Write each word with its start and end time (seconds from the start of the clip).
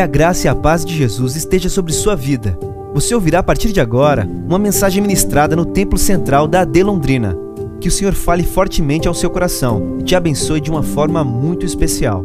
Que 0.00 0.04
a 0.04 0.06
graça 0.06 0.46
e 0.46 0.48
a 0.48 0.54
paz 0.54 0.82
de 0.82 0.96
Jesus 0.96 1.36
esteja 1.36 1.68
sobre 1.68 1.92
sua 1.92 2.16
vida. 2.16 2.58
Você 2.94 3.14
ouvirá 3.14 3.40
a 3.40 3.42
partir 3.42 3.70
de 3.70 3.82
agora 3.82 4.24
uma 4.24 4.58
mensagem 4.58 5.02
ministrada 5.02 5.54
no 5.54 5.66
Templo 5.66 5.98
Central 5.98 6.48
da 6.48 6.62
AD 6.62 6.82
Londrina. 6.82 7.36
Que 7.82 7.88
o 7.88 7.90
Senhor 7.90 8.14
fale 8.14 8.42
fortemente 8.42 9.06
ao 9.06 9.12
seu 9.12 9.28
coração 9.28 9.98
e 10.00 10.02
te 10.02 10.16
abençoe 10.16 10.58
de 10.58 10.70
uma 10.70 10.82
forma 10.82 11.22
muito 11.22 11.66
especial. 11.66 12.24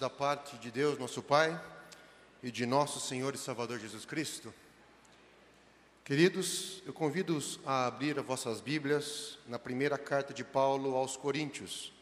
Da 0.00 0.10
parte 0.10 0.58
de 0.58 0.72
Deus, 0.72 0.98
nosso 0.98 1.22
Pai, 1.22 1.56
e 2.42 2.50
de 2.50 2.66
nosso 2.66 2.98
Senhor 2.98 3.32
e 3.32 3.38
Salvador 3.38 3.78
Jesus 3.78 4.04
Cristo. 4.04 4.52
Queridos, 6.04 6.82
eu 6.84 6.92
convido-os 6.92 7.60
a 7.64 7.86
abrir 7.86 8.18
as 8.18 8.26
vossas 8.26 8.60
Bíblias 8.60 9.38
na 9.46 9.56
primeira 9.56 9.96
carta 9.96 10.34
de 10.34 10.42
Paulo 10.42 10.96
aos 10.96 11.16
Coríntios. 11.16 11.94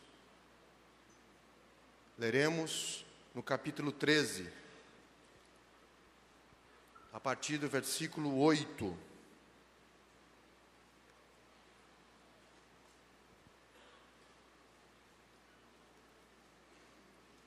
Leremos 2.17 3.05
no 3.35 3.43
capítulo 3.43 3.91
13, 3.91 4.49
a 7.13 7.19
partir 7.19 7.59
do 7.59 7.69
versículo 7.69 8.39
8. 8.39 8.97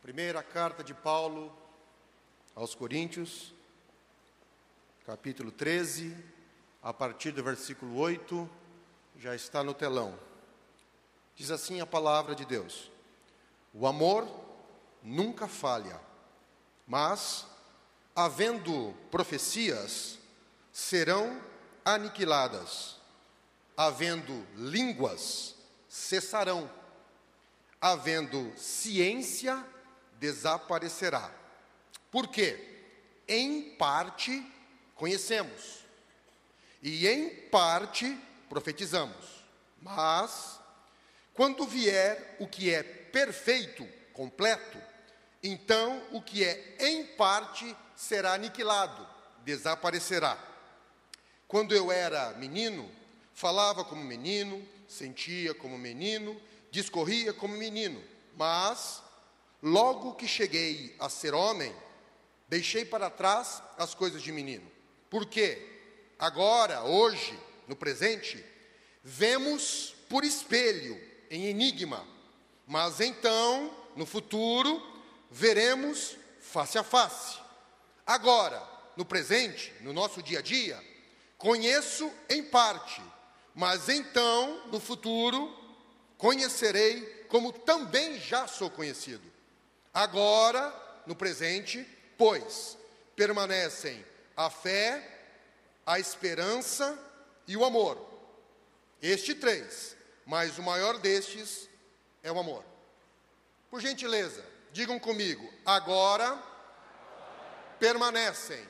Primeira 0.02 0.44
carta 0.44 0.84
de 0.84 0.94
Paulo 0.94 1.58
aos 2.54 2.76
Coríntios, 2.76 3.54
capítulo 5.06 5.50
13, 5.50 6.14
a 6.84 6.94
partir 6.94 7.32
do 7.32 7.42
versículo 7.42 7.98
8, 7.98 8.50
já 9.16 9.34
está 9.34 9.64
no 9.64 9.74
telão. 9.74 10.20
Diz 11.38 11.52
assim 11.52 11.80
a 11.80 11.86
palavra 11.86 12.36
de 12.36 12.44
Deus: 12.44 12.92
O 13.74 13.88
amor 13.88 14.47
nunca 15.08 15.48
falha, 15.48 16.00
mas, 16.86 17.46
havendo 18.14 18.94
profecias, 19.10 20.20
serão 20.72 21.42
aniquiladas, 21.86 22.98
havendo 23.76 24.46
línguas, 24.56 25.56
cessarão, 25.88 26.70
havendo 27.80 28.52
ciência, 28.58 29.66
desaparecerá. 30.20 31.32
Por 32.12 32.28
quê? 32.28 32.84
Em 33.28 33.76
parte 33.76 34.46
conhecemos, 34.94 35.86
e 36.84 37.08
em 37.08 37.30
parte 37.50 38.18
profetizamos, 38.50 39.46
mas, 39.82 40.60
quando 41.34 41.66
vier 41.66 42.36
o 42.40 42.48
que 42.48 42.74
é 42.74 42.84
perfeito, 42.84 43.88
completo, 44.12 44.87
então 45.48 46.02
o 46.12 46.22
que 46.22 46.44
é 46.44 46.76
em 46.80 47.06
parte 47.06 47.76
será 47.96 48.34
aniquilado, 48.34 49.08
desaparecerá. 49.44 50.38
Quando 51.48 51.74
eu 51.74 51.92
era 51.92 52.34
menino, 52.34 52.90
falava 53.34 53.84
como 53.86 54.04
menino, 54.04 54.68
sentia 54.88 55.54
como 55.54 55.78
menino, 55.78 56.40
discorria 56.72 57.34
como 57.34 57.56
menino, 57.56 58.04
mas 58.36 59.02
logo 59.62 60.16
que 60.16 60.28
cheguei 60.28 60.96
a 61.00 61.10
ser 61.10 61.34
homem, 61.34 61.74
deixei 62.48 62.86
para 62.86 63.10
trás 63.10 63.62
as 63.78 63.94
coisas 63.94 64.22
de 64.22 64.32
menino. 64.32 64.70
Porque 65.10 65.62
agora, 66.20 66.84
hoje, 66.84 67.38
no 67.68 67.76
presente, 67.76 68.44
vemos 69.04 69.96
por 70.10 70.24
espelho, 70.24 71.00
em 71.30 71.46
enigma, 71.46 72.08
mas 72.66 73.00
então, 73.02 73.74
no 73.96 74.06
futuro, 74.06 74.82
veremos 75.30 76.18
face 76.40 76.78
a 76.78 76.84
face. 76.84 77.40
Agora, 78.06 78.62
no 78.96 79.06
presente, 79.06 79.74
no 79.82 79.94
nosso 79.94 80.24
dia 80.24 80.40
a 80.40 80.42
dia, 80.42 80.82
conheço 81.38 82.12
em 82.30 82.44
parte, 82.44 83.02
mas 83.54 83.90
então, 83.90 84.68
no 84.68 84.80
futuro, 84.80 85.56
conhecerei 86.18 87.26
como 87.30 87.52
também 87.52 88.20
já 88.20 88.48
sou 88.48 88.70
conhecido. 88.70 89.32
Agora, 89.94 90.74
no 91.06 91.16
presente, 91.16 91.86
pois, 92.18 92.78
permanecem 93.16 94.06
a 94.36 94.50
fé, 94.50 95.04
a 95.86 96.00
esperança 96.00 96.98
e 97.48 97.58
o 97.58 97.66
amor. 97.66 97.98
Este 99.02 99.36
três, 99.36 99.96
mas 100.26 100.58
o 100.58 100.64
maior 100.64 100.98
destes 100.98 101.70
é 102.24 102.32
o 102.32 102.40
amor. 102.40 102.64
Por 103.70 103.82
gentileza, 103.82 104.44
Digam 104.78 105.00
comigo, 105.00 105.52
agora 105.66 106.38
permanecem 107.80 108.64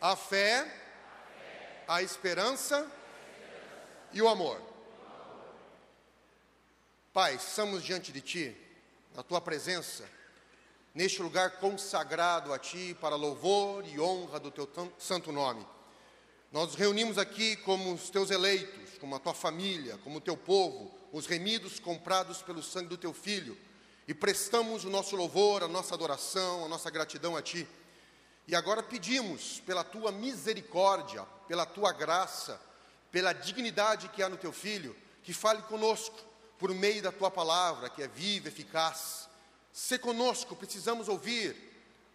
a 0.00 0.16
fé, 0.16 0.66
a 1.86 2.02
esperança 2.02 2.90
e 4.14 4.22
o 4.22 4.28
amor. 4.30 4.58
Pai, 7.12 7.34
estamos 7.34 7.84
diante 7.84 8.10
de 8.10 8.22
Ti, 8.22 8.56
na 9.14 9.22
Tua 9.22 9.42
presença, 9.42 10.08
neste 10.94 11.20
lugar 11.20 11.58
consagrado 11.58 12.54
a 12.54 12.58
Ti 12.58 12.96
para 12.98 13.14
louvor 13.14 13.86
e 13.86 14.00
honra 14.00 14.40
do 14.40 14.50
Teu 14.50 14.66
santo 14.98 15.30
nome. 15.30 15.66
Nós 16.50 16.68
nos 16.68 16.76
reunimos 16.76 17.18
aqui 17.18 17.56
como 17.56 17.92
os 17.92 18.08
Teus 18.08 18.30
eleitos, 18.30 18.96
como 18.96 19.14
a 19.16 19.18
Tua 19.18 19.34
família, 19.34 19.98
como 19.98 20.16
o 20.16 20.22
Teu 20.22 20.34
povo, 20.34 20.98
os 21.12 21.26
remidos 21.26 21.78
comprados 21.78 22.40
pelo 22.40 22.62
sangue 22.62 22.88
do 22.88 22.96
Teu 22.96 23.12
Filho 23.12 23.67
e 24.08 24.14
prestamos 24.14 24.86
o 24.86 24.90
nosso 24.90 25.14
louvor, 25.14 25.62
a 25.62 25.68
nossa 25.68 25.94
adoração, 25.94 26.64
a 26.64 26.68
nossa 26.68 26.88
gratidão 26.88 27.36
a 27.36 27.42
Ti. 27.42 27.68
E 28.46 28.56
agora 28.56 28.82
pedimos 28.82 29.60
pela 29.66 29.84
Tua 29.84 30.10
misericórdia, 30.10 31.22
pela 31.46 31.66
Tua 31.66 31.92
graça, 31.92 32.58
pela 33.12 33.34
dignidade 33.34 34.08
que 34.08 34.22
há 34.22 34.28
no 34.30 34.38
Teu 34.38 34.50
Filho, 34.50 34.96
que 35.22 35.34
fale 35.34 35.60
conosco 35.62 36.18
por 36.58 36.72
meio 36.72 37.02
da 37.02 37.12
Tua 37.12 37.30
palavra, 37.30 37.90
que 37.90 38.02
é 38.02 38.08
viva, 38.08 38.48
eficaz. 38.48 39.28
Se 39.70 39.98
conosco, 39.98 40.56
precisamos 40.56 41.06
ouvir. 41.06 41.54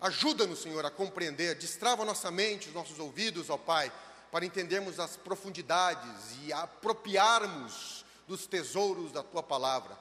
Ajuda-nos, 0.02 0.64
Senhor, 0.64 0.84
a 0.84 0.90
compreender, 0.90 1.54
destrava 1.54 2.04
nossa 2.04 2.32
mente, 2.32 2.70
os 2.70 2.74
nossos 2.74 2.98
ouvidos, 2.98 3.52
ó 3.52 3.58
Pai, 3.58 3.94
para 4.32 4.44
entendermos 4.44 5.00
as 5.00 5.16
profundidades 5.16 6.36
e 6.42 6.52
apropriarmos 6.52 8.04
dos 8.28 8.48
tesouros 8.48 9.12
da 9.12 9.22
Tua 9.22 9.44
palavra. 9.44 9.96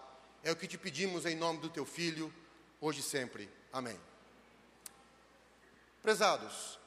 É 0.45 0.51
o 0.51 0.57
que 0.57 0.67
te 0.67 0.77
pedimos 0.77 1.25
em 1.25 1.37
nome 1.37 1.61
do 1.61 1.71
teu 1.71 1.87
filho, 1.87 2.33
hoje 2.81 2.99
e 2.99 3.03
sempre. 3.05 3.49
Amém. 3.73 3.97
Prezados, 6.03 6.81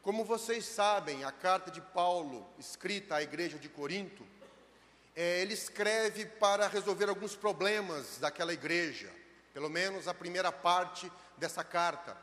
como 0.00 0.24
vocês 0.24 0.64
sabem, 0.64 1.24
a 1.24 1.32
carta 1.32 1.72
de 1.72 1.80
Paulo, 1.80 2.48
escrita 2.56 3.16
à 3.16 3.22
igreja 3.22 3.58
de 3.58 3.68
Corinto, 3.68 4.24
é, 5.16 5.40
ele 5.40 5.54
escreve 5.54 6.24
para 6.24 6.68
resolver 6.68 7.08
alguns 7.08 7.34
problemas 7.34 8.18
daquela 8.18 8.52
igreja, 8.52 9.10
pelo 9.52 9.68
menos 9.68 10.06
a 10.06 10.14
primeira 10.14 10.52
parte 10.52 11.10
dessa 11.36 11.64
carta. 11.64 12.16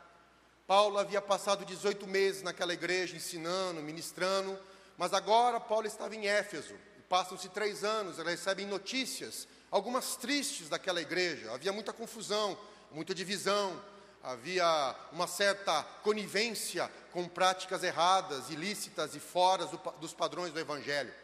Paulo 0.66 0.96
havia 0.96 1.20
passado 1.20 1.66
18 1.66 2.06
meses 2.06 2.42
naquela 2.42 2.72
igreja 2.72 3.14
ensinando, 3.14 3.82
ministrando, 3.82 4.58
mas 4.96 5.12
agora 5.12 5.60
Paulo 5.60 5.86
estava 5.86 6.16
em 6.16 6.26
Éfeso. 6.26 6.74
Passam-se 7.10 7.50
três 7.50 7.84
anos, 7.84 8.16
recebem 8.16 8.66
notícias 8.66 9.46
algumas 9.70 10.16
tristes 10.16 10.68
daquela 10.68 11.00
igreja. 11.00 11.52
Havia 11.52 11.72
muita 11.72 11.92
confusão, 11.92 12.58
muita 12.90 13.14
divisão, 13.14 13.80
havia 14.22 14.94
uma 15.12 15.26
certa 15.26 15.82
conivência 16.02 16.90
com 17.12 17.28
práticas 17.28 17.82
erradas, 17.82 18.50
ilícitas 18.50 19.14
e 19.14 19.20
fora 19.20 19.66
dos 20.00 20.12
padrões 20.12 20.52
do 20.52 20.60
Evangelho. 20.60 21.14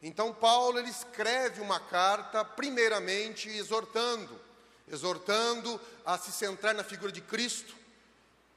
Então, 0.00 0.32
Paulo 0.32 0.78
ele 0.78 0.88
escreve 0.88 1.60
uma 1.60 1.80
carta, 1.80 2.44
primeiramente 2.44 3.48
exortando, 3.48 4.40
exortando 4.86 5.80
a 6.06 6.16
se 6.16 6.30
centrar 6.30 6.74
na 6.74 6.84
figura 6.84 7.10
de 7.10 7.20
Cristo, 7.20 7.74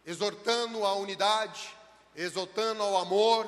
exortando 0.05 0.85
à 0.85 0.93
unidade, 0.93 1.75
exortando 2.15 2.83
ao 2.83 2.97
amor, 2.97 3.47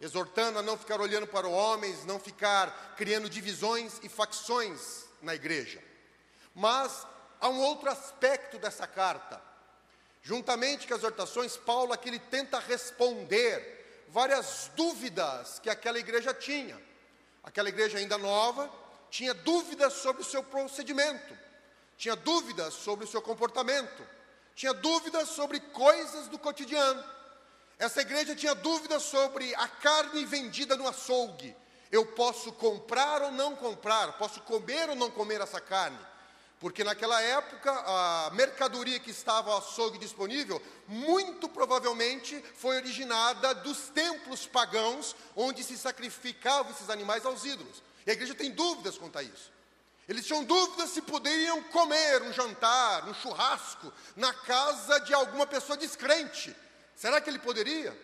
exortando 0.00 0.58
a 0.58 0.62
não 0.62 0.76
ficar 0.76 1.00
olhando 1.00 1.26
para 1.26 1.48
homens, 1.48 2.04
não 2.04 2.18
ficar 2.18 2.94
criando 2.96 3.28
divisões 3.28 3.98
e 4.02 4.08
facções 4.08 5.04
na 5.22 5.34
igreja. 5.34 5.82
Mas 6.54 7.06
há 7.40 7.48
um 7.48 7.60
outro 7.60 7.90
aspecto 7.90 8.58
dessa 8.58 8.86
carta. 8.86 9.40
Juntamente 10.22 10.86
com 10.86 10.94
as 10.94 11.00
exortações, 11.00 11.56
Paulo 11.56 11.92
aqui 11.92 12.08
ele 12.08 12.18
tenta 12.18 12.58
responder 12.58 14.04
várias 14.08 14.70
dúvidas 14.74 15.58
que 15.58 15.70
aquela 15.70 15.98
igreja 15.98 16.34
tinha. 16.34 16.80
Aquela 17.42 17.68
igreja 17.68 17.98
ainda 17.98 18.18
nova 18.18 18.70
tinha 19.10 19.32
dúvidas 19.32 19.92
sobre 19.94 20.22
o 20.22 20.24
seu 20.24 20.42
procedimento, 20.42 21.36
tinha 21.96 22.16
dúvidas 22.16 22.74
sobre 22.74 23.04
o 23.04 23.08
seu 23.08 23.22
comportamento, 23.22 24.06
tinha 24.54 24.74
dúvidas 24.74 25.28
sobre 25.28 25.60
coisas 25.60 26.28
do 26.28 26.38
cotidiano. 26.38 27.02
Essa 27.78 28.00
igreja 28.00 28.34
tinha 28.34 28.54
dúvidas 28.54 29.02
sobre 29.02 29.54
a 29.54 29.68
carne 29.68 30.24
vendida 30.24 30.76
no 30.76 30.88
açougue. 30.88 31.54
Eu 31.92 32.06
posso 32.06 32.52
comprar 32.52 33.22
ou 33.22 33.30
não 33.30 33.54
comprar, 33.54 34.16
posso 34.18 34.40
comer 34.40 34.88
ou 34.88 34.96
não 34.96 35.10
comer 35.10 35.40
essa 35.40 35.60
carne. 35.60 35.98
Porque 36.58 36.82
naquela 36.82 37.20
época, 37.20 37.70
a 37.70 38.30
mercadoria 38.32 38.98
que 38.98 39.10
estava 39.10 39.50
ao 39.52 39.58
açougue 39.58 39.98
disponível, 39.98 40.60
muito 40.88 41.48
provavelmente 41.50 42.42
foi 42.54 42.76
originada 42.76 43.54
dos 43.56 43.90
templos 43.90 44.46
pagãos, 44.46 45.14
onde 45.36 45.62
se 45.62 45.76
sacrificavam 45.76 46.72
esses 46.72 46.88
animais 46.88 47.26
aos 47.26 47.44
ídolos. 47.44 47.82
E 48.06 48.10
a 48.10 48.14
igreja 48.14 48.34
tem 48.34 48.50
dúvidas 48.50 48.96
quanto 48.96 49.18
a 49.18 49.22
isso. 49.22 49.52
Eles 50.08 50.24
tinham 50.24 50.44
dúvidas 50.44 50.90
se 50.90 51.02
poderiam 51.02 51.62
comer 51.64 52.22
um 52.22 52.32
jantar, 52.32 53.06
um 53.06 53.12
churrasco, 53.12 53.92
na 54.14 54.32
casa 54.32 55.00
de 55.00 55.12
alguma 55.12 55.46
pessoa 55.46 55.76
descrente. 55.76 56.56
Será 56.96 57.20
que 57.20 57.30
ele 57.30 57.38
poderia? 57.38 57.96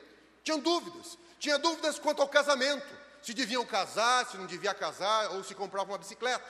Tinham 0.44 0.60
dúvidas. 0.60 1.18
Tinha 1.38 1.58
dúvidas 1.58 1.98
quanto 1.98 2.22
ao 2.22 2.28
casamento. 2.28 2.86
Se 3.22 3.32
deviam 3.32 3.64
casar, 3.64 4.26
se 4.26 4.36
não 4.36 4.46
devia 4.46 4.74
casar, 4.74 5.32
ou 5.32 5.42
se 5.42 5.54
compravam 5.54 5.92
uma 5.92 5.98
bicicleta. 5.98 6.44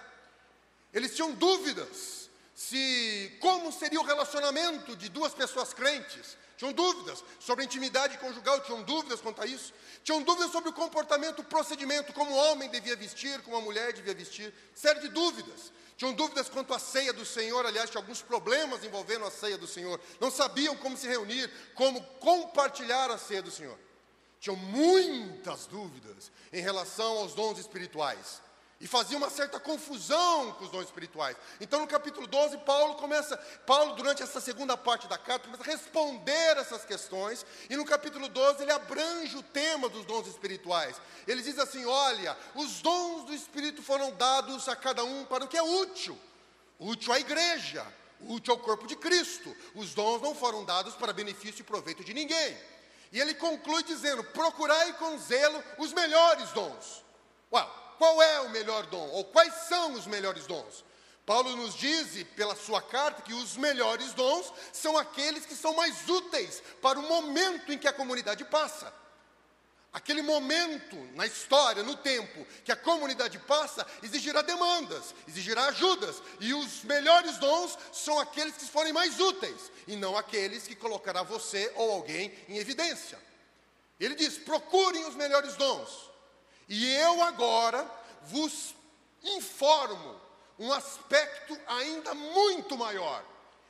Eles 0.92 1.14
tinham 1.14 1.32
dúvidas 1.32 2.28
se 2.54 3.38
como 3.40 3.72
seria 3.72 4.00
o 4.00 4.04
relacionamento 4.04 4.94
de 4.96 5.08
duas 5.08 5.32
pessoas 5.32 5.72
crentes. 5.72 6.36
Tinham 6.62 6.72
dúvidas 6.72 7.24
sobre 7.40 7.62
a 7.62 7.66
intimidade 7.66 8.16
conjugal, 8.18 8.60
tinham 8.60 8.84
dúvidas 8.84 9.20
quanto 9.20 9.42
a 9.42 9.46
isso. 9.46 9.74
Tinham 10.04 10.22
dúvidas 10.22 10.52
sobre 10.52 10.70
o 10.70 10.72
comportamento, 10.72 11.40
o 11.40 11.44
procedimento, 11.44 12.12
como 12.12 12.30
o 12.30 12.36
homem 12.36 12.70
devia 12.70 12.94
vestir, 12.94 13.42
como 13.42 13.56
a 13.56 13.60
mulher 13.60 13.92
devia 13.92 14.14
vestir. 14.14 14.54
Série 14.72 15.00
de 15.00 15.08
dúvidas. 15.08 15.72
Tinham 15.96 16.12
dúvidas 16.12 16.48
quanto 16.48 16.72
à 16.72 16.78
ceia 16.78 17.12
do 17.12 17.26
Senhor, 17.26 17.66
aliás, 17.66 17.90
tinha 17.90 18.00
alguns 18.00 18.22
problemas 18.22 18.84
envolvendo 18.84 19.24
a 19.24 19.30
ceia 19.32 19.58
do 19.58 19.66
Senhor. 19.66 19.98
Não 20.20 20.30
sabiam 20.30 20.76
como 20.76 20.96
se 20.96 21.08
reunir, 21.08 21.50
como 21.74 22.00
compartilhar 22.20 23.10
a 23.10 23.18
ceia 23.18 23.42
do 23.42 23.50
Senhor. 23.50 23.76
Tinham 24.38 24.54
muitas 24.54 25.66
dúvidas 25.66 26.30
em 26.52 26.62
relação 26.62 27.18
aos 27.18 27.34
dons 27.34 27.58
espirituais 27.58 28.40
e 28.82 28.86
fazia 28.88 29.16
uma 29.16 29.30
certa 29.30 29.60
confusão 29.60 30.52
com 30.54 30.64
os 30.64 30.70
dons 30.70 30.86
espirituais. 30.86 31.36
Então, 31.60 31.78
no 31.78 31.86
capítulo 31.86 32.26
12, 32.26 32.58
Paulo 32.58 32.96
começa, 32.96 33.36
Paulo, 33.64 33.94
durante 33.94 34.24
essa 34.24 34.40
segunda 34.40 34.76
parte 34.76 35.06
da 35.06 35.16
carta, 35.16 35.48
começa 35.48 35.62
a 35.62 35.72
responder 35.72 36.56
essas 36.56 36.84
questões, 36.84 37.46
e 37.70 37.76
no 37.76 37.84
capítulo 37.84 38.28
12 38.28 38.60
ele 38.60 38.72
abrange 38.72 39.36
o 39.36 39.42
tema 39.42 39.88
dos 39.88 40.04
dons 40.04 40.26
espirituais. 40.26 41.00
Ele 41.28 41.40
diz 41.42 41.60
assim: 41.60 41.86
olha, 41.86 42.36
os 42.56 42.82
dons 42.82 43.24
do 43.24 43.32
Espírito 43.32 43.80
foram 43.84 44.10
dados 44.16 44.68
a 44.68 44.74
cada 44.74 45.04
um 45.04 45.24
para 45.26 45.44
o 45.44 45.48
que 45.48 45.56
é 45.56 45.62
útil, 45.62 46.18
útil 46.80 47.12
à 47.12 47.20
igreja, 47.20 47.86
útil 48.22 48.54
ao 48.54 48.58
corpo 48.58 48.88
de 48.88 48.96
Cristo. 48.96 49.56
Os 49.76 49.94
dons 49.94 50.20
não 50.20 50.34
foram 50.34 50.64
dados 50.64 50.96
para 50.96 51.12
benefício 51.12 51.60
e 51.60 51.64
proveito 51.64 52.02
de 52.02 52.12
ninguém. 52.12 52.58
E 53.12 53.20
ele 53.20 53.34
conclui 53.34 53.84
dizendo: 53.84 54.24
procurai 54.24 54.92
com 54.94 55.16
zelo 55.18 55.62
os 55.78 55.92
melhores 55.92 56.50
dons. 56.50 57.04
Uau! 57.52 57.81
Qual 58.02 58.20
é 58.20 58.40
o 58.40 58.50
melhor 58.50 58.84
dom, 58.86 59.08
ou 59.10 59.24
quais 59.26 59.54
são 59.68 59.92
os 59.92 60.08
melhores 60.08 60.44
dons. 60.44 60.84
Paulo 61.24 61.54
nos 61.54 61.72
diz, 61.76 62.26
pela 62.34 62.56
sua 62.56 62.82
carta, 62.82 63.22
que 63.22 63.32
os 63.32 63.56
melhores 63.56 64.12
dons 64.12 64.52
são 64.72 64.98
aqueles 64.98 65.46
que 65.46 65.54
são 65.54 65.72
mais 65.74 66.08
úteis 66.08 66.60
para 66.82 66.98
o 66.98 67.02
momento 67.02 67.72
em 67.72 67.78
que 67.78 67.86
a 67.86 67.92
comunidade 67.92 68.44
passa. 68.46 68.92
Aquele 69.92 70.20
momento 70.20 70.96
na 71.14 71.26
história, 71.28 71.84
no 71.84 71.94
tempo, 71.94 72.44
que 72.64 72.72
a 72.72 72.76
comunidade 72.76 73.38
passa, 73.38 73.86
exigirá 74.02 74.42
demandas, 74.42 75.14
exigirá 75.28 75.66
ajudas, 75.66 76.20
e 76.40 76.52
os 76.52 76.82
melhores 76.82 77.38
dons 77.38 77.78
são 77.92 78.18
aqueles 78.18 78.56
que 78.56 78.64
forem 78.64 78.92
mais 78.92 79.20
úteis, 79.20 79.70
e 79.86 79.94
não 79.94 80.16
aqueles 80.16 80.66
que 80.66 80.74
colocará 80.74 81.22
você 81.22 81.70
ou 81.76 81.92
alguém 81.92 82.36
em 82.48 82.58
evidência. 82.58 83.16
Ele 84.00 84.16
diz: 84.16 84.38
procurem 84.38 85.04
os 85.04 85.14
melhores 85.14 85.54
dons. 85.54 86.10
E 86.74 86.90
eu 86.94 87.22
agora 87.22 87.86
vos 88.22 88.74
informo 89.22 90.18
um 90.58 90.72
aspecto 90.72 91.54
ainda 91.66 92.14
muito 92.14 92.78
maior. 92.78 93.22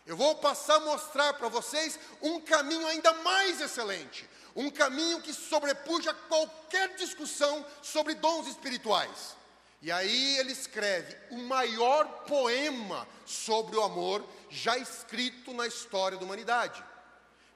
Eu 0.07 0.17
vou 0.17 0.37
passar 0.37 0.77
a 0.77 0.81
mostrar 0.87 1.33
para 1.33 1.49
vocês 1.49 1.99
um 2.23 2.41
caminho 2.41 2.87
ainda 2.87 3.13
mais 3.15 3.61
excelente, 3.61 4.25
um 4.55 4.71
caminho 4.71 5.21
que 5.21 5.35
sobrepuja 5.35 6.15
qualquer 6.15 6.95
discussão 6.95 7.67
sobre 7.83 8.15
dons 8.15 8.47
espirituais. 8.47 9.35
E 9.81 9.91
aí 9.91 10.39
ele 10.39 10.53
escreve 10.53 11.17
o 11.33 11.39
maior 11.39 12.05
poema 12.29 13.09
sobre 13.27 13.75
o 13.75 13.83
amor 13.83 14.25
já 14.49 14.79
escrito 14.79 15.53
na 15.53 15.67
história 15.67 16.17
da 16.17 16.25
humanidade, 16.25 16.85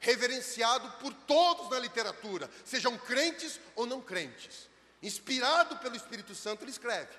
reverenciado 0.00 0.90
por 0.98 1.14
todos 1.14 1.70
na 1.70 1.78
literatura, 1.78 2.50
sejam 2.64 2.98
crentes 2.98 3.60
ou 3.76 3.86
não 3.86 4.00
crentes 4.00 4.74
inspirado 5.06 5.76
pelo 5.76 5.96
Espírito 5.96 6.34
Santo, 6.34 6.64
ele 6.64 6.70
escreve. 6.70 7.12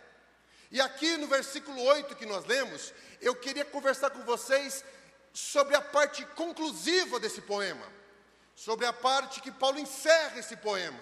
E 0.70 0.82
aqui 0.82 1.16
no 1.18 1.28
versículo 1.28 1.82
8 1.82 2.16
que 2.16 2.26
nós 2.26 2.46
lemos, 2.46 2.94
eu 3.22 3.34
queria 3.36 3.64
conversar 3.64 4.10
com 4.10 4.24
vocês 4.24 4.84
sobre 5.34 5.76
a 5.76 5.82
parte 5.82 6.26
conclusiva 6.28 7.20
desse 7.20 7.42
poema, 7.42 7.88
sobre 8.56 8.86
a 8.86 8.92
parte 8.92 9.40
que 9.40 9.52
Paulo 9.52 9.80
encerra 9.80 10.40
esse 10.40 10.58
poema. 10.58 11.00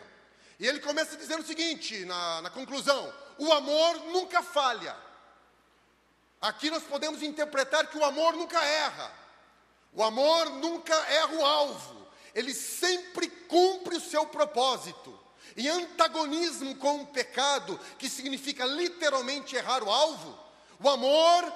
E 0.59 0.67
ele 0.67 0.79
começa 0.79 1.17
dizendo 1.17 1.41
o 1.41 1.47
seguinte, 1.47 2.05
na, 2.05 2.43
na 2.43 2.49
conclusão: 2.49 3.11
o 3.37 3.51
amor 3.51 3.95
nunca 4.11 4.43
falha. 4.43 4.95
Aqui 6.39 6.69
nós 6.69 6.83
podemos 6.83 7.23
interpretar 7.23 7.87
que 7.87 7.97
o 7.97 8.05
amor 8.05 8.33
nunca 8.35 8.63
erra, 8.63 9.11
o 9.91 10.03
amor 10.03 10.51
nunca 10.51 10.93
erra 10.93 11.33
o 11.33 11.43
alvo, 11.45 12.07
ele 12.35 12.53
sempre 12.53 13.27
cumpre 13.27 13.95
o 13.95 14.01
seu 14.01 14.27
propósito 14.27 15.24
em 15.55 15.67
antagonismo 15.67 16.75
com 16.75 17.01
o 17.01 17.07
pecado, 17.07 17.79
que 17.97 18.09
significa 18.09 18.65
literalmente 18.65 19.55
errar 19.55 19.83
o 19.83 19.91
alvo, 19.91 20.37
o 20.79 20.89
amor 20.89 21.53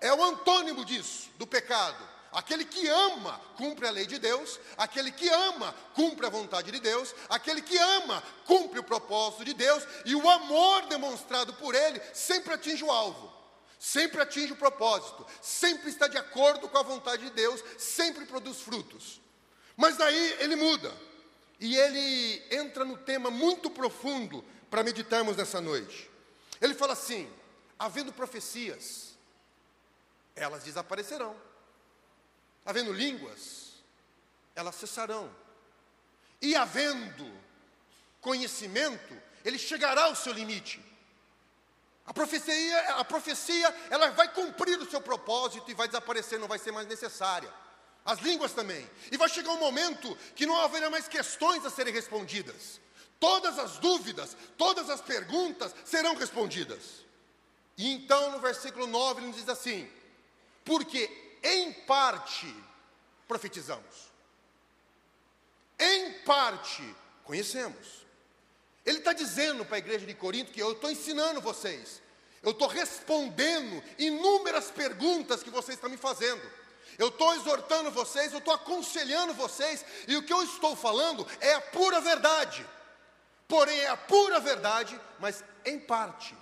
é 0.00 0.12
o 0.12 0.22
antônimo 0.22 0.84
disso, 0.84 1.28
do 1.36 1.46
pecado. 1.46 2.08
Aquele 2.32 2.64
que 2.64 2.86
ama 2.86 3.40
cumpre 3.56 3.88
a 3.88 3.90
lei 3.90 4.06
de 4.06 4.18
Deus, 4.18 4.60
aquele 4.76 5.10
que 5.10 5.28
ama 5.28 5.74
cumpre 5.94 6.26
a 6.26 6.30
vontade 6.30 6.70
de 6.70 6.78
Deus, 6.78 7.12
aquele 7.28 7.60
que 7.60 7.76
ama 7.76 8.22
cumpre 8.46 8.78
o 8.78 8.84
propósito 8.84 9.44
de 9.44 9.52
Deus, 9.52 9.82
e 10.04 10.14
o 10.14 10.30
amor 10.30 10.86
demonstrado 10.86 11.52
por 11.54 11.74
ele 11.74 12.00
sempre 12.14 12.54
atinge 12.54 12.84
o 12.84 12.90
alvo, 12.90 13.32
sempre 13.80 14.22
atinge 14.22 14.52
o 14.52 14.56
propósito, 14.56 15.26
sempre 15.42 15.90
está 15.90 16.06
de 16.06 16.18
acordo 16.18 16.68
com 16.68 16.78
a 16.78 16.82
vontade 16.82 17.24
de 17.24 17.30
Deus, 17.30 17.64
sempre 17.76 18.24
produz 18.26 18.60
frutos. 18.60 19.20
Mas 19.76 19.96
daí 19.96 20.36
ele 20.38 20.54
muda. 20.54 20.94
E 21.60 21.76
ele 21.76 22.42
entra 22.50 22.86
no 22.86 22.96
tema 22.96 23.30
muito 23.30 23.70
profundo 23.70 24.42
para 24.70 24.82
meditarmos 24.82 25.36
nessa 25.36 25.60
noite. 25.60 26.10
Ele 26.58 26.74
fala 26.74 26.94
assim: 26.94 27.30
havendo 27.78 28.12
profecias, 28.12 29.14
elas 30.34 30.64
desaparecerão. 30.64 31.36
Havendo 32.64 32.92
línguas, 32.92 33.74
elas 34.56 34.74
cessarão. 34.74 35.30
E 36.40 36.56
havendo 36.56 37.30
conhecimento, 38.22 39.14
ele 39.44 39.58
chegará 39.58 40.04
ao 40.04 40.16
seu 40.16 40.32
limite. 40.32 40.82
A 42.06 42.14
profecia, 42.14 42.94
a 42.96 43.04
profecia, 43.04 43.74
ela 43.90 44.10
vai 44.10 44.32
cumprir 44.32 44.78
o 44.78 44.90
seu 44.90 45.00
propósito 45.00 45.70
e 45.70 45.74
vai 45.74 45.86
desaparecer, 45.86 46.38
não 46.38 46.48
vai 46.48 46.58
ser 46.58 46.72
mais 46.72 46.86
necessária 46.88 47.52
as 48.10 48.18
línguas 48.20 48.52
também. 48.52 48.88
E 49.12 49.16
vai 49.16 49.28
chegar 49.28 49.52
um 49.52 49.60
momento 49.60 50.16
que 50.34 50.44
não 50.44 50.60
haverá 50.60 50.90
mais 50.90 51.06
questões 51.06 51.64
a 51.64 51.70
serem 51.70 51.94
respondidas. 51.94 52.80
Todas 53.20 53.56
as 53.58 53.78
dúvidas, 53.78 54.36
todas 54.58 54.90
as 54.90 55.00
perguntas 55.00 55.72
serão 55.84 56.16
respondidas. 56.16 57.04
E 57.78 57.88
então 57.92 58.32
no 58.32 58.40
versículo 58.40 58.86
9 58.88 59.22
ele 59.22 59.32
diz 59.32 59.48
assim: 59.48 59.88
Porque 60.64 61.08
em 61.42 61.72
parte 61.72 62.52
profetizamos, 63.28 64.10
em 65.78 66.12
parte 66.24 66.82
conhecemos. 67.22 68.00
Ele 68.84 68.98
está 68.98 69.12
dizendo 69.12 69.64
para 69.64 69.76
a 69.76 69.78
igreja 69.78 70.04
de 70.04 70.14
Corinto 70.14 70.50
que 70.50 70.60
eu 70.60 70.72
estou 70.72 70.90
ensinando 70.90 71.40
vocês, 71.40 72.02
eu 72.42 72.50
estou 72.50 72.66
respondendo 72.66 73.84
inúmeras 73.98 74.70
perguntas 74.70 75.44
que 75.44 75.50
vocês 75.50 75.76
estão 75.76 75.90
me 75.90 75.96
fazendo. 75.96 76.59
Eu 77.00 77.08
estou 77.08 77.32
exortando 77.32 77.90
vocês, 77.90 78.30
eu 78.30 78.40
estou 78.40 78.52
aconselhando 78.52 79.32
vocês, 79.32 79.82
e 80.06 80.18
o 80.18 80.22
que 80.22 80.34
eu 80.34 80.42
estou 80.42 80.76
falando 80.76 81.26
é 81.40 81.54
a 81.54 81.60
pura 81.62 81.98
verdade. 81.98 82.64
Porém, 83.48 83.78
é 83.78 83.88
a 83.88 83.96
pura 83.96 84.38
verdade, 84.38 85.00
mas 85.18 85.42
em 85.64 85.80
parte. 85.80 86.36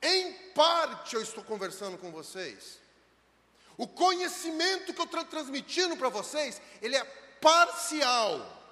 Em 0.00 0.32
parte 0.54 1.14
eu 1.14 1.20
estou 1.20 1.44
conversando 1.44 1.98
com 1.98 2.10
vocês. 2.10 2.80
O 3.76 3.86
conhecimento 3.86 4.94
que 4.94 5.00
eu 5.02 5.04
estou 5.04 5.24
transmitindo 5.26 5.94
para 5.98 6.08
vocês, 6.08 6.58
ele 6.80 6.96
é 6.96 7.04
parcial. 7.38 8.62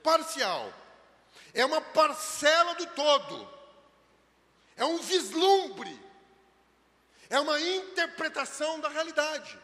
Parcial. 0.00 0.72
É 1.52 1.66
uma 1.66 1.80
parcela 1.80 2.76
do 2.76 2.86
todo. 2.86 3.48
É 4.76 4.84
um 4.84 4.98
vislumbre 4.98 6.05
é 7.28 7.40
uma 7.40 7.60
interpretação 7.60 8.80
da 8.80 8.88
realidade. 8.88 9.58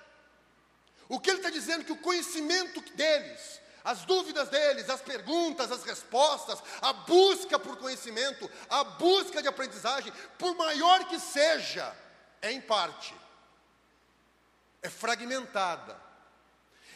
O 1.08 1.20
que 1.20 1.30
ele 1.30 1.38
está 1.38 1.50
dizendo 1.50 1.82
é 1.82 1.84
que 1.84 1.92
o 1.92 1.98
conhecimento 1.98 2.80
deles, 2.94 3.60
as 3.84 4.04
dúvidas 4.04 4.48
deles, 4.48 4.88
as 4.88 5.00
perguntas, 5.00 5.70
as 5.70 5.84
respostas, 5.84 6.62
a 6.80 6.92
busca 6.92 7.58
por 7.58 7.76
conhecimento, 7.76 8.50
a 8.70 8.84
busca 8.84 9.42
de 9.42 9.48
aprendizagem, 9.48 10.12
por 10.38 10.54
maior 10.56 11.04
que 11.06 11.18
seja, 11.18 11.94
é 12.40 12.50
em 12.50 12.60
parte. 12.60 13.14
é 14.84 14.90
fragmentada, 14.90 15.96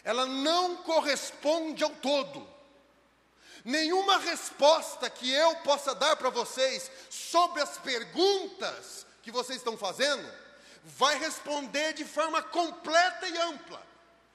ela 0.02 0.26
não 0.26 0.78
corresponde 0.78 1.84
ao 1.84 1.90
todo. 1.90 2.48
Nenhuma 3.64 4.18
resposta 4.18 5.08
que 5.10 5.30
eu 5.32 5.56
possa 5.56 5.94
dar 5.94 6.16
para 6.16 6.30
vocês 6.30 6.90
sobre 7.10 7.62
as 7.62 7.78
perguntas 7.78 9.06
que 9.22 9.30
vocês 9.30 9.58
estão 9.58 9.76
fazendo 9.76 10.45
vai 10.86 11.18
responder 11.18 11.94
de 11.94 12.04
forma 12.04 12.40
completa 12.40 13.28
e 13.28 13.36
ampla. 13.38 13.84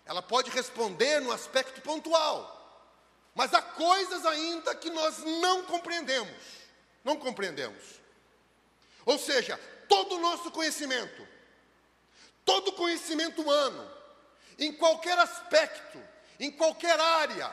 Ela 0.06 0.22
pode 0.22 0.50
responder 0.52 1.22
no 1.22 1.32
aspecto 1.32 1.80
pontual, 1.82 2.58
mas 3.34 3.54
há 3.54 3.62
coisas 3.62 4.26
ainda 4.26 4.76
que 4.76 4.90
nós 4.90 5.20
não 5.20 5.64
compreendemos. 5.64 6.36
Não 7.06 7.16
compreendemos. 7.16 8.02
Ou 9.06 9.18
seja, 9.18 9.58
todo 9.88 10.16
o 10.16 10.20
nosso 10.20 10.52
conhecimento, 10.52 11.26
todo 12.44 12.74
conhecimento 12.74 13.42
humano, 13.42 13.90
em 14.60 14.74
qualquer 14.74 15.18
aspecto, 15.18 16.04
em 16.38 16.52
qualquer 16.52 17.00
área, 17.00 17.52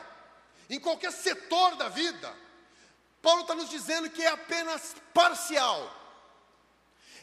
em 0.69 0.79
qualquer 0.79 1.11
setor 1.11 1.75
da 1.77 1.87
vida, 1.87 2.35
Paulo 3.21 3.41
está 3.41 3.55
nos 3.55 3.69
dizendo 3.69 4.09
que 4.09 4.21
é 4.21 4.27
apenas 4.27 4.95
parcial, 5.13 5.98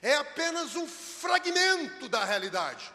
é 0.07 0.15
apenas 0.15 0.77
um 0.77 0.87
fragmento 0.87 2.09
da 2.09 2.25
realidade, 2.25 2.93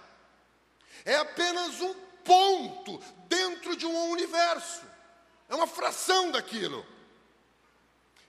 é 1.03 1.17
apenas 1.17 1.81
um 1.81 1.93
ponto 2.23 2.99
dentro 3.27 3.75
de 3.75 3.85
um 3.85 4.11
universo, 4.11 4.81
é 5.49 5.53
uma 5.53 5.67
fração 5.67 6.31
daquilo. 6.31 6.87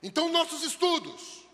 Então, 0.02 0.30
nossos 0.30 0.64
estudos, 0.64 1.46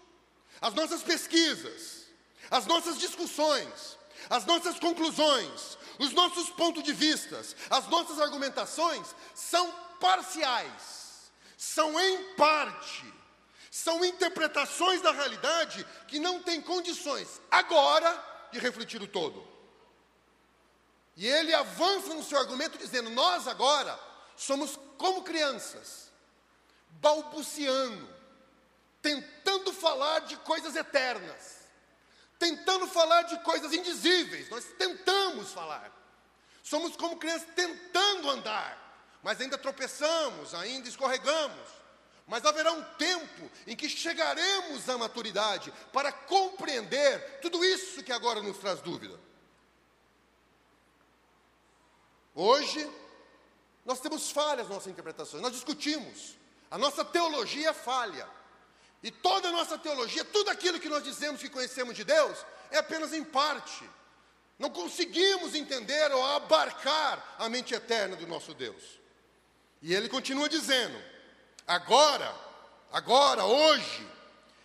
as 0.59 0.73
nossas 0.73 1.03
pesquisas, 1.03 2.07
as 2.51 2.65
nossas 2.65 2.99
discussões, 2.99 3.99
as 4.31 4.47
nossas 4.47 4.79
conclusões, 4.79 5.77
os 5.99 6.13
nossos 6.15 6.49
pontos 6.49 6.83
de 6.83 6.95
vista, 6.95 7.45
as 7.69 7.87
nossas 7.89 8.19
argumentações 8.19 9.07
são 9.35 9.71
parciais, 10.01 11.31
são 11.59 12.01
em 12.01 12.35
parte, 12.37 13.18
são 13.79 14.05
interpretações 14.05 15.01
da 15.01 15.13
realidade 15.13 15.87
que 16.09 16.19
não 16.19 16.43
têm 16.43 16.61
condições 16.61 17.41
agora 17.49 18.11
de 18.51 18.59
refletir 18.59 19.01
o 19.01 19.07
todo. 19.07 19.47
E 21.17 21.25
ele 21.27 21.55
avança 21.55 22.13
no 22.13 22.25
seu 22.25 22.39
argumento 22.39 22.77
dizendo: 22.77 23.09
Nós 23.11 23.47
agora 23.47 23.97
somos 24.37 24.77
como 24.97 25.23
crianças, 25.23 26.11
balbuciando, 27.01 28.09
tentando 29.01 29.73
falar 29.73 30.21
de 30.21 30.37
coisas 30.39 30.75
eternas, 30.75 31.59
tentando 32.37 32.89
falar 32.89 33.23
de 33.23 33.39
coisas 33.45 33.73
indizíveis. 33.73 34.51
Nós 34.51 34.65
tentamos 34.77 35.53
falar. 35.53 35.93
Somos 36.65 36.97
como 36.97 37.17
crianças 37.17 37.49
tentando 37.55 38.29
andar, 38.29 39.19
mas 39.23 39.41
ainda 39.41 39.57
tropeçamos, 39.57 40.53
ainda 40.53 40.89
escorregamos. 40.89 41.78
Mas 42.29 42.45
haverá 42.45 42.71
um 42.71 42.85
tempo 42.99 43.51
em 43.67 43.75
que 43.75 43.89
chegaremos 43.89 44.87
à 44.87 44.99
maturidade 44.99 45.73
para 45.91 46.13
compreender 46.13 47.41
tudo 47.41 47.65
isso 47.65 48.03
que 48.03 48.13
agora 48.13 48.43
nos 48.43 48.59
traz 48.59 48.83
dúvida. 48.83 49.19
Hoje, 52.35 52.89
nós 53.83 53.99
temos 53.99 54.31
falhas 54.31 54.67
nas 54.67 54.77
nossas 54.77 54.93
interpretações, 54.93 55.43
nós 55.43 55.55
discutimos, 55.55 56.37
a 56.71 56.77
nossa 56.77 57.03
teologia 57.03 57.71
é 57.71 57.73
falha. 57.73 58.29
E 59.03 59.11
toda 59.11 59.49
a 59.49 59.53
nossa 59.53 59.79
teologia, 59.79 60.23
tudo 60.25 60.51
aquilo 60.51 60.79
que 60.79 60.89
nós 60.89 61.03
dizemos 61.03 61.41
que 61.41 61.49
conhecemos 61.49 61.97
de 61.97 62.05
Deus, 62.05 62.45
é 62.71 62.77
apenas 62.77 63.15
em 63.15 63.25
parte. 63.25 63.89
Não 64.59 64.69
conseguimos 64.69 65.55
entender 65.55 66.13
ou 66.13 66.23
abarcar 66.27 67.37
a 67.39 67.49
mente 67.49 67.75
eterna 67.75 68.17
do 68.17 68.27
nosso 68.27 68.53
Deus. 68.53 69.01
E 69.81 69.95
ele 69.95 70.09
continua 70.09 70.49
dizendo: 70.49 71.01
agora, 71.69 72.35
agora, 72.91 73.45
hoje, 73.45 74.09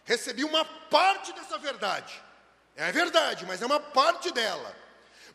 recebi 0.06 0.44
uma 0.44 0.66
parte 0.66 1.32
dessa 1.34 1.58
verdade. 1.58 2.22
É 2.76 2.92
verdade, 2.92 3.46
mas 3.46 3.62
é 3.62 3.66
uma 3.66 3.80
parte 3.80 4.32
dela. 4.32 4.76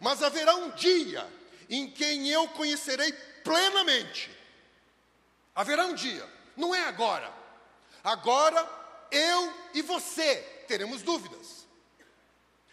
Mas 0.01 0.23
haverá 0.23 0.55
um 0.57 0.71
dia 0.71 1.25
em 1.69 1.91
quem 1.91 2.29
eu 2.29 2.49
conhecerei 2.49 3.13
plenamente. 3.45 4.37
Haverá 5.55 5.85
um 5.87 5.95
dia, 5.95 6.27
não 6.57 6.75
é 6.75 6.85
agora. 6.85 7.33
Agora 8.03 8.69
eu 9.11 9.55
e 9.75 9.83
você 9.83 10.37
teremos 10.67 11.03
dúvidas. 11.03 11.67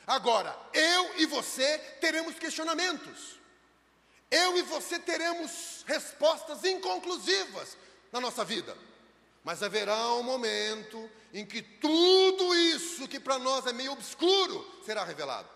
Agora, 0.07 0.55
eu 0.73 1.19
e 1.19 1.25
você 1.25 1.79
teremos 1.99 2.37
questionamentos. 2.37 3.39
Eu 4.29 4.57
e 4.57 4.61
você 4.63 4.99
teremos 4.99 5.83
respostas 5.87 6.63
inconclusivas 6.63 7.77
na 8.15 8.21
nossa 8.21 8.45
vida. 8.45 8.77
Mas 9.43 9.61
haverá 9.61 10.13
um 10.13 10.23
momento 10.23 11.09
em 11.33 11.45
que 11.45 11.61
tudo 11.61 12.55
isso 12.55 13.09
que 13.09 13.19
para 13.19 13.37
nós 13.37 13.67
é 13.67 13.73
meio 13.73 13.91
obscuro 13.91 14.65
será 14.85 15.03
revelado. 15.03 15.49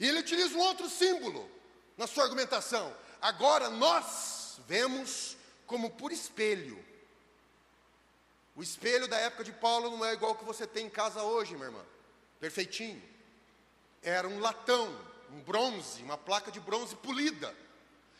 E 0.00 0.08
ele 0.08 0.18
utiliza 0.18 0.56
um 0.56 0.60
outro 0.60 0.88
símbolo 0.90 1.48
na 1.96 2.08
sua 2.08 2.24
argumentação. 2.24 2.94
Agora 3.22 3.70
nós 3.70 4.58
vemos 4.66 5.36
como 5.66 5.90
por 5.90 6.10
espelho. 6.10 6.84
O 8.56 8.62
espelho 8.62 9.06
da 9.06 9.16
época 9.18 9.44
de 9.44 9.52
Paulo 9.52 9.90
não 9.90 10.04
é 10.04 10.14
igual 10.14 10.32
ao 10.32 10.38
que 10.38 10.44
você 10.44 10.66
tem 10.66 10.86
em 10.86 10.90
casa 10.90 11.22
hoje, 11.22 11.54
minha 11.54 11.66
irmã. 11.66 11.84
Perfeitinho. 12.40 13.02
Era 14.02 14.28
um 14.28 14.40
latão, 14.40 15.00
um 15.30 15.40
bronze, 15.40 16.02
uma 16.02 16.18
placa 16.18 16.50
de 16.50 16.58
bronze 16.58 16.96
polida. 16.96 17.54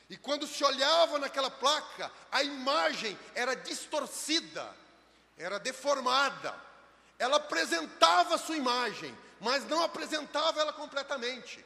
E 0.08 0.16
quando 0.16 0.46
se 0.46 0.62
olhava 0.62 1.18
naquela 1.18 1.50
placa, 1.50 2.12
a 2.30 2.42
imagem 2.42 3.18
era 3.34 3.54
distorcida, 3.54 4.74
era 5.36 5.58
deformada. 5.58 6.54
Ela 7.18 7.36
apresentava 7.36 8.34
a 8.34 8.38
sua 8.38 8.56
imagem, 8.56 9.16
mas 9.40 9.64
não 9.66 9.82
apresentava 9.82 10.60
ela 10.60 10.72
completamente. 10.72 11.64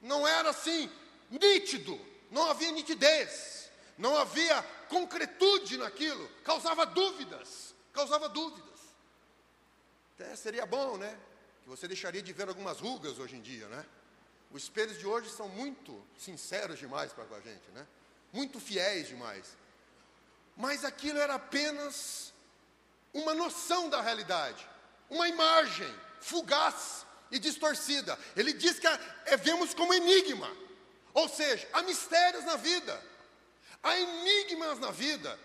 Não 0.00 0.26
era 0.26 0.50
assim, 0.50 0.90
nítido, 1.30 1.98
não 2.30 2.48
havia 2.48 2.70
nitidez, 2.70 3.70
não 3.98 4.16
havia 4.16 4.62
concretude 4.88 5.76
naquilo, 5.76 6.28
causava 6.44 6.86
dúvidas, 6.86 7.74
causava 7.92 8.28
dúvidas. 8.28 8.68
Até 10.14 10.34
seria 10.36 10.64
bom, 10.64 10.96
né? 10.96 11.18
Que 11.62 11.68
você 11.68 11.86
deixaria 11.86 12.22
de 12.22 12.32
ver 12.32 12.48
algumas 12.48 12.80
rugas 12.80 13.18
hoje 13.18 13.36
em 13.36 13.42
dia, 13.42 13.68
né? 13.68 13.84
Os 14.50 14.62
espelhos 14.62 14.98
de 14.98 15.06
hoje 15.06 15.30
são 15.30 15.48
muito 15.48 16.02
sinceros 16.18 16.78
demais 16.78 17.12
para 17.12 17.24
com 17.24 17.34
a 17.34 17.40
gente, 17.40 17.70
né? 17.72 17.86
Muito 18.32 18.58
fiéis 18.58 19.08
demais. 19.08 19.44
Mas 20.56 20.84
aquilo 20.84 21.18
era 21.18 21.34
apenas 21.34 22.32
uma 23.12 23.34
noção 23.34 23.88
da 23.88 24.00
realidade, 24.00 24.66
uma 25.08 25.28
imagem 25.28 25.92
fugaz 26.20 27.06
e 27.30 27.38
distorcida. 27.38 28.18
Ele 28.36 28.52
diz 28.52 28.78
que 28.78 28.86
é, 28.86 29.36
vemos 29.36 29.74
como 29.74 29.92
enigma. 29.94 30.50
Ou 31.14 31.28
seja, 31.28 31.68
há 31.72 31.82
mistérios 31.82 32.44
na 32.44 32.56
vida, 32.56 33.02
há 33.82 33.98
enigmas 33.98 34.78
na 34.78 34.90
vida, 34.90 35.38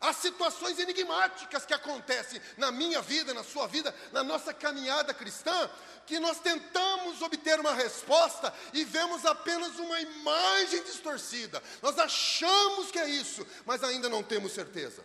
há 0.00 0.12
situações 0.12 0.78
enigmáticas 0.78 1.66
que 1.66 1.74
acontecem 1.74 2.40
na 2.56 2.72
minha 2.72 3.02
vida, 3.02 3.34
na 3.34 3.44
sua 3.44 3.66
vida, 3.66 3.94
na 4.12 4.24
nossa 4.24 4.54
caminhada 4.54 5.12
cristã, 5.12 5.70
que 6.06 6.18
nós 6.18 6.40
tentamos 6.40 7.20
obter 7.22 7.60
uma 7.60 7.74
resposta 7.74 8.52
e 8.72 8.84
vemos 8.84 9.24
apenas 9.26 9.78
uma 9.78 10.00
imagem 10.00 10.82
distorcida. 10.84 11.62
Nós 11.82 11.98
achamos 11.98 12.90
que 12.90 12.98
é 12.98 13.08
isso, 13.08 13.46
mas 13.66 13.84
ainda 13.84 14.08
não 14.08 14.22
temos 14.22 14.52
certeza. 14.52 15.04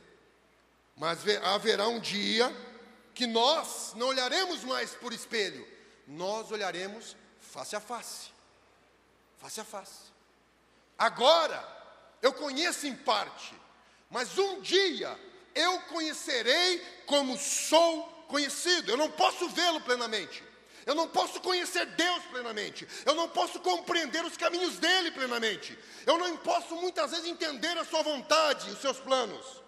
Mas 0.95 1.19
haverá 1.43 1.87
um 1.87 1.99
dia 1.99 2.49
que 3.13 3.27
nós 3.27 3.93
não 3.95 4.07
olharemos 4.07 4.63
mais 4.63 4.91
por 4.91 5.11
espelho, 5.13 5.67
nós 6.07 6.51
olharemos 6.51 7.15
face 7.39 7.75
a 7.75 7.79
face 7.79 8.35
face 9.45 9.61
a 9.61 9.63
face. 9.63 10.11
Agora, 10.97 11.63
eu 12.21 12.33
conheço 12.33 12.87
em 12.87 12.95
parte, 12.95 13.53
mas 14.09 14.38
um 14.38 14.62
dia 14.62 15.17
eu 15.53 15.79
conhecerei 15.81 16.79
como 17.05 17.38
sou 17.38 18.03
conhecido. 18.27 18.91
Eu 18.91 18.97
não 18.97 19.09
posso 19.12 19.47
vê-lo 19.50 19.81
plenamente. 19.81 20.43
Eu 20.85 20.93
não 20.93 21.07
posso 21.07 21.41
conhecer 21.41 21.85
Deus 21.88 22.24
plenamente. 22.25 22.88
Eu 23.05 23.15
não 23.15 23.27
posso 23.27 23.59
compreender 23.59 24.24
os 24.24 24.38
caminhos 24.38 24.77
dele 24.77 25.12
plenamente. 25.12 25.77
Eu 26.05 26.17
não 26.17 26.38
posso 26.38 26.75
muitas 26.75 27.12
vezes 27.12 27.25
entender 27.25 27.75
a 27.77 27.85
sua 27.85 28.03
vontade 28.03 28.69
os 28.69 28.81
seus 28.81 29.00
planos. 29.00 29.63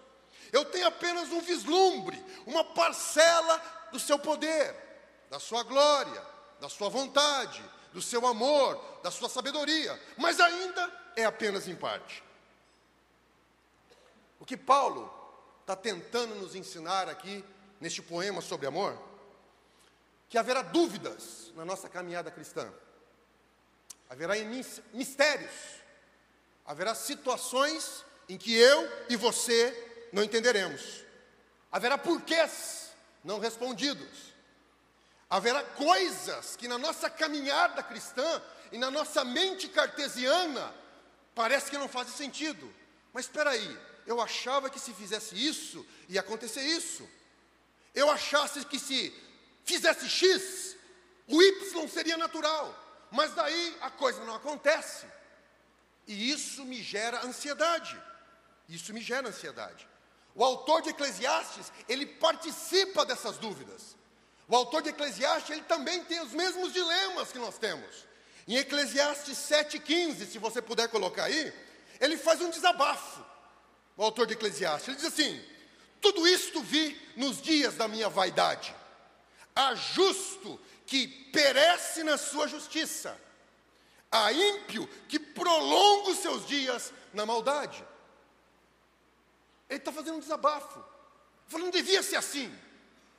Eu 0.52 0.64
tenho 0.66 0.86
apenas 0.86 1.30
um 1.30 1.40
vislumbre, 1.40 2.22
uma 2.46 2.64
parcela 2.64 3.88
do 3.92 3.98
seu 3.98 4.18
poder, 4.18 4.74
da 5.28 5.38
sua 5.38 5.62
glória, 5.62 6.22
da 6.60 6.68
sua 6.68 6.88
vontade, 6.88 7.62
do 7.92 8.00
seu 8.00 8.26
amor, 8.26 9.00
da 9.02 9.10
sua 9.10 9.28
sabedoria, 9.28 10.00
mas 10.16 10.40
ainda 10.40 10.90
é 11.16 11.24
apenas 11.24 11.68
em 11.68 11.74
parte. 11.74 12.22
O 14.38 14.46
que 14.46 14.56
Paulo 14.56 15.12
está 15.60 15.76
tentando 15.76 16.34
nos 16.34 16.54
ensinar 16.54 17.08
aqui, 17.08 17.44
neste 17.80 18.00
poema 18.00 18.40
sobre 18.40 18.66
amor, 18.66 18.98
que 20.28 20.38
haverá 20.38 20.62
dúvidas 20.62 21.52
na 21.54 21.64
nossa 21.64 21.88
caminhada 21.88 22.30
cristã. 22.30 22.72
haverá 24.10 24.34
mistérios, 24.92 25.52
haverá 26.64 26.94
situações 26.94 28.04
em 28.28 28.38
que 28.38 28.54
eu 28.54 28.90
e 29.10 29.16
você 29.16 30.08
não 30.12 30.22
entenderemos, 30.22 31.04
haverá 31.70 31.98
porquês 31.98 32.90
não 33.22 33.38
respondidos, 33.38 34.34
haverá 35.28 35.62
coisas 35.62 36.56
que 36.56 36.66
na 36.66 36.78
nossa 36.78 37.10
caminhada 37.10 37.82
cristã 37.82 38.42
e 38.72 38.78
na 38.78 38.90
nossa 38.90 39.24
mente 39.24 39.68
cartesiana 39.68 40.74
parece 41.34 41.70
que 41.70 41.78
não 41.78 41.88
fazem 41.88 42.14
sentido. 42.14 42.74
Mas 43.12 43.26
espera 43.26 43.50
aí, 43.50 43.78
eu 44.08 44.22
achava 44.22 44.70
que 44.70 44.80
se 44.80 44.94
fizesse 44.94 45.34
isso 45.36 45.86
ia 46.08 46.20
acontecer 46.20 46.62
isso. 46.62 47.06
Eu 47.94 48.10
achasse 48.10 48.64
que 48.64 48.78
se 48.78 49.12
fizesse 49.64 50.08
X, 50.08 50.76
o 51.26 51.42
Y 51.42 51.88
seria 51.88 52.16
natural. 52.16 52.66
Mas 53.10 53.34
daí 53.34 53.76
a 53.82 53.90
coisa 53.90 54.24
não 54.24 54.34
acontece. 54.34 55.06
E 56.06 56.30
isso 56.30 56.64
me 56.64 56.82
gera 56.82 57.24
ansiedade. 57.26 58.00
Isso 58.66 58.94
me 58.94 59.02
gera 59.02 59.28
ansiedade. 59.28 59.86
O 60.34 60.42
autor 60.42 60.80
de 60.80 60.88
Eclesiastes, 60.90 61.70
ele 61.86 62.06
participa 62.06 63.04
dessas 63.04 63.36
dúvidas. 63.36 63.94
O 64.48 64.56
autor 64.56 64.80
de 64.80 64.88
Eclesiastes, 64.88 65.50
ele 65.50 65.62
também 65.64 66.02
tem 66.04 66.20
os 66.20 66.32
mesmos 66.32 66.72
dilemas 66.72 67.30
que 67.30 67.38
nós 67.38 67.58
temos. 67.58 68.06
Em 68.46 68.56
Eclesiastes 68.56 69.36
7,15, 69.36 70.26
se 70.26 70.38
você 70.38 70.62
puder 70.62 70.88
colocar 70.88 71.24
aí, 71.24 71.52
ele 72.00 72.16
faz 72.16 72.40
um 72.40 72.48
desabafo. 72.48 73.27
O 73.98 74.04
autor 74.04 74.28
de 74.28 74.34
Eclesiastes, 74.34 74.88
ele 74.88 74.96
diz 74.96 75.06
assim: 75.06 75.44
Tudo 76.00 76.26
isto 76.26 76.62
vi 76.62 76.98
nos 77.16 77.42
dias 77.42 77.74
da 77.74 77.88
minha 77.88 78.08
vaidade. 78.08 78.72
Há 79.54 79.74
justo 79.74 80.58
que 80.86 81.08
perece 81.32 82.04
na 82.04 82.16
sua 82.16 82.46
justiça, 82.46 83.20
há 84.10 84.32
ímpio 84.32 84.86
que 85.08 85.18
prolonga 85.18 86.10
os 86.10 86.18
seus 86.18 86.46
dias 86.46 86.92
na 87.12 87.26
maldade. 87.26 87.84
Ele 89.68 89.80
está 89.80 89.90
fazendo 89.90 90.18
um 90.18 90.20
desabafo, 90.20 90.82
falando, 91.48 91.64
não 91.66 91.72
devia 91.72 92.00
ser 92.00 92.16
assim, 92.16 92.56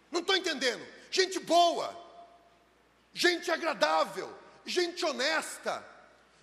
não 0.09 0.21
estou 0.21 0.35
entendendo. 0.35 0.87
Gente 1.11 1.39
boa, 1.39 1.93
gente 3.13 3.51
agradável, 3.51 4.33
gente 4.65 5.05
honesta, 5.05 5.85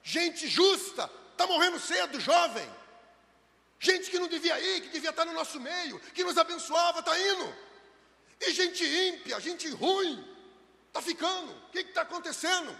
gente 0.02 0.46
justa, 0.46 1.10
está 1.32 1.46
morrendo 1.46 1.80
cedo, 1.80 2.20
jovem. 2.20 2.70
Gente 3.78 4.10
que 4.10 4.18
não 4.18 4.28
devia 4.28 4.58
ir, 4.58 4.82
que 4.82 4.88
devia 4.88 5.10
estar 5.10 5.24
no 5.24 5.32
nosso 5.32 5.60
meio, 5.60 6.00
que 6.14 6.24
nos 6.24 6.38
abençoava, 6.38 7.00
está 7.00 7.18
indo. 7.18 7.54
E 8.40 8.52
gente 8.52 8.84
ímpia, 8.84 9.40
gente 9.40 9.68
ruim, 9.70 10.36
Está 10.96 11.02
ficando. 11.02 11.52
O 11.52 11.70
que 11.70 11.80
está 11.80 12.02
acontecendo? 12.02 12.74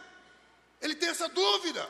Ele 0.81 0.95
tem 0.95 1.11
essa 1.11 1.29
dúvida. 1.29 1.87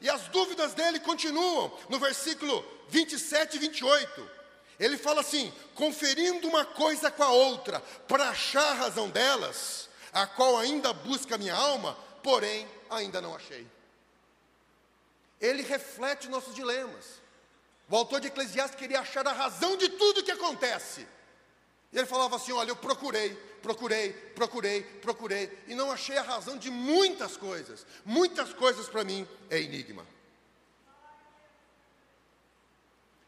E 0.00 0.10
as 0.10 0.22
dúvidas 0.22 0.74
dele 0.74 0.98
continuam 0.98 1.72
no 1.88 2.00
versículo 2.00 2.64
27 2.88 3.54
e 3.54 3.58
28. 3.60 4.30
Ele 4.80 4.98
fala 4.98 5.20
assim: 5.20 5.52
conferindo 5.76 6.48
uma 6.48 6.64
coisa 6.64 7.12
com 7.12 7.22
a 7.22 7.30
outra, 7.30 7.78
para 8.08 8.30
achar 8.30 8.72
a 8.72 8.74
razão 8.74 9.08
delas, 9.08 9.88
a 10.12 10.26
qual 10.26 10.58
ainda 10.58 10.92
busca 10.92 11.38
minha 11.38 11.54
alma, 11.54 11.96
porém 12.24 12.68
ainda 12.90 13.20
não 13.20 13.32
achei. 13.32 13.64
Ele 15.40 15.62
reflete 15.62 16.28
nossos 16.28 16.56
dilemas. 16.56 17.22
O 17.88 17.96
autor 17.96 18.20
de 18.20 18.28
Eclesiastes 18.28 18.78
queria 18.78 19.00
achar 19.00 19.26
a 19.26 19.32
razão 19.32 19.76
de 19.76 19.88
tudo 19.90 20.22
que 20.22 20.30
acontece. 20.30 21.06
E 21.92 21.98
ele 21.98 22.06
falava 22.06 22.36
assim: 22.36 22.52
Olha, 22.52 22.70
eu 22.70 22.76
procurei, 22.76 23.34
procurei, 23.62 24.12
procurei, 24.12 24.82
procurei, 24.82 25.58
e 25.68 25.74
não 25.74 25.92
achei 25.92 26.16
a 26.16 26.22
razão 26.22 26.58
de 26.58 26.68
muitas 26.70 27.36
coisas. 27.36 27.86
Muitas 28.04 28.52
coisas 28.52 28.88
para 28.88 29.04
mim 29.04 29.26
é 29.48 29.60
enigma. 29.60 30.06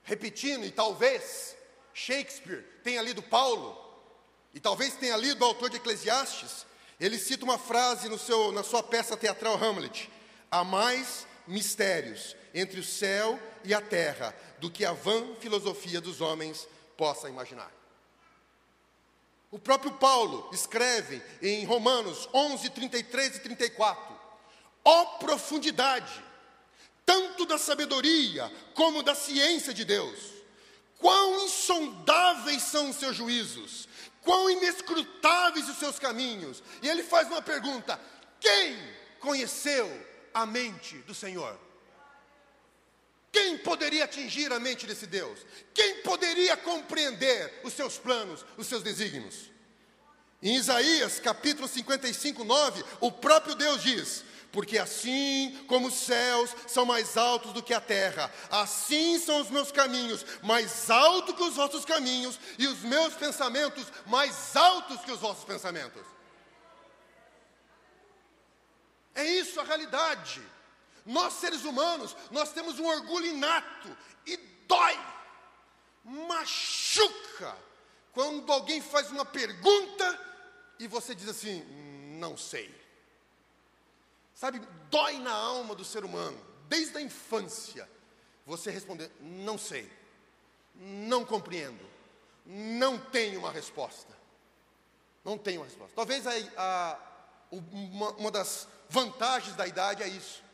Repetindo, 0.02 0.64
e 0.64 0.70
talvez 0.70 1.56
Shakespeare 1.94 2.64
tenha 2.82 3.02
lido 3.02 3.22
Paulo, 3.22 3.76
e 4.52 4.58
talvez 4.58 4.94
tenha 4.94 5.16
lido 5.16 5.42
o 5.42 5.44
autor 5.44 5.70
de 5.70 5.76
Eclesiastes, 5.76 6.66
ele 6.98 7.18
cita 7.18 7.44
uma 7.44 7.58
frase 7.58 8.08
no 8.08 8.18
seu, 8.18 8.50
na 8.50 8.64
sua 8.64 8.82
peça 8.82 9.16
teatral 9.16 9.54
Hamlet: 9.54 10.10
Há 10.50 10.64
mais 10.64 11.28
mistérios 11.46 12.36
entre 12.52 12.80
o 12.80 12.84
céu 12.84 13.38
e 13.64 13.72
a 13.72 13.80
terra 13.80 14.34
do 14.60 14.70
que 14.70 14.84
a 14.84 14.92
vã 14.92 15.34
filosofia 15.36 16.00
dos 16.00 16.20
homens 16.20 16.68
possa 16.96 17.28
imaginar. 17.28 17.72
O 19.50 19.58
próprio 19.58 19.92
Paulo 19.92 20.48
escreve 20.52 21.22
em 21.40 21.64
Romanos 21.64 22.28
11, 22.34 22.68
33 22.70 23.36
e 23.36 23.40
34: 23.40 24.18
Ó 24.84 25.04
profundidade, 25.18 26.22
tanto 27.06 27.46
da 27.46 27.56
sabedoria 27.56 28.52
como 28.74 29.02
da 29.02 29.14
ciência 29.14 29.72
de 29.72 29.84
Deus, 29.84 30.18
quão 30.98 31.44
insondáveis 31.44 32.62
são 32.62 32.90
os 32.90 32.96
seus 32.96 33.16
juízos, 33.16 33.88
quão 34.22 34.50
inescrutáveis 34.50 35.68
os 35.68 35.78
seus 35.78 35.98
caminhos. 35.98 36.62
E 36.82 36.88
ele 36.88 37.02
faz 37.02 37.28
uma 37.28 37.40
pergunta: 37.40 37.98
quem 38.38 38.76
conheceu 39.20 39.88
a 40.34 40.44
mente 40.44 40.98
do 40.98 41.14
Senhor? 41.14 41.58
Quem 43.38 43.56
poderia 43.56 44.02
atingir 44.02 44.52
a 44.52 44.58
mente 44.58 44.84
desse 44.84 45.06
Deus? 45.06 45.38
Quem 45.72 46.02
poderia 46.02 46.56
compreender 46.56 47.60
os 47.62 47.72
seus 47.72 47.96
planos, 47.96 48.44
os 48.56 48.66
seus 48.66 48.82
desígnios? 48.82 49.52
Em 50.42 50.56
Isaías 50.56 51.20
capítulo 51.20 51.68
55, 51.68 52.42
9, 52.42 52.84
o 52.98 53.12
próprio 53.12 53.54
Deus 53.54 53.80
diz: 53.80 54.24
Porque 54.50 54.76
assim 54.76 55.56
como 55.68 55.86
os 55.86 55.94
céus 55.94 56.50
são 56.66 56.84
mais 56.84 57.16
altos 57.16 57.52
do 57.52 57.62
que 57.62 57.72
a 57.72 57.80
terra, 57.80 58.28
assim 58.50 59.20
são 59.20 59.40
os 59.40 59.50
meus 59.50 59.70
caminhos 59.70 60.26
mais 60.42 60.90
altos 60.90 61.36
que 61.36 61.42
os 61.44 61.54
vossos 61.54 61.84
caminhos, 61.84 62.40
e 62.58 62.66
os 62.66 62.80
meus 62.80 63.14
pensamentos 63.14 63.86
mais 64.06 64.56
altos 64.56 65.00
que 65.02 65.12
os 65.12 65.20
vossos 65.20 65.44
pensamentos. 65.44 66.02
É 69.14 69.24
isso 69.24 69.60
a 69.60 69.64
realidade. 69.64 70.42
Nós, 71.08 71.32
seres 71.32 71.64
humanos, 71.64 72.14
nós 72.30 72.52
temos 72.52 72.78
um 72.78 72.84
orgulho 72.84 73.24
inato 73.24 73.96
e 74.26 74.36
dói, 74.36 75.00
machuca, 76.04 77.56
quando 78.12 78.52
alguém 78.52 78.82
faz 78.82 79.10
uma 79.10 79.24
pergunta 79.24 80.20
e 80.78 80.86
você 80.86 81.14
diz 81.14 81.26
assim: 81.26 81.64
não 82.18 82.36
sei. 82.36 82.78
Sabe, 84.34 84.60
dói 84.90 85.18
na 85.18 85.32
alma 85.32 85.74
do 85.74 85.82
ser 85.82 86.04
humano, 86.04 86.38
desde 86.68 86.98
a 86.98 87.00
infância, 87.00 87.88
você 88.44 88.70
responder: 88.70 89.10
não 89.18 89.56
sei, 89.56 89.90
não 90.74 91.24
compreendo, 91.24 91.88
não 92.44 92.98
tenho 92.98 93.40
uma 93.40 93.50
resposta. 93.50 94.14
Não 95.24 95.38
tenho 95.38 95.62
uma 95.62 95.66
resposta. 95.66 95.96
Talvez 95.96 96.26
a, 96.26 96.32
a, 96.58 96.98
uma, 97.50 98.10
uma 98.10 98.30
das 98.30 98.68
vantagens 98.90 99.56
da 99.56 99.66
idade 99.66 100.02
é 100.02 100.08
isso. 100.08 100.46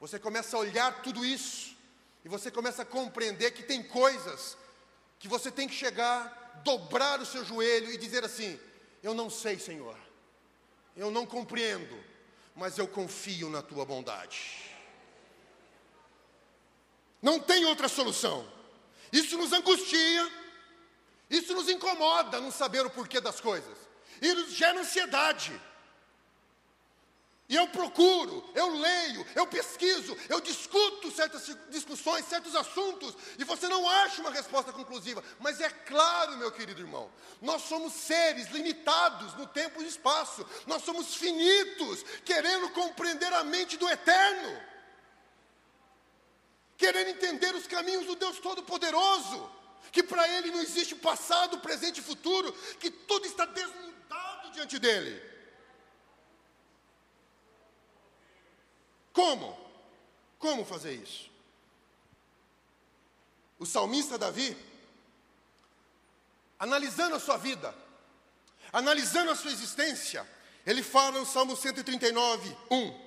Você 0.00 0.18
começa 0.18 0.56
a 0.56 0.60
olhar 0.60 1.02
tudo 1.02 1.24
isso 1.24 1.76
e 2.24 2.28
você 2.28 2.50
começa 2.50 2.82
a 2.82 2.86
compreender 2.86 3.50
que 3.50 3.62
tem 3.62 3.82
coisas 3.82 4.56
que 5.18 5.28
você 5.28 5.50
tem 5.50 5.68
que 5.68 5.74
chegar, 5.74 6.62
dobrar 6.64 7.20
o 7.20 7.26
seu 7.26 7.44
joelho 7.44 7.90
e 7.90 7.98
dizer 7.98 8.24
assim: 8.24 8.58
Eu 9.02 9.12
não 9.12 9.28
sei, 9.28 9.58
Senhor, 9.58 9.96
eu 10.96 11.10
não 11.10 11.26
compreendo, 11.26 12.02
mas 12.56 12.78
eu 12.78 12.88
confio 12.88 13.50
na 13.50 13.60
tua 13.60 13.84
bondade. 13.84 14.70
Não 17.20 17.38
tem 17.38 17.66
outra 17.66 17.86
solução. 17.86 18.50
Isso 19.12 19.36
nos 19.36 19.52
angustia, 19.52 20.32
isso 21.28 21.52
nos 21.52 21.68
incomoda 21.68 22.40
não 22.40 22.50
saber 22.50 22.86
o 22.86 22.90
porquê 22.90 23.20
das 23.20 23.38
coisas, 23.38 23.76
e 24.22 24.32
nos 24.32 24.52
gera 24.52 24.80
ansiedade. 24.80 25.60
E 27.50 27.56
eu 27.56 27.66
procuro, 27.66 28.48
eu 28.54 28.68
leio, 28.78 29.26
eu 29.34 29.44
pesquiso, 29.44 30.16
eu 30.28 30.40
discuto 30.40 31.10
certas 31.10 31.50
discussões, 31.68 32.24
certos 32.26 32.54
assuntos, 32.54 33.16
e 33.36 33.42
você 33.42 33.66
não 33.66 33.88
acha 33.88 34.20
uma 34.20 34.30
resposta 34.30 34.72
conclusiva. 34.72 35.20
Mas 35.40 35.60
é 35.60 35.68
claro, 35.68 36.36
meu 36.36 36.52
querido 36.52 36.80
irmão, 36.80 37.10
nós 37.42 37.62
somos 37.62 37.92
seres 37.92 38.48
limitados 38.50 39.34
no 39.34 39.48
tempo 39.48 39.82
e 39.82 39.88
espaço, 39.88 40.46
nós 40.64 40.84
somos 40.84 41.16
finitos, 41.16 42.04
querendo 42.24 42.70
compreender 42.70 43.32
a 43.32 43.42
mente 43.42 43.76
do 43.76 43.88
eterno, 43.88 44.62
querendo 46.76 47.08
entender 47.08 47.52
os 47.56 47.66
caminhos 47.66 48.06
do 48.06 48.14
Deus 48.14 48.38
Todo-Poderoso, 48.38 49.50
que 49.90 50.04
para 50.04 50.28
Ele 50.28 50.52
não 50.52 50.62
existe 50.62 50.94
passado, 50.94 51.58
presente 51.58 51.98
e 51.98 52.04
futuro, 52.04 52.52
que 52.78 52.92
tudo 52.92 53.26
está 53.26 53.44
desnudado 53.44 54.52
diante 54.52 54.78
dEle. 54.78 55.29
Como? 59.20 59.54
Como 60.38 60.64
fazer 60.64 60.94
isso? 60.94 61.28
O 63.58 63.66
salmista 63.66 64.16
Davi, 64.16 64.56
analisando 66.58 67.16
a 67.16 67.20
sua 67.20 67.36
vida, 67.36 67.74
analisando 68.72 69.30
a 69.30 69.36
sua 69.36 69.52
existência, 69.52 70.26
ele 70.64 70.82
fala 70.82 71.18
no 71.18 71.26
Salmo 71.26 71.54
139, 71.54 72.56
1: 72.70 73.00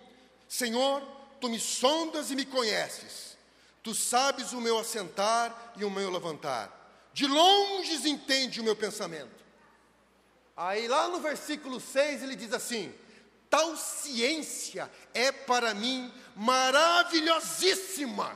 Senhor, 0.48 1.02
tu 1.42 1.50
me 1.50 1.60
sondas 1.60 2.30
e 2.30 2.36
me 2.36 2.46
conheces. 2.46 3.36
Tu 3.82 3.96
sabes 3.96 4.54
o 4.54 4.62
meu 4.62 4.78
assentar 4.78 5.74
e 5.76 5.84
o 5.84 5.90
meu 5.90 6.12
levantar. 6.12 6.72
De 7.12 7.26
longe 7.26 8.08
entende 8.08 8.62
o 8.62 8.64
meu 8.64 8.76
pensamento. 8.76 9.44
Aí 10.56 10.88
lá 10.88 11.08
no 11.08 11.20
versículo 11.20 11.80
6 11.80 12.22
ele 12.22 12.36
diz 12.36 12.54
assim: 12.54 12.94
Tal 13.54 13.78
ciência 13.78 14.92
é 15.14 15.32
para 15.32 15.76
mim 15.76 16.12
maravilhosíssima, 16.36 18.36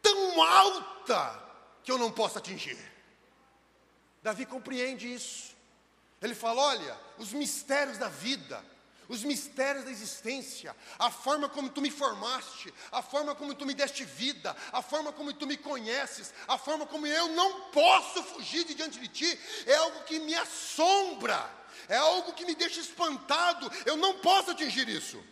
tão 0.00 0.42
alta 0.42 1.38
que 1.84 1.92
eu 1.92 1.98
não 1.98 2.10
posso 2.10 2.38
atingir. 2.38 2.78
Davi 4.22 4.46
compreende 4.46 5.12
isso. 5.12 5.54
Ele 6.22 6.34
fala: 6.34 6.62
olha, 6.62 6.98
os 7.18 7.34
mistérios 7.34 7.98
da 7.98 8.08
vida, 8.08 8.64
os 9.06 9.22
mistérios 9.22 9.84
da 9.84 9.90
existência, 9.90 10.74
a 10.98 11.10
forma 11.10 11.50
como 11.50 11.68
tu 11.68 11.82
me 11.82 11.90
formaste, 11.90 12.72
a 12.90 13.02
forma 13.02 13.34
como 13.34 13.54
tu 13.54 13.66
me 13.66 13.74
deste 13.74 14.02
vida, 14.02 14.56
a 14.72 14.80
forma 14.80 15.12
como 15.12 15.34
tu 15.34 15.46
me 15.46 15.58
conheces, 15.58 16.32
a 16.48 16.56
forma 16.56 16.86
como 16.86 17.06
eu 17.06 17.28
não 17.28 17.68
posso 17.70 18.22
fugir 18.22 18.64
de 18.64 18.74
diante 18.74 18.98
de 18.98 19.08
ti, 19.08 19.38
é 19.66 19.74
algo 19.74 20.04
que 20.04 20.18
me 20.20 20.34
assombra, 20.34 21.61
é 21.88 21.96
algo 21.96 22.32
que 22.32 22.44
me 22.44 22.54
deixa 22.54 22.80
espantado, 22.80 23.70
eu 23.86 23.96
não 23.96 24.18
posso 24.18 24.50
atingir 24.50 24.88
isso. 24.88 25.22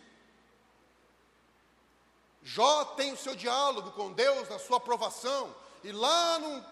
Jó 2.43 2.85
tem 2.85 3.13
o 3.13 3.17
seu 3.17 3.35
diálogo 3.35 3.91
com 3.91 4.13
Deus, 4.13 4.49
na 4.49 4.57
sua 4.57 4.77
aprovação, 4.77 5.55
e 5.83 5.91
lá 5.91 6.39
no 6.39 6.65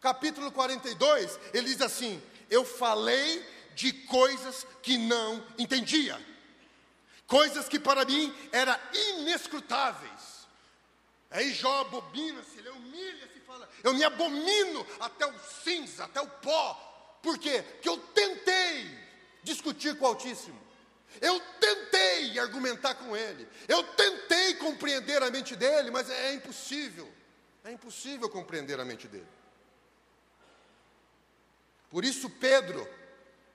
capítulo 0.00 0.50
42, 0.52 1.38
ele 1.52 1.68
diz 1.68 1.80
assim: 1.80 2.22
Eu 2.50 2.64
falei 2.64 3.44
de 3.74 3.92
coisas 3.92 4.66
que 4.82 4.96
não 4.98 5.44
entendia, 5.58 6.20
coisas 7.26 7.68
que 7.68 7.78
para 7.78 8.04
mim 8.04 8.34
eram 8.52 8.78
inescrutáveis. 8.92 10.32
Aí 11.30 11.52
Jó 11.54 11.80
abomina-se, 11.80 12.58
ele 12.58 12.68
humilha-se 12.68 13.38
e 13.38 13.40
fala: 13.40 13.68
Eu 13.82 13.94
me 13.94 14.04
abomino 14.04 14.86
até 15.00 15.26
o 15.26 15.34
cinza, 15.64 16.04
até 16.04 16.20
o 16.20 16.28
pó. 16.28 16.91
Por 17.22 17.38
quê? 17.38 17.62
Porque 17.62 17.88
eu 17.88 17.96
tentei 17.98 18.98
discutir 19.42 19.96
com 19.96 20.04
o 20.04 20.08
Altíssimo. 20.08 20.60
Eu 21.20 21.38
tentei 21.60 22.38
argumentar 22.38 22.94
com 22.96 23.16
ele. 23.16 23.46
Eu 23.68 23.82
tentei 23.94 24.54
compreender 24.54 25.22
a 25.22 25.30
mente 25.30 25.54
dele, 25.54 25.90
mas 25.90 26.10
é 26.10 26.34
impossível. 26.34 27.08
É 27.64 27.70
impossível 27.70 28.28
compreender 28.28 28.80
a 28.80 28.84
mente 28.84 29.06
dele. 29.06 29.28
Por 31.90 32.04
isso, 32.04 32.28
Pedro, 32.28 32.88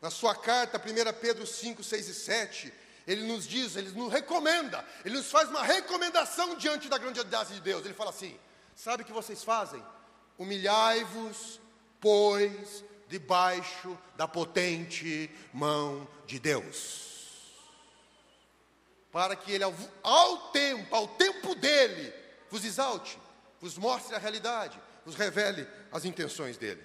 na 0.01 0.09
sua 0.09 0.35
carta, 0.35 0.77
1 0.77 1.19
Pedro 1.19 1.45
5, 1.45 1.83
6 1.83 2.07
e 2.07 2.13
7, 2.13 2.73
ele 3.07 3.23
nos 3.23 3.47
diz, 3.47 3.75
ele 3.75 3.89
nos 3.91 4.11
recomenda, 4.11 4.85
ele 5.03 5.15
nos 5.15 5.31
faz 5.31 5.49
uma 5.49 5.63
recomendação 5.63 6.55
diante 6.55 6.87
da 6.87 6.97
grandiosidade 6.97 7.55
de 7.55 7.61
Deus. 7.61 7.83
Ele 7.83 7.93
fala 7.93 8.11
assim: 8.11 8.37
sabe 8.75 9.03
o 9.03 9.05
que 9.05 9.11
vocês 9.11 9.43
fazem? 9.43 9.83
Humilhai-vos, 10.37 11.59
pois, 11.99 12.83
debaixo 13.07 13.97
da 14.15 14.27
potente 14.27 15.29
mão 15.53 16.07
de 16.25 16.39
Deus. 16.39 17.07
Para 19.11 19.35
que 19.35 19.51
ele, 19.51 19.63
ao, 19.63 20.37
tempo, 20.51 20.95
ao 20.95 21.07
tempo 21.07 21.55
dele, 21.55 22.13
vos 22.49 22.63
exalte, 22.63 23.17
vos 23.59 23.77
mostre 23.77 24.15
a 24.15 24.19
realidade, 24.19 24.79
vos 25.05 25.15
revele 25.15 25.67
as 25.91 26.05
intenções 26.05 26.57
dele. 26.57 26.83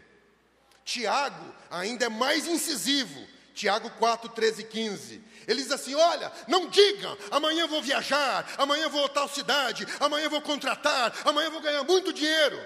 Tiago 0.84 1.54
ainda 1.70 2.06
é 2.06 2.08
mais 2.08 2.46
incisivo. 2.46 3.26
Tiago 3.54 3.90
4, 3.90 4.30
13 4.30 4.62
e 4.62 4.64
15. 4.64 5.24
Ele 5.46 5.62
diz 5.62 5.70
assim: 5.70 5.94
Olha, 5.94 6.32
não 6.48 6.68
digam, 6.68 7.16
amanhã 7.30 7.66
vou 7.66 7.82
viajar, 7.82 8.50
amanhã 8.56 8.88
vou 8.88 9.04
a 9.04 9.08
tal 9.08 9.28
cidade, 9.28 9.86
amanhã 10.00 10.28
vou 10.28 10.40
contratar, 10.40 11.12
amanhã 11.24 11.50
vou 11.50 11.60
ganhar 11.60 11.84
muito 11.84 12.12
dinheiro. 12.12 12.58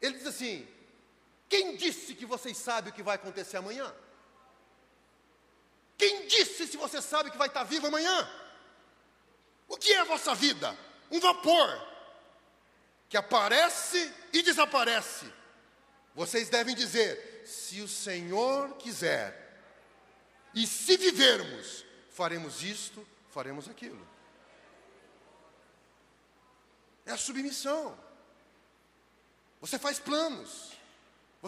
Ele 0.00 0.18
diz 0.18 0.26
assim: 0.26 0.68
Quem 1.48 1.76
disse 1.76 2.14
que 2.14 2.26
vocês 2.26 2.56
sabem 2.56 2.92
o 2.92 2.94
que 2.94 3.02
vai 3.02 3.16
acontecer 3.16 3.56
amanhã? 3.56 3.92
Quem 5.96 6.26
disse 6.26 6.66
se 6.66 6.76
você 6.76 7.02
sabe 7.02 7.30
que 7.30 7.38
vai 7.38 7.48
estar 7.48 7.64
vivo 7.64 7.86
amanhã? 7.86 8.30
O 9.66 9.76
que 9.76 9.92
é 9.92 10.00
a 10.00 10.04
vossa 10.04 10.34
vida? 10.34 10.76
Um 11.10 11.18
vapor 11.18 11.88
que 13.08 13.16
aparece 13.16 14.12
e 14.32 14.42
desaparece. 14.42 15.26
Vocês 16.14 16.48
devem 16.48 16.74
dizer: 16.74 17.42
se 17.46 17.80
o 17.80 17.88
Senhor 17.88 18.76
quiser, 18.76 19.48
e 20.54 20.66
se 20.66 20.96
vivermos, 20.96 21.84
faremos 22.10 22.62
isto, 22.62 23.06
faremos 23.30 23.68
aquilo. 23.68 24.06
É 27.06 27.12
a 27.12 27.16
submissão. 27.16 27.98
Você 29.60 29.78
faz 29.78 29.98
planos, 29.98 30.72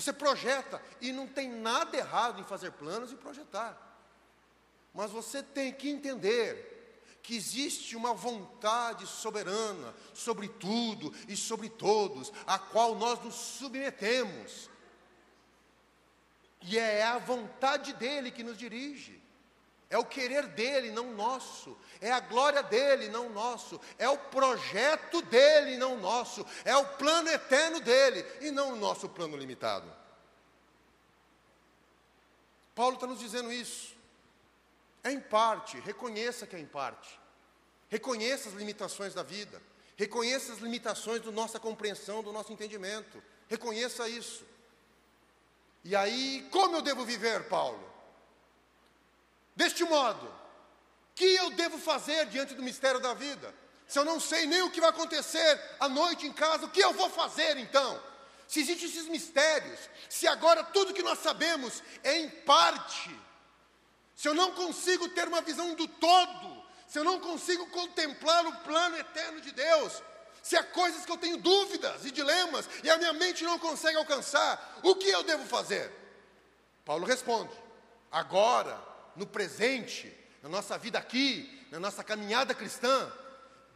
você 0.01 0.13
projeta, 0.13 0.83
e 1.01 1.13
não 1.13 1.27
tem 1.27 1.49
nada 1.49 1.97
errado 1.97 2.41
em 2.41 2.45
fazer 2.45 2.73
planos 2.73 3.13
e 3.13 3.17
projetar. 3.17 3.77
Mas 4.95 5.11
você 5.11 5.43
tem 5.43 5.73
que 5.73 5.89
entender 5.89 6.71
que 7.23 7.37
existe 7.37 7.95
uma 7.97 8.15
vontade 8.15 9.07
soberana 9.07 9.95
sobre 10.15 10.49
tudo 10.49 11.15
e 11.29 11.37
sobre 11.37 11.69
todos, 11.69 12.33
a 12.47 12.59
qual 12.59 12.95
nós 12.95 13.23
nos 13.23 13.35
submetemos. 13.35 14.71
E 16.63 16.79
é 16.79 17.05
a 17.05 17.19
vontade 17.19 17.93
dele 17.95 18.31
que 18.31 18.43
nos 18.43 18.57
dirige. 18.57 19.21
É 19.91 19.99
o 19.99 20.05
querer 20.05 20.47
dele, 20.47 20.93
não 20.93 21.13
nosso. 21.13 21.77
É 22.01 22.13
a 22.13 22.21
glória 22.21 22.63
dele, 22.63 23.09
não 23.09 23.29
nosso. 23.29 23.81
É 23.99 24.09
o 24.09 24.17
projeto 24.17 25.21
dele, 25.23 25.77
não 25.77 25.99
nosso. 25.99 26.47
É 26.65 26.77
o 26.77 26.87
plano 26.97 27.29
eterno 27.29 27.81
dele 27.81 28.25
e 28.41 28.53
não 28.53 28.75
o 28.75 28.77
nosso 28.77 29.09
plano 29.09 29.37
limitado. 29.37 29.93
Paulo 32.73 32.95
está 32.95 33.07
nos 33.09 33.19
dizendo 33.19 33.53
isso. 33.53 33.97
É 35.03 35.11
em 35.11 35.21
parte, 35.21 35.81
reconheça 35.81 36.47
que 36.47 36.55
é 36.55 36.61
em 36.61 36.67
parte. 36.67 37.19
Reconheça 37.89 38.49
as 38.49 38.55
limitações 38.55 39.13
da 39.13 39.25
vida. 39.25 39.61
Reconheça 39.97 40.53
as 40.53 40.61
limitações 40.61 41.21
da 41.21 41.33
nossa 41.33 41.59
compreensão, 41.59 42.23
do 42.23 42.33
nosso 42.33 42.53
entendimento. 42.53 43.21
Reconheça 43.49 44.09
isso. 44.09 44.47
E 45.83 45.97
aí, 45.97 46.47
como 46.53 46.77
eu 46.77 46.83
devo 46.83 47.05
viver, 47.05 47.49
Paulo? 47.49 47.90
Deste 49.55 49.85
modo, 49.85 50.33
que 51.15 51.25
eu 51.25 51.51
devo 51.51 51.79
fazer 51.79 52.27
diante 52.27 52.55
do 52.55 52.63
mistério 52.63 53.01
da 53.01 53.15
vida? 53.15 53.55
Se 53.87 53.99
eu 53.99 54.05
não 54.05 54.21
sei 54.21 54.47
nem 54.47 54.63
o 54.63 54.71
que 54.71 54.81
vai 54.81 54.91
acontecer 54.91 55.61
à 55.81 55.89
noite 55.89 56.27
em 56.27 56.33
casa, 56.33 56.67
o 56.67 56.71
que 56.71 56.81
eu 56.81 56.93
vou 56.93 57.11
fazer 57.11 57.57
então? 57.57 58.01
Se 58.47 58.61
existem 58.61 58.89
esses 58.89 59.09
mistérios, 59.09 59.79
se 60.09 60.27
agora 60.27 60.65
tudo 60.65 60.95
que 60.95 61.03
nós 61.03 61.19
sabemos 61.19 61.83
é 62.03 62.19
em 62.19 62.29
parte, 62.29 63.15
se 64.15 64.29
eu 64.29 64.35
não 64.35 64.53
consigo 64.53 65.09
ter 65.09 65.29
uma 65.29 65.41
visão 65.41 65.75
do 65.75 65.87
todo, 65.87 66.65
se 66.87 66.99
eu 66.99 67.05
não 67.05 67.21
consigo 67.21 67.67
contemplar 67.69 68.47
o 68.47 68.57
plano 68.59 68.97
eterno 68.97 69.41
de 69.41 69.53
Deus, 69.53 70.03
se 70.43 70.57
há 70.57 70.65
coisas 70.65 71.05
que 71.05 71.13
eu 71.13 71.17
tenho 71.17 71.37
dúvidas 71.37 72.05
e 72.05 72.11
dilemas 72.11 72.69
e 72.83 72.91
a 72.91 72.97
minha 72.97 73.13
mente 73.13 73.45
não 73.45 73.59
consegue 73.59 73.97
alcançar, 73.97 74.81
o 74.83 74.95
que 74.95 75.09
eu 75.09 75.23
devo 75.23 75.45
fazer? 75.47 75.93
Paulo 76.85 77.07
responde: 77.07 77.53
agora, 78.11 78.90
no 79.21 79.27
presente, 79.27 80.11
na 80.43 80.49
nossa 80.49 80.79
vida 80.79 80.99
aqui, 80.99 81.67
na 81.71 81.79
nossa 81.79 82.03
caminhada 82.03 82.55
cristã, 82.55 83.13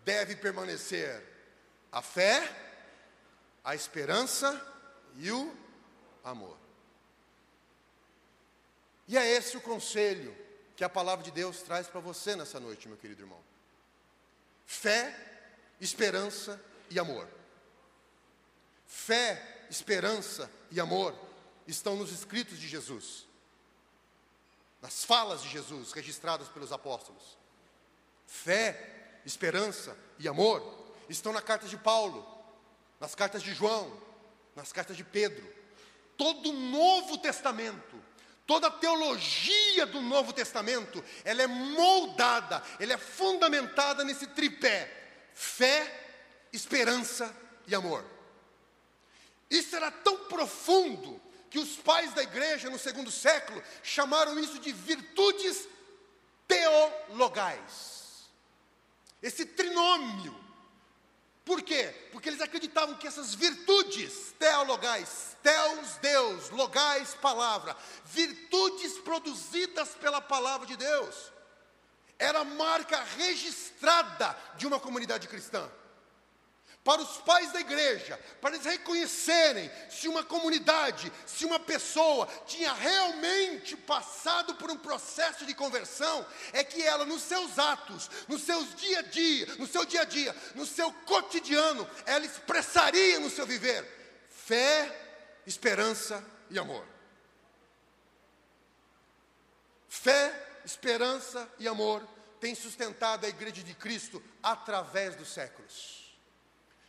deve 0.03 0.35
permanecer 0.37 1.23
a 1.93 2.01
fé, 2.01 2.51
a 3.63 3.75
esperança 3.75 4.59
e 5.19 5.31
o 5.31 5.55
amor. 6.25 6.57
E 9.07 9.19
é 9.19 9.33
esse 9.33 9.55
o 9.55 9.61
conselho 9.61 10.35
que 10.75 10.83
a 10.83 10.89
palavra 10.89 11.23
de 11.23 11.31
Deus 11.31 11.61
traz 11.61 11.87
para 11.89 12.01
você 12.01 12.35
nessa 12.35 12.59
noite, 12.59 12.89
meu 12.89 12.97
querido 12.97 13.21
irmão. 13.21 13.41
Fé, 14.65 15.15
esperança 15.79 16.59
e 16.89 16.99
amor. 16.99 17.29
Fé, 18.87 19.67
esperança 19.69 20.51
e 20.71 20.81
amor 20.81 21.15
estão 21.67 21.97
nos 21.97 22.11
escritos 22.11 22.59
de 22.59 22.67
Jesus, 22.67 23.24
nas 24.85 25.03
falas 25.03 25.41
de 25.41 25.49
Jesus 25.49 25.93
registradas 25.93 26.47
pelos 26.49 26.71
apóstolos. 26.71 27.39
Fé, 28.27 29.19
esperança 29.25 29.97
e 30.19 30.29
amor 30.29 30.63
estão 31.09 31.33
na 31.33 31.41
carta 31.41 31.67
de 31.67 31.79
Paulo, 31.79 32.23
nas 33.01 33.15
cartas 33.15 33.43
de 33.43 33.55
João, 33.55 33.91
nas 34.55 34.75
cartas 34.75 34.95
de 34.95 35.03
Pedro. 35.03 35.43
Todo 36.19 36.51
o 36.51 36.53
Novo 36.53 37.17
Testamento 37.17 37.99
Toda 38.47 38.67
a 38.67 38.71
teologia 38.71 39.87
do 39.87 40.03
Novo 40.03 40.31
Testamento, 40.31 41.03
ela 41.25 41.41
é 41.41 41.47
moldada, 41.47 42.63
ela 42.79 42.93
é 42.93 42.99
fundamentada 42.99 44.05
nesse 44.05 44.27
tripé: 44.27 45.33
fé, 45.33 46.47
esperança 46.53 47.35
e 47.67 47.75
amor. 47.75 48.05
Isso 49.49 49.75
era 49.75 49.91
tão 49.91 50.27
profundo 50.27 51.19
que 51.55 51.59
os 51.61 51.77
pais 51.77 52.13
da 52.13 52.21
igreja 52.25 52.69
no 52.69 52.81
segundo 52.81 53.13
século 53.13 53.63
chamaram 53.81 54.37
isso 54.41 54.59
de 54.59 54.73
virtudes 54.73 55.69
teologais. 56.49 58.25
esse 59.23 59.47
trinômio. 59.47 60.35
Por 61.45 61.63
quê? 61.63 61.95
Porque 62.11 62.29
eles 62.29 62.41
acreditavam 62.41 62.97
que 62.97 63.07
essas 63.07 63.37
virtudes 63.37 64.35
teologais, 64.37 65.37
teos, 65.45 65.97
Deus, 65.99 66.51
logais, 66.51 67.15
palavra, 67.23 67.77
virtudes 68.05 68.99
produzidas 68.99 69.91
pela 69.91 70.21
palavra 70.21 70.67
de 70.67 70.77
Deus, 70.77 71.33
era 72.19 72.41
a 72.41 72.45
marca 72.45 73.01
registrada 73.17 74.37
de 74.57 74.67
uma 74.67 74.81
comunidade 74.81 75.29
cristã 75.29 75.71
para 76.85 77.01
os 77.01 77.17
pais 77.17 77.51
da 77.51 77.61
igreja, 77.61 78.21
para 78.43 78.55
eles 78.55 78.67
reconhecerem 78.67 79.71
se 79.89 80.07
uma 80.07 80.23
comunidade, 80.23 81.11
se 81.25 81.47
uma 81.47 81.59
pessoa 81.59 82.27
tinha 82.47 82.75
realmente 82.75 83.75
passado 83.75 84.55
por 84.57 84.71
um 84.71 84.77
processo 84.77 85.47
de 85.47 85.55
conversão, 85.55 86.27
é 86.53 86.63
que 86.63 86.83
ela, 86.83 87.07
nos 87.07 87.23
seus 87.23 87.59
atos, 87.59 88.11
nos 88.29 88.43
seus 88.43 88.75
dia 88.75 88.99
a 88.99 89.03
dia, 89.03 89.47
no 89.59 89.67
seu 89.67 89.87
dia 89.87 90.03
a 90.03 90.05
dia, 90.05 90.37
no 90.55 90.67
seu 90.67 90.93
cotidiano, 90.93 91.89
ela 92.05 92.27
expressaria 92.27 93.19
no 93.19 93.31
seu 93.31 93.47
viver 93.47 93.85
fé, 94.29 95.41
esperança 95.47 96.23
e 96.51 96.59
amor. 96.59 96.87
Fé, 99.89 100.61
esperança 100.67 101.49
e 101.59 101.67
amor 101.67 102.07
têm 102.41 102.55
sustentado 102.55 103.25
a 103.25 103.29
igreja 103.29 103.63
de 103.63 103.73
Cristo 103.75 104.23
através 104.43 105.17
dos 105.17 105.29
séculos 105.29 106.04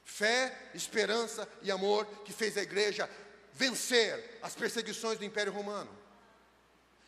fé, 0.06 0.70
esperança 0.74 1.50
e 1.63 1.72
amor 1.72 2.06
que 2.24 2.32
fez 2.32 2.56
a 2.58 2.62
igreja 2.62 3.10
vencer 3.52 4.39
as 4.41 4.54
perseguições 4.54 5.18
do 5.18 5.26
Império 5.26 5.52
Romano, 5.52 5.89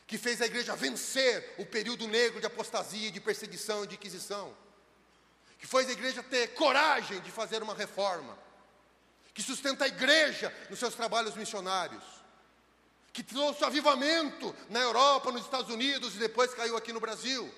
que 0.08 0.18
fez 0.18 0.42
a 0.42 0.46
igreja 0.46 0.76
vencer 0.76 1.56
o 1.58 1.66
período 1.66 2.08
negro 2.08 2.40
de 2.40 2.48
apostasia, 2.48 3.12
de 3.12 3.22
perseguição 3.22 3.84
e 3.84 3.88
de 3.88 3.96
inquisição, 3.96 4.56
que 5.60 5.68
fez 5.68 5.88
a 5.88 5.92
igreja 5.92 6.24
ter 6.24 6.48
coragem 6.50 7.22
de 7.22 7.32
fazer 7.32 7.62
uma 7.62 7.76
reforma, 7.76 8.38
que 9.34 9.44
sustenta 9.44 9.86
a 9.86 9.88
igreja 9.88 10.54
nos 10.70 10.80
seus 10.80 10.96
trabalhos 10.96 11.36
missionários, 11.36 12.04
que 13.14 13.22
trouxe 13.22 13.64
avivamento 13.64 14.56
na 14.70 14.80
Europa, 14.80 15.32
nos 15.32 15.44
Estados 15.44 15.72
Unidos 15.72 16.16
e 16.16 16.20
depois 16.20 16.54
caiu 16.54 16.76
aqui 16.76 16.92
no 16.92 17.00
Brasil. 17.00 17.54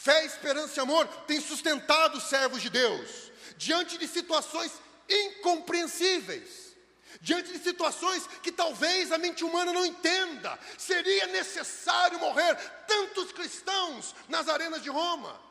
Fé, 0.00 0.24
esperança 0.24 0.78
e 0.78 0.80
amor 0.80 1.08
têm 1.26 1.40
sustentado 1.40 2.18
os 2.18 2.28
servos 2.28 2.62
de 2.62 2.70
Deus 2.70 3.32
diante 3.56 3.98
de 3.98 4.06
situações 4.06 4.70
incompreensíveis, 5.08 6.76
diante 7.20 7.50
de 7.50 7.58
situações 7.58 8.24
que 8.40 8.52
talvez 8.52 9.10
a 9.10 9.18
mente 9.18 9.42
humana 9.42 9.72
não 9.72 9.84
entenda. 9.84 10.56
Seria 10.78 11.26
necessário 11.26 12.20
morrer 12.20 12.54
tantos 12.86 13.32
cristãos 13.32 14.14
nas 14.28 14.48
arenas 14.48 14.84
de 14.84 14.88
Roma. 14.88 15.42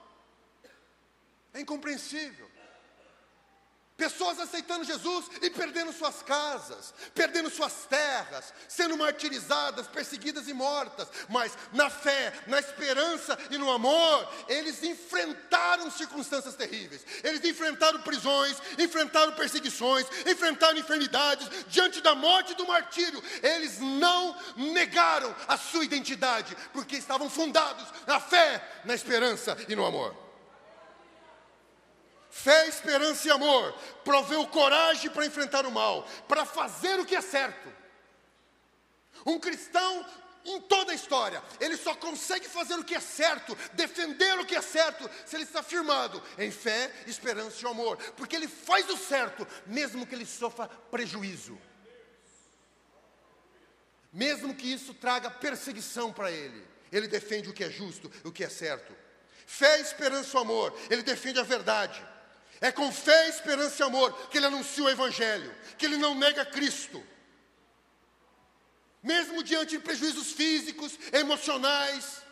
É 1.54 1.60
incompreensível. 1.60 2.47
Pessoas 3.98 4.40
aceitando 4.40 4.86
Jesus 4.86 5.26
e 5.42 5.50
perdendo 5.50 5.92
suas 5.92 6.22
casas, 6.22 6.94
perdendo 7.16 7.50
suas 7.50 7.74
terras, 7.90 8.54
sendo 8.68 8.96
martirizadas, 8.96 9.88
perseguidas 9.88 10.48
e 10.48 10.54
mortas, 10.54 11.08
mas 11.28 11.58
na 11.74 11.90
fé, 11.90 12.32
na 12.46 12.60
esperança 12.60 13.36
e 13.50 13.58
no 13.58 13.72
amor, 13.72 14.32
eles 14.48 14.84
enfrentaram 14.84 15.90
circunstâncias 15.90 16.54
terríveis, 16.54 17.04
eles 17.24 17.44
enfrentaram 17.44 18.00
prisões, 18.04 18.62
enfrentaram 18.78 19.34
perseguições, 19.34 20.06
enfrentaram 20.28 20.78
enfermidades, 20.78 21.50
diante 21.68 22.00
da 22.00 22.14
morte 22.14 22.52
e 22.52 22.56
do 22.56 22.68
martírio, 22.68 23.24
eles 23.42 23.80
não 23.80 24.38
negaram 24.56 25.36
a 25.48 25.58
sua 25.58 25.84
identidade, 25.84 26.56
porque 26.72 26.98
estavam 26.98 27.32
fundados 27.32 27.88
na 28.06 28.20
fé, 28.20 28.64
na 28.86 28.94
esperança 28.94 29.58
e 29.68 29.76
no 29.76 29.84
amor. 29.84 30.27
Fé, 32.38 32.68
esperança 32.68 33.28
e 33.28 33.32
amor 33.32 33.74
proveu 34.04 34.46
coragem 34.46 35.10
para 35.10 35.26
enfrentar 35.26 35.66
o 35.66 35.72
mal, 35.72 36.08
para 36.28 36.46
fazer 36.46 37.00
o 37.00 37.06
que 37.06 37.16
é 37.16 37.22
certo. 37.22 37.68
Um 39.26 39.40
cristão 39.40 40.06
em 40.46 40.62
toda 40.62 40.92
a 40.92 40.96
história, 40.96 41.44
ele 41.60 41.76
só 41.76 41.96
consegue 41.96 42.48
fazer 42.48 42.76
o 42.76 42.84
que 42.84 42.94
é 42.94 43.00
certo, 43.00 43.58
defender 43.74 44.38
o 44.40 44.46
que 44.46 44.56
é 44.56 44.62
certo, 44.62 45.10
se 45.26 45.36
ele 45.36 45.46
está 45.46 45.64
firmado 45.64 46.22
em 46.38 46.52
fé, 46.52 46.94
esperança 47.08 47.58
e 47.66 47.68
amor, 47.68 47.98
porque 48.16 48.36
ele 48.36 48.48
faz 48.48 48.88
o 48.88 48.98
certo, 48.98 49.46
mesmo 49.66 50.06
que 50.06 50.14
ele 50.14 50.26
sofra 50.26 50.68
prejuízo, 50.68 51.60
mesmo 54.14 54.54
que 54.54 54.72
isso 54.72 54.94
traga 54.94 55.32
perseguição 55.32 56.14
para 56.14 56.32
ele, 56.32 56.64
ele 56.92 57.08
defende 57.08 57.50
o 57.50 57.54
que 57.54 57.64
é 57.64 57.70
justo, 57.72 58.12
o 58.24 58.32
que 58.32 58.44
é 58.44 58.50
certo. 58.50 58.96
Fé, 59.48 59.80
esperança 59.82 60.38
e 60.38 60.40
amor, 60.40 60.78
ele 60.88 61.02
defende 61.02 61.40
a 61.40 61.44
verdade. 61.44 62.17
É 62.60 62.72
com 62.72 62.92
fé, 62.92 63.30
esperança 63.30 63.84
e 63.84 63.86
amor 63.86 64.12
que 64.30 64.38
ele 64.38 64.48
anuncia 64.48 64.84
o 64.84 64.90
Evangelho, 64.90 65.54
que 65.78 65.86
ele 65.86 65.98
não 65.98 66.16
nega 66.16 66.46
Cristo. 66.46 67.04
Mesmo 69.04 69.44
diante 69.44 69.78
de 69.78 69.80
prejuízos 69.80 70.32
físicos, 70.32 70.98
emocionais, 71.14 72.24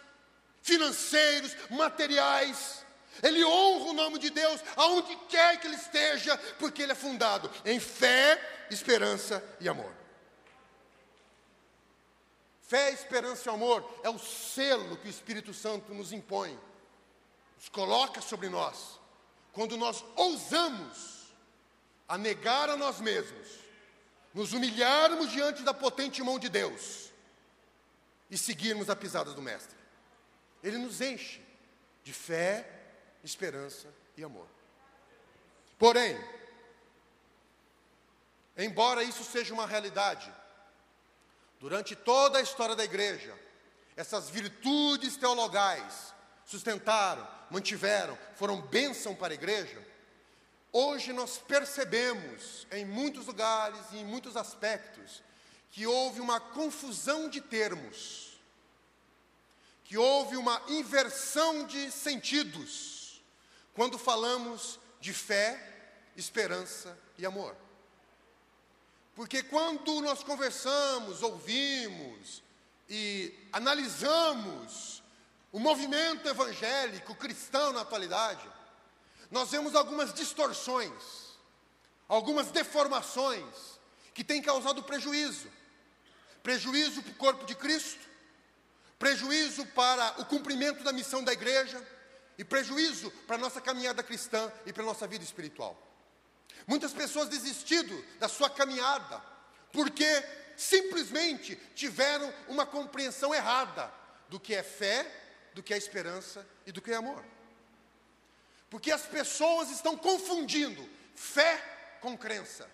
financeiros, 0.62 1.56
materiais, 1.70 2.84
ele 3.22 3.46
honra 3.46 3.92
o 3.92 3.94
nome 3.94 4.18
de 4.18 4.30
Deus 4.30 4.62
aonde 4.76 5.16
quer 5.30 5.60
que 5.60 5.68
ele 5.68 5.76
esteja, 5.76 6.38
porque 6.60 6.82
ele 6.82 6.92
é 6.92 6.96
fundado 6.96 7.50
em 7.64 7.80
fé, 7.80 8.68
esperança 8.72 9.44
e 9.60 9.70
amor. 9.70 9.94
Fé, 12.64 12.92
esperança 12.92 13.48
e 13.48 13.54
amor 13.54 14.00
é 14.04 14.10
o 14.10 14.18
selo 14.18 14.98
que 14.98 15.08
o 15.08 15.10
Espírito 15.10 15.54
Santo 15.54 15.94
nos 15.94 16.12
impõe, 16.12 16.60
nos 17.58 17.70
coloca 17.70 18.22
sobre 18.22 18.50
nós 18.50 19.05
quando 19.56 19.78
nós 19.78 20.04
ousamos 20.18 21.34
a 22.10 22.18
negar 22.18 22.70
a 22.70 22.76
nós 22.76 23.00
mesmos, 23.00 23.48
nos 24.34 24.52
humilharmos 24.52 25.32
diante 25.32 25.64
da 25.64 25.74
potente 25.74 26.22
mão 26.22 26.38
de 26.38 26.50
Deus 26.50 27.10
e 28.30 28.38
seguirmos 28.38 28.90
a 28.90 28.96
pisada 28.98 29.32
do 29.32 29.42
Mestre. 29.42 29.78
Ele 30.62 30.78
nos 30.78 31.00
enche 31.00 31.42
de 32.04 32.12
fé, 32.12 32.70
esperança 33.24 33.88
e 34.18 34.26
amor. 34.26 34.46
Porém, 35.80 36.22
embora 38.58 39.04
isso 39.04 39.24
seja 39.24 39.54
uma 39.54 39.66
realidade, 39.66 40.32
durante 41.62 41.96
toda 41.96 42.40
a 42.40 42.42
história 42.42 42.76
da 42.76 42.84
igreja, 42.84 43.34
essas 43.96 44.30
virtudes 44.30 45.16
teologais 45.16 46.14
sustentaram, 46.46 47.28
mantiveram, 47.50 48.18
foram 48.36 48.62
bênção 48.62 49.16
para 49.16 49.34
a 49.34 49.36
igreja, 49.36 49.86
hoje 50.72 51.12
nós 51.12 51.38
percebemos 51.38 52.68
em 52.72 52.86
muitos 52.86 53.26
lugares 53.28 53.80
e 53.92 53.98
em 53.98 54.06
muitos 54.06 54.38
aspectos 54.38 55.24
que 55.72 55.86
houve 55.86 56.22
uma 56.22 56.40
confusão 56.40 57.28
de 57.28 57.42
termos, 57.42 58.40
que 59.84 59.98
houve 59.98 60.38
uma 60.38 60.62
inversão 60.70 61.66
de 61.66 61.92
sentidos 61.92 63.22
quando 63.74 63.98
falamos 63.98 64.80
de 65.02 65.14
fé, 65.14 65.62
esperança 66.16 66.98
e 67.18 67.26
amor. 67.26 67.56
Porque 69.14 69.44
quando 69.44 70.02
nós 70.02 70.24
conversamos, 70.24 71.22
ouvimos 71.22 72.44
e 72.90 73.34
analisamos 73.52 75.02
o 75.56 75.60
movimento 75.60 76.28
evangélico 76.28 77.16
cristão 77.16 77.72
na 77.72 77.80
atualidade, 77.80 78.46
nós 79.32 79.52
vemos 79.52 79.74
algumas 79.74 80.14
distorções, 80.14 80.92
algumas 82.10 82.52
deformações 82.52 83.80
que 84.14 84.22
têm 84.22 84.42
causado 84.42 84.84
prejuízo. 84.84 85.48
Prejuízo 86.44 87.02
para 87.02 87.12
o 87.14 87.16
corpo 87.16 87.46
de 87.46 87.56
Cristo, 87.56 88.06
prejuízo 89.00 89.66
para 89.68 90.20
o 90.20 90.26
cumprimento 90.26 90.84
da 90.84 90.92
missão 90.92 91.24
da 91.24 91.32
igreja 91.32 91.82
e 92.38 92.44
prejuízo 92.44 93.10
para 93.26 93.38
a 93.38 93.40
nossa 93.40 93.62
caminhada 93.62 94.04
cristã 94.04 94.52
e 94.66 94.74
para 94.74 94.84
a 94.84 94.88
nossa 94.88 95.08
vida 95.08 95.24
espiritual. 95.24 95.82
Muitas 96.68 96.92
pessoas 96.92 97.30
desistiram 97.30 98.04
da 98.20 98.28
sua 98.28 98.50
caminhada 98.50 99.24
porque 99.72 100.06
simplesmente 100.58 101.56
tiveram 101.74 102.34
uma 102.50 102.66
compreensão 102.66 103.34
errada 103.34 103.90
do 104.28 104.38
que 104.38 104.54
é 104.54 104.62
fé 104.62 105.22
do 105.56 105.64
que 105.64 105.74
a 105.74 105.78
esperança 105.78 106.46
e 106.66 106.72
do 106.72 106.82
que 106.82 106.92
é 106.92 106.96
amor. 106.96 107.24
Porque 108.70 108.92
as 108.92 109.04
pessoas 109.04 109.72
estão 109.72 109.98
confundindo 109.98 110.88
fé 111.16 111.98
com 112.02 112.18
crença, 112.18 112.70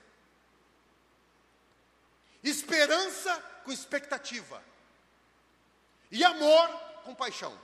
esperança 2.43 3.37
com 3.63 3.71
expectativa 3.71 4.61
e 6.09 6.23
amor 6.23 6.67
com 7.05 7.13
paixão. 7.13 7.57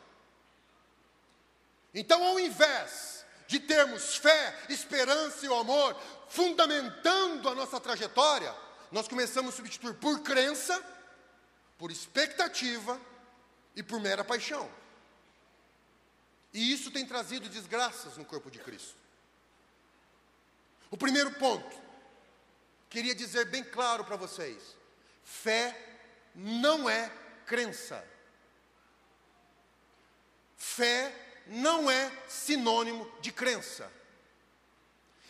Então, 1.95 2.23
ao 2.23 2.39
invés 2.39 3.25
de 3.47 3.59
termos 3.59 4.17
fé, 4.17 4.55
esperança 4.69 5.43
e 5.43 5.49
o 5.49 5.55
amor 5.55 5.99
fundamentando 6.29 7.49
a 7.49 7.55
nossa 7.55 7.79
trajetória, 7.79 8.53
nós 8.91 9.07
começamos 9.07 9.53
a 9.53 9.57
substituir 9.57 9.95
por 9.95 10.21
crença, 10.21 10.79
por 11.75 11.91
expectativa 11.91 13.01
e 13.75 13.81
por 13.81 13.99
mera 13.99 14.23
paixão. 14.23 14.69
E 16.57 16.71
isso 16.71 16.89
tem 16.89 17.05
trazido 17.05 17.47
desgraças 17.47 18.17
no 18.17 18.25
corpo 18.25 18.49
de 18.49 18.57
Cristo. 18.57 18.95
O 20.89 20.97
primeiro 20.97 21.31
ponto, 21.33 21.79
queria 22.89 23.13
dizer 23.13 23.45
bem 23.45 23.63
claro 23.63 24.03
para 24.03 24.15
vocês: 24.15 24.75
fé 25.23 25.99
não 26.33 26.89
é 26.89 27.11
crença. 27.45 28.03
Fé 30.57 31.43
não 31.45 31.91
é 31.91 32.11
sinônimo 32.27 33.07
de 33.21 33.31
crença. 33.31 33.91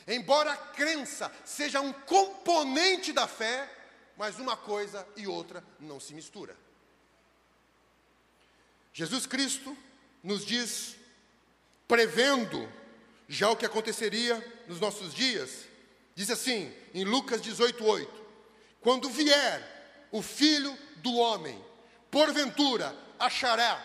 Embora 0.08 0.54
a 0.54 0.58
crença 0.58 1.30
seja 1.44 1.82
um 1.82 1.92
componente 1.92 3.12
da 3.12 3.28
fé, 3.28 3.70
mas 4.16 4.40
uma 4.40 4.56
coisa 4.56 5.06
e 5.18 5.28
outra 5.28 5.62
não 5.78 6.00
se 6.00 6.14
mistura. 6.14 6.56
Jesus 8.94 9.26
Cristo 9.26 9.78
nos 10.24 10.46
diz, 10.46 10.96
prevendo 11.88 12.72
já 13.28 13.50
o 13.50 13.56
que 13.56 13.66
aconteceria 13.66 14.64
nos 14.68 14.80
nossos 14.80 15.14
dias, 15.14 15.66
diz 16.16 16.30
assim, 16.30 16.74
em 16.94 17.04
Lucas 17.04 17.42
18:8: 17.42 18.08
Quando 18.82 19.10
vier 19.10 20.08
o 20.12 20.22
Filho 20.22 20.78
do 20.98 21.16
homem, 21.16 21.64
porventura 22.12 22.96
achará 23.20 23.82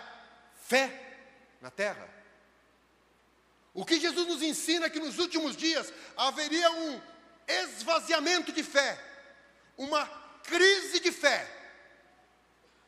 fé 0.67 1.17
na 1.61 1.71
terra? 1.71 2.09
O 3.75 3.85
que 3.85 3.99
Jesus 3.99 4.27
nos 4.27 4.43
ensina 4.43 4.87
é 4.87 4.91
que 4.91 5.01
nos 5.01 5.19
últimos 5.19 5.57
dias 5.57 5.93
haveria 6.17 6.71
um 6.71 7.01
esvaziamento 7.47 8.53
de 8.53 8.63
fé, 8.63 9.03
uma 9.77 10.07
crise 10.43 11.01
de 11.01 11.11
fé, 11.11 11.49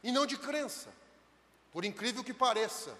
e 0.03 0.13
não 0.13 0.27
de 0.27 0.37
crença. 0.37 0.93
Por 1.73 1.85
incrível 1.85 2.23
que 2.23 2.35
pareça, 2.35 2.97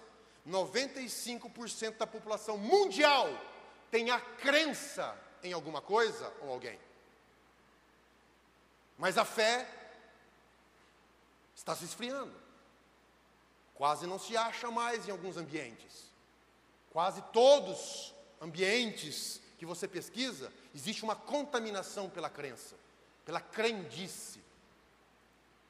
95% 0.47 1.97
da 1.97 2.07
população 2.07 2.57
mundial 2.57 3.27
tem 3.89 4.11
a 4.11 4.19
crença 4.19 5.17
em 5.43 5.53
alguma 5.53 5.81
coisa 5.81 6.31
ou 6.41 6.51
alguém. 6.51 6.79
Mas 8.97 9.17
a 9.17 9.25
fé 9.25 9.67
está 11.55 11.75
se 11.75 11.85
esfriando. 11.85 12.33
Quase 13.73 14.07
não 14.07 14.19
se 14.19 14.37
acha 14.37 14.71
mais 14.71 15.07
em 15.07 15.11
alguns 15.11 15.35
ambientes. 15.35 16.11
Quase 16.91 17.21
todos 17.33 18.13
ambientes 18.39 19.41
que 19.57 19.65
você 19.65 19.87
pesquisa, 19.87 20.51
existe 20.73 21.03
uma 21.03 21.15
contaminação 21.15 22.09
pela 22.09 22.29
crença, 22.29 22.75
pela 23.25 23.41
crendice. 23.41 24.41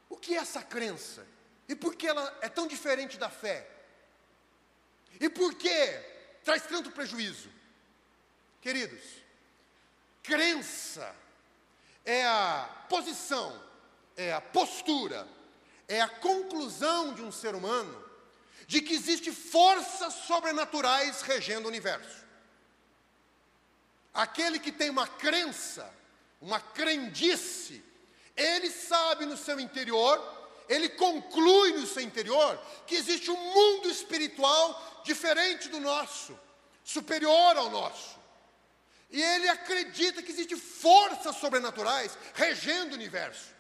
O 0.10 0.18
que 0.18 0.36
é 0.36 0.38
essa 0.38 0.62
crença? 0.62 1.26
E 1.68 1.76
por 1.76 1.96
que 1.96 2.08
ela 2.08 2.38
é 2.42 2.50
tão 2.50 2.68
diferente 2.68 3.18
da 3.18 3.30
fé? 3.30 3.75
E 5.20 5.30
por 5.30 5.54
que 5.56 6.00
traz 6.44 6.64
tanto 6.64 6.92
prejuízo? 6.92 7.50
Queridos, 8.62 9.04
crença 10.24 11.16
é 12.04 12.26
a 12.26 12.86
posição, 12.90 13.62
é 14.16 14.34
a 14.34 14.42
postura, 14.42 15.28
é 15.88 16.02
a 16.02 16.08
conclusão 16.08 17.14
de 17.14 17.22
um 17.22 17.32
ser 17.32 17.56
humano 17.56 18.04
de 18.68 18.82
que 18.82 18.94
existe 18.94 19.32
forças 19.32 20.14
sobrenaturais 20.14 21.22
regendo 21.22 21.66
o 21.66 21.70
universo. 21.70 22.26
Aquele 24.14 24.60
que 24.60 24.72
tem 24.72 24.90
uma 24.90 25.08
crença, 25.08 25.94
uma 26.42 26.60
crendice, 26.60 27.84
ele 28.36 28.72
sabe 28.72 29.26
no 29.26 29.38
seu 29.38 29.60
interior 29.60 30.18
ele 30.68 30.90
conclui 30.90 31.74
no 31.74 31.86
seu 31.86 32.02
interior 32.02 32.60
que 32.88 32.96
existe 32.96 33.30
um 33.30 33.38
mundo 33.38 33.90
espiritual 33.90 35.02
diferente 35.04 35.70
do 35.70 35.80
nosso, 35.80 36.38
superior 36.84 37.58
ao 37.58 37.70
nosso. 37.70 38.18
E 39.10 39.22
ele 39.22 39.48
acredita 39.48 40.22
que 40.22 40.32
existem 40.32 40.58
forças 40.58 41.36
sobrenaturais 41.38 42.18
regendo 42.34 42.92
o 42.92 42.96
universo. 42.96 43.54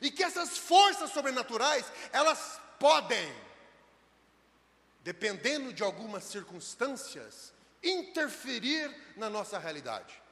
E 0.00 0.10
que 0.10 0.22
essas 0.22 0.56
forças 0.56 1.10
sobrenaturais, 1.10 1.84
elas 2.12 2.60
podem, 2.78 3.32
dependendo 5.00 5.72
de 5.72 5.82
algumas 5.82 6.24
circunstâncias, 6.24 7.52
interferir 7.82 8.94
na 9.16 9.28
nossa 9.28 9.58
realidade. 9.58 10.22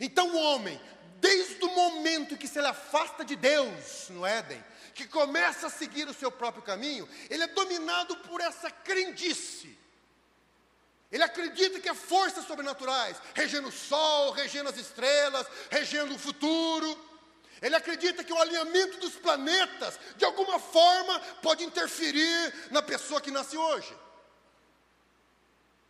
Então 0.00 0.28
o 0.28 0.38
homem, 0.38 0.80
desde 1.16 1.64
o 1.64 1.74
momento 1.74 2.36
que 2.36 2.46
se 2.46 2.58
ele 2.58 2.68
afasta 2.68 3.24
de 3.24 3.36
Deus 3.36 4.08
no 4.10 4.26
Éden, 4.26 4.62
que 4.94 5.06
começa 5.06 5.66
a 5.66 5.70
seguir 5.70 6.08
o 6.08 6.14
seu 6.14 6.30
próprio 6.30 6.62
caminho, 6.62 7.08
ele 7.30 7.42
é 7.42 7.48
dominado 7.48 8.16
por 8.18 8.40
essa 8.40 8.70
crendice. 8.70 9.78
Ele 11.10 11.22
acredita 11.22 11.80
que 11.80 11.88
há 11.88 11.94
forças 11.94 12.46
sobrenaturais, 12.46 13.16
regendo 13.34 13.68
o 13.68 13.72
sol, 13.72 14.32
regendo 14.32 14.68
as 14.68 14.76
estrelas, 14.76 15.46
regendo 15.70 16.14
o 16.14 16.18
futuro. 16.18 17.06
Ele 17.62 17.74
acredita 17.74 18.22
que 18.22 18.32
o 18.32 18.38
alinhamento 18.38 18.98
dos 18.98 19.14
planetas, 19.14 19.98
de 20.16 20.24
alguma 20.24 20.58
forma, 20.58 21.18
pode 21.42 21.64
interferir 21.64 22.68
na 22.70 22.82
pessoa 22.82 23.20
que 23.20 23.30
nasce 23.30 23.56
hoje. 23.56 23.96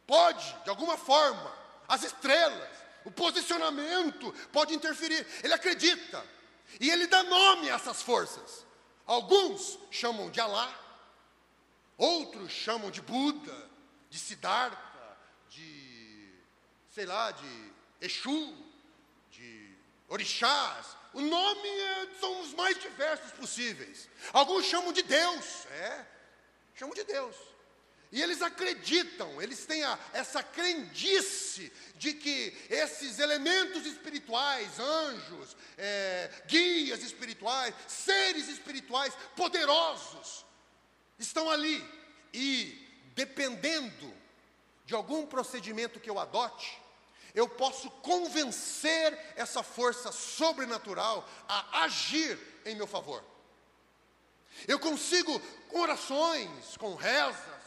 Pode, 0.06 0.56
de 0.64 0.70
alguma 0.70 0.96
forma. 0.96 1.52
As 1.88 2.04
estrelas, 2.04 2.68
o 3.04 3.11
posicionamento 3.11 4.32
pode 4.52 4.74
interferir. 4.74 5.26
Ele 5.42 5.52
acredita. 5.52 6.24
E 6.80 6.90
ele 6.90 7.06
dá 7.06 7.22
nome 7.24 7.70
a 7.70 7.74
essas 7.74 8.02
forças. 8.02 8.67
Alguns 9.08 9.78
chamam 9.90 10.30
de 10.30 10.38
Alá, 10.38 10.70
outros 11.96 12.52
chamam 12.52 12.90
de 12.90 13.00
Buda, 13.00 13.70
de 14.10 14.18
Siddhartha, 14.18 15.18
de, 15.48 16.34
sei 16.90 17.06
lá, 17.06 17.30
de 17.30 17.72
Exu, 18.02 18.54
de 19.30 19.74
Orixás. 20.08 20.94
O 21.14 21.22
nome 21.22 21.68
é, 21.68 22.08
são 22.20 22.42
os 22.42 22.52
mais 22.52 22.78
diversos 22.78 23.32
possíveis. 23.32 24.10
Alguns 24.30 24.66
chamam 24.66 24.92
de 24.92 25.02
Deus, 25.02 25.64
é, 25.68 26.06
chamam 26.74 26.94
de 26.94 27.04
Deus. 27.04 27.34
E 28.10 28.22
eles 28.22 28.40
acreditam, 28.40 29.40
eles 29.40 29.66
têm 29.66 29.84
a, 29.84 29.98
essa 30.14 30.42
crendice 30.42 31.70
de 31.96 32.14
que 32.14 32.56
esses 32.70 33.18
elementos 33.18 33.84
espirituais, 33.84 34.78
anjos, 34.78 35.56
é, 35.76 36.30
guias 36.46 37.02
espirituais, 37.02 37.74
seres 37.86 38.48
espirituais 38.48 39.12
poderosos, 39.36 40.46
estão 41.18 41.50
ali. 41.50 41.84
E, 42.32 42.86
dependendo 43.14 44.14
de 44.86 44.94
algum 44.94 45.26
procedimento 45.26 46.00
que 46.00 46.08
eu 46.08 46.18
adote, 46.18 46.80
eu 47.34 47.46
posso 47.46 47.90
convencer 47.90 49.18
essa 49.36 49.62
força 49.62 50.10
sobrenatural 50.10 51.28
a 51.46 51.84
agir 51.84 52.38
em 52.64 52.74
meu 52.74 52.86
favor. 52.86 53.22
Eu 54.66 54.78
consigo, 54.78 55.38
com 55.68 55.80
orações, 55.80 56.76
com 56.78 56.94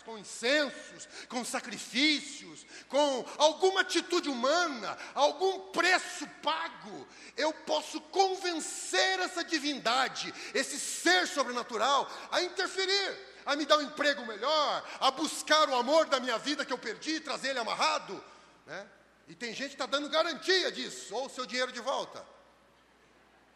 com 0.02 0.18
incensos, 0.18 1.08
com 1.28 1.44
sacrifícios, 1.46 2.66
com 2.88 3.26
alguma 3.38 3.82
atitude 3.82 4.30
humana, 4.30 4.98
algum 5.14 5.72
preço 5.72 6.28
pago, 6.42 7.08
eu 7.38 7.54
posso 7.54 8.00
convencer 8.02 9.20
essa 9.20 9.44
divindade, 9.44 10.34
esse 10.54 10.80
ser 10.80 11.28
sobrenatural, 11.28 12.10
a 12.32 12.42
interferir, 12.42 13.18
a 13.46 13.56
me 13.56 13.66
dar 13.66 13.78
um 13.78 13.84
emprego 13.84 14.26
melhor, 14.26 14.90
a 15.00 15.12
buscar 15.12 15.70
o 15.70 15.76
amor 15.76 16.06
da 16.06 16.20
minha 16.20 16.38
vida 16.38 16.66
que 16.66 16.74
eu 16.74 16.78
perdi, 16.78 17.20
trazer 17.20 17.50
ele 17.50 17.60
amarrado. 17.60 18.24
Né? 18.66 18.88
E 19.28 19.36
tem 19.36 19.54
gente 19.54 19.70
que 19.70 19.76
está 19.76 19.86
dando 19.86 20.10
garantia 20.10 20.72
disso, 20.72 21.16
ou 21.16 21.26
o 21.26 21.30
seu 21.30 21.46
dinheiro 21.46 21.72
de 21.72 21.80
volta. 21.80 22.26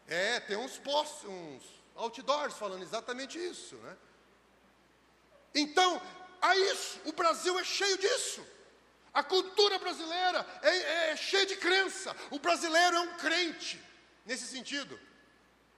É, 0.08 0.40
tem 0.40 0.56
uns 0.56 0.78
posts, 0.78 1.24
uns 1.24 1.62
outdoors 1.96 2.54
falando 2.54 2.82
exatamente 2.82 3.38
isso, 3.38 3.76
né? 3.76 3.96
Então, 5.54 6.00
a 6.50 6.56
isso. 6.56 7.00
O 7.04 7.12
Brasil 7.12 7.58
é 7.58 7.64
cheio 7.64 7.98
disso. 7.98 8.46
A 9.12 9.22
cultura 9.22 9.78
brasileira 9.78 10.46
é, 10.62 11.10
é 11.12 11.16
cheia 11.16 11.46
de 11.46 11.56
crença. 11.56 12.14
O 12.30 12.38
brasileiro 12.38 12.96
é 12.96 13.00
um 13.00 13.16
crente 13.16 13.82
nesse 14.24 14.46
sentido. 14.46 14.98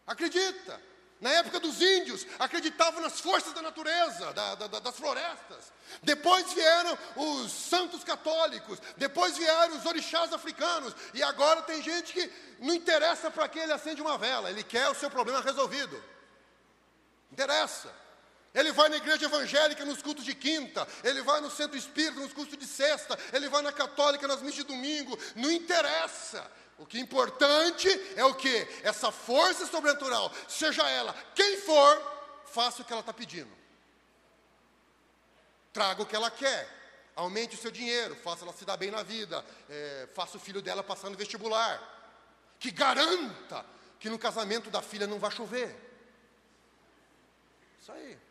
Acredita. 0.07 0.81
Na 1.21 1.31
época 1.31 1.59
dos 1.59 1.83
índios, 1.83 2.25
acreditavam 2.39 3.01
nas 3.01 3.21
forças 3.21 3.53
da 3.53 3.61
natureza, 3.61 4.33
da, 4.33 4.55
da, 4.55 4.67
das 4.79 4.97
florestas. 4.97 5.73
Depois 6.01 6.53
vieram 6.53 6.97
os 7.17 7.51
santos 7.51 8.05
católicos, 8.05 8.79
depois 8.97 9.37
vieram 9.37 9.77
os 9.77 9.85
orixás 9.85 10.33
africanos, 10.33 10.95
e 11.13 11.23
agora 11.23 11.63
tem 11.63 11.83
gente 11.83 12.13
que 12.13 12.33
não 12.61 12.73
interessa 12.73 13.33
para 13.33 13.49
que 13.49 13.59
ele 13.59 13.73
acende 13.73 14.01
uma 14.01 14.17
vela, 14.17 14.49
ele 14.49 14.63
quer 14.63 14.89
o 14.89 14.95
seu 14.95 15.11
problema 15.11 15.41
resolvido. 15.41 16.01
Interessa. 17.33 17.93
Ele 18.59 18.73
vai 18.73 18.89
na 18.89 18.97
igreja 18.97 19.27
evangélica 19.27 19.85
nos 19.85 20.03
cultos 20.03 20.25
de 20.25 20.35
quinta, 20.35 20.85
ele 21.05 21.23
vai 21.23 21.41
no 21.41 21.49
centro 21.49 21.79
espírita 21.79 22.19
nos 22.19 22.33
cultos 22.33 22.59
de 22.59 22.67
sexta, 22.67 23.17
ele 23.33 23.49
vai 23.49 23.63
na 23.63 23.71
católica 23.71 24.27
nas 24.27 24.43
missas 24.43 24.57
de 24.57 24.65
domingo, 24.65 25.17
não 25.37 25.49
interessa. 25.49 26.45
O 26.77 26.85
que 26.85 26.99
é 26.99 27.01
importante 27.01 27.89
é 28.17 28.25
o 28.25 28.35
que? 28.35 28.69
Essa 28.83 29.13
força 29.13 29.65
sobrenatural, 29.65 30.33
seja 30.49 30.83
ela 30.91 31.15
quem 31.37 31.59
for, 31.59 32.03
faça 32.47 32.83
o 32.83 32.85
que 32.85 32.93
ela 32.93 32.99
está 32.99 33.13
pedindo. 33.13 33.57
Traga 35.73 36.03
o 36.03 36.07
que 36.07 36.17
ela 36.17 36.31
quer. 36.31 36.77
aumente 37.15 37.55
o 37.55 37.59
seu 37.59 37.71
dinheiro, 37.71 38.17
faça 38.17 38.45
ela 38.45 38.53
se 38.53 38.65
dar 38.65 38.77
bem 38.77 38.91
na 38.91 39.05
vida, 39.05 39.45
é, 39.69 40.09
faça 40.15 40.37
o 40.37 40.41
filho 40.41 40.61
dela 40.61 40.83
passar 40.83 41.11
no 41.11 41.17
vestibular, 41.17 41.81
que 42.59 42.73
garanta 42.73 43.65
que 44.01 44.11
no 44.11 44.19
casamento 44.19 44.69
da 44.69 44.83
filha 44.83 45.07
não 45.07 45.21
vai 45.21 45.31
chover. 45.31 45.77
Isso 47.81 47.93
aí. 47.93 48.28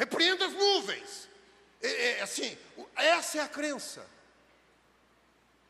Repreenda 0.00 0.46
as 0.46 0.54
nuvens. 0.54 1.28
É, 1.82 2.12
é, 2.12 2.22
assim, 2.22 2.56
essa 2.96 3.36
é 3.36 3.42
a 3.42 3.48
crença. 3.48 4.08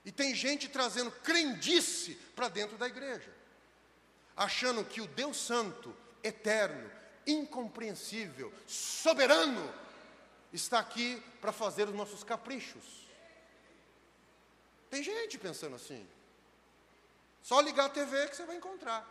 E 0.04 0.12
tem 0.12 0.36
gente 0.36 0.68
trazendo 0.68 1.10
crendice 1.10 2.14
para 2.36 2.48
dentro 2.48 2.78
da 2.78 2.86
igreja, 2.86 3.28
achando 4.36 4.84
que 4.84 5.00
o 5.00 5.08
Deus 5.08 5.36
Santo, 5.36 5.92
eterno, 6.22 6.88
incompreensível, 7.26 8.54
soberano, 8.68 9.74
está 10.52 10.78
aqui 10.78 11.20
para 11.40 11.50
fazer 11.50 11.88
os 11.88 11.94
nossos 11.96 12.22
caprichos. 12.22 12.84
Tem 14.88 15.02
gente 15.02 15.38
pensando 15.38 15.74
assim. 15.74 16.06
Só 17.42 17.60
ligar 17.60 17.86
a 17.86 17.88
TV 17.88 18.28
que 18.28 18.36
você 18.36 18.46
vai 18.46 18.54
encontrar. 18.54 19.04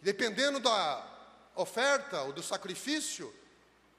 Dependendo 0.00 0.60
da 0.60 1.04
oferta 1.56 2.22
ou 2.22 2.32
do 2.32 2.44
sacrifício, 2.44 3.34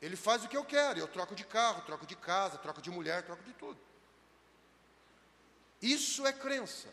ele 0.01 0.15
faz 0.15 0.43
o 0.43 0.47
que 0.47 0.55
eu 0.55 0.63
quero. 0.63 0.99
Eu 0.99 1.07
troco 1.07 1.35
de 1.35 1.43
carro, 1.43 1.81
troco 1.81 2.05
de 2.05 2.15
casa, 2.15 2.57
troco 2.57 2.81
de 2.81 2.89
mulher, 2.89 3.23
troco 3.23 3.43
de 3.43 3.53
tudo. 3.53 3.79
Isso 5.81 6.25
é 6.25 6.33
crença. 6.33 6.87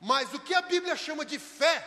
Mas 0.00 0.32
o 0.32 0.40
que 0.40 0.54
a 0.54 0.62
Bíblia 0.62 0.96
chama 0.96 1.26
de 1.26 1.38
fé, 1.38 1.86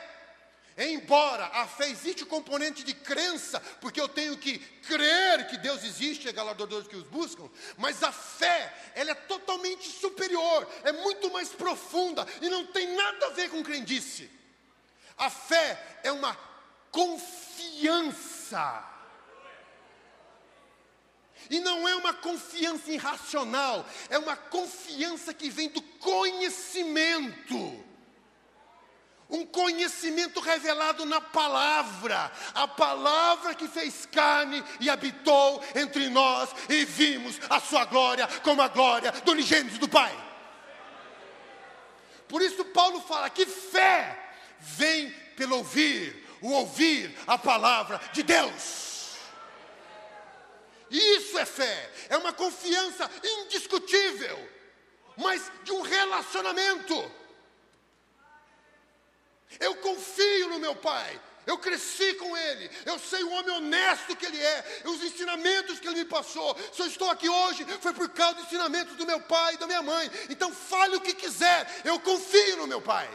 embora 0.78 1.46
a 1.48 1.68
fé 1.68 1.90
existe 1.90 2.24
o 2.24 2.28
componente 2.28 2.84
de 2.84 2.94
crença, 2.94 3.60
porque 3.82 4.00
eu 4.00 4.08
tenho 4.08 4.38
que 4.38 4.60
crer 4.60 5.48
que 5.48 5.58
Deus 5.58 5.84
existe, 5.84 6.30
é 6.30 6.32
galardadores 6.32 6.88
que 6.88 6.96
os 6.96 7.08
buscam, 7.08 7.50
mas 7.78 8.04
a 8.04 8.12
fé, 8.12 8.92
ela 8.94 9.12
é 9.12 9.16
totalmente 9.16 9.90
superior, 9.90 10.70
é 10.84 10.92
muito 10.92 11.32
mais 11.32 11.50
profunda 11.50 12.28
e 12.40 12.50
não 12.50 12.68
tem 12.68 12.96
nada 12.96 13.28
a 13.28 13.32
ver 13.32 13.50
com 13.50 13.64
crendice. 13.64 14.30
A 15.18 15.30
fé 15.32 16.00
é 16.04 16.12
uma 16.12 16.38
confiança 16.92 18.54
e 21.50 21.60
não 21.60 21.88
é 21.88 21.96
uma 21.96 22.14
confiança 22.14 22.92
irracional, 22.92 23.86
é 24.10 24.18
uma 24.18 24.36
confiança 24.36 25.34
que 25.34 25.50
vem 25.50 25.70
do 25.70 25.82
conhecimento. 25.82 27.84
Um 29.30 29.46
conhecimento 29.46 30.40
revelado 30.40 31.06
na 31.06 31.20
palavra, 31.20 32.32
a 32.54 32.68
palavra 32.68 33.56
que 33.56 33.68
fez 33.68 34.06
carne 34.06 34.64
e 34.80 34.90
habitou 34.90 35.64
entre 35.74 36.08
nós 36.10 36.50
e 36.70 36.86
vimos 36.86 37.40
a 37.50 37.60
sua 37.60 37.86
glória 37.86 38.28
como 38.44 38.62
a 38.62 38.68
glória 38.68 39.12
do 39.12 39.32
unigênito 39.32 39.80
do 39.80 39.90
Pai. 39.90 40.16
Por 42.28 42.42
isso 42.42 42.64
Paulo 42.66 43.02
fala 43.02 43.30
que 43.30 43.46
fé 43.46 44.20
vem 44.60 45.10
pelo 45.36 45.58
ouvir, 45.58 46.28
o 46.42 46.52
ouvir 46.52 47.18
a 47.26 47.38
palavra 47.38 48.00
de 48.12 48.24
Deus. 48.24 48.83
Isso 50.94 51.40
é 51.40 51.46
fé, 51.46 51.92
é 52.08 52.18
uma 52.18 52.32
confiança 52.32 53.10
indiscutível, 53.24 54.38
mas 55.18 55.52
de 55.64 55.72
um 55.72 55.82
relacionamento. 55.82 57.12
Eu 59.60 59.76
confio 59.78 60.50
no 60.50 60.60
meu 60.60 60.76
pai, 60.76 61.20
eu 61.48 61.58
cresci 61.58 62.14
com 62.14 62.38
ele, 62.38 62.70
eu 62.86 63.00
sei 63.00 63.24
o 63.24 63.32
homem 63.32 63.56
honesto 63.56 64.16
que 64.16 64.24
ele 64.24 64.40
é, 64.40 64.84
os 64.86 65.04
ensinamentos 65.04 65.80
que 65.80 65.88
ele 65.88 66.04
me 66.04 66.06
passou. 66.06 66.56
Se 66.72 66.84
eu 66.84 66.86
estou 66.86 67.10
aqui 67.10 67.28
hoje, 67.28 67.66
foi 67.82 67.94
por 67.94 68.10
causa 68.10 68.36
dos 68.36 68.46
ensinamentos 68.46 68.96
do 68.96 69.06
meu 69.08 69.20
pai 69.20 69.56
e 69.56 69.58
da 69.58 69.66
minha 69.66 69.82
mãe. 69.82 70.12
Então 70.30 70.54
fale 70.54 70.96
o 70.96 71.02
que 71.02 71.16
quiser, 71.16 71.82
eu 71.84 72.00
confio 72.00 72.58
no 72.58 72.68
meu 72.68 72.82
pai. 72.82 73.10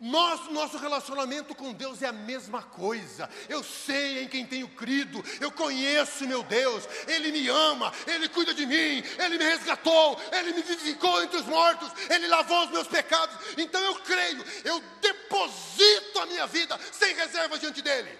Nós, 0.00 0.48
nosso 0.48 0.78
relacionamento 0.78 1.54
com 1.54 1.74
Deus 1.74 2.00
é 2.00 2.06
a 2.06 2.12
mesma 2.12 2.62
coisa. 2.62 3.28
Eu 3.50 3.62
sei 3.62 4.22
em 4.22 4.28
quem 4.28 4.46
tenho 4.46 4.66
crido, 4.66 5.22
eu 5.38 5.52
conheço 5.52 6.26
meu 6.26 6.42
Deus, 6.42 6.88
Ele 7.06 7.30
me 7.30 7.46
ama, 7.48 7.92
Ele 8.06 8.26
cuida 8.30 8.54
de 8.54 8.64
mim, 8.64 9.04
Ele 9.18 9.36
me 9.36 9.44
resgatou, 9.44 10.18
Ele 10.32 10.54
me 10.54 10.62
vivificou 10.62 11.22
entre 11.22 11.36
os 11.36 11.44
mortos, 11.44 11.92
Ele 12.08 12.26
lavou 12.28 12.64
os 12.64 12.70
meus 12.70 12.88
pecados. 12.88 13.36
Então 13.58 13.78
eu 13.82 13.94
creio, 13.96 14.42
eu 14.64 14.82
deposito 15.02 16.18
a 16.18 16.26
minha 16.26 16.46
vida 16.46 16.80
sem 16.90 17.14
reserva 17.14 17.58
diante 17.58 17.82
dEle. 17.82 18.18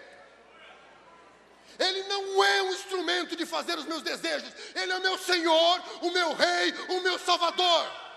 Ele 1.78 2.02
não 2.08 2.44
é 2.44 2.62
um 2.64 2.74
instrumento 2.74 3.34
de 3.34 3.46
fazer 3.46 3.78
os 3.78 3.86
meus 3.86 4.02
desejos, 4.02 4.52
Ele 4.74 4.92
é 4.92 4.98
o 4.98 5.02
meu 5.02 5.16
Senhor, 5.16 5.82
o 6.02 6.10
meu 6.10 6.34
Rei, 6.34 6.74
o 6.90 7.00
meu 7.00 7.18
Salvador 7.18 8.09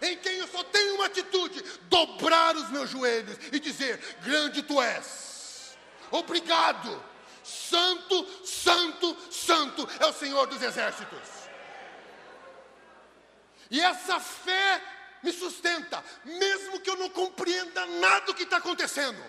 em 0.00 0.16
quem 0.16 0.38
eu 0.38 0.48
só 0.48 0.62
tenho 0.64 0.94
uma 0.96 1.06
atitude: 1.06 1.62
dobrar 1.82 2.56
os 2.56 2.70
meus 2.70 2.90
joelhos 2.90 3.36
e 3.52 3.58
dizer: 3.58 3.98
Grande 4.22 4.62
tu 4.62 4.80
és, 4.80 5.76
obrigado, 6.10 7.02
Santo, 7.42 8.46
Santo, 8.46 9.16
Santo 9.30 9.88
é 10.00 10.06
o 10.06 10.12
Senhor 10.12 10.46
dos 10.46 10.62
exércitos. 10.62 11.42
E 13.70 13.80
essa 13.80 14.20
fé 14.20 14.82
me 15.22 15.32
sustenta, 15.32 16.04
mesmo 16.24 16.80
que 16.80 16.90
eu 16.90 16.96
não 16.96 17.08
compreenda 17.08 17.86
nada 17.86 18.26
do 18.26 18.34
que 18.34 18.42
está 18.42 18.58
acontecendo. 18.58 19.22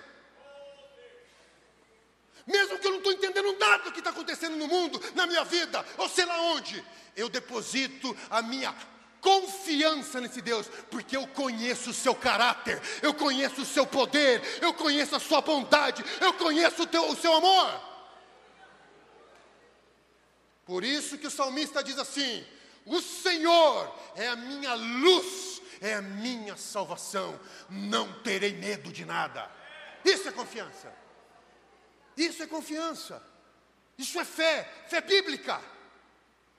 Mesmo 2.46 2.78
que 2.78 2.88
eu 2.88 2.92
não 2.92 2.98
estou 2.98 3.14
entendendo 3.14 3.58
nada 3.58 3.86
do 3.86 3.92
que 3.92 4.00
está 4.00 4.10
acontecendo 4.10 4.58
no 4.58 4.68
mundo, 4.68 5.02
na 5.16 5.26
minha 5.26 5.46
vida, 5.46 5.86
ou 5.98 6.10
sei 6.10 6.26
lá 6.26 6.38
onde, 6.42 6.84
eu 7.16 7.30
deposito 7.30 8.16
a 8.30 8.42
minha 8.42 8.76
confiança 9.24 10.20
nesse 10.20 10.42
Deus, 10.42 10.68
porque 10.92 11.16
eu 11.16 11.26
conheço 11.26 11.92
o 11.92 11.94
seu 11.94 12.14
caráter, 12.14 12.80
eu 13.02 13.14
conheço 13.14 13.62
o 13.62 13.66
seu 13.66 13.88
poder, 13.88 14.44
eu 14.62 14.74
conheço 14.74 15.16
a 15.16 15.20
sua 15.20 15.40
bondade, 15.40 16.04
eu 16.20 16.34
conheço 16.34 16.84
o, 16.84 16.86
teu, 16.86 17.10
o 17.10 17.16
seu 17.16 17.34
amor. 17.34 17.82
Por 20.66 20.84
isso 20.84 21.18
que 21.18 21.28
o 21.28 21.32
salmista 21.32 21.82
diz 21.82 21.98
assim: 21.98 22.46
O 22.86 23.02
Senhor 23.02 23.96
é 24.16 24.28
a 24.28 24.36
minha 24.36 24.74
luz, 24.74 25.62
é 25.80 25.94
a 25.94 26.02
minha 26.02 26.58
salvação, 26.58 27.40
não 27.70 28.22
terei 28.22 28.54
medo 28.54 28.92
de 28.92 29.06
nada. 29.06 29.50
Isso 30.04 30.28
é 30.28 30.32
confiança. 30.34 30.94
Isso 32.18 32.44
é 32.44 32.48
confiança. 32.48 33.24
Isso 33.98 34.20
é 34.20 34.26
fé, 34.26 34.70
fé 34.90 35.00
bíblica. 35.00 35.62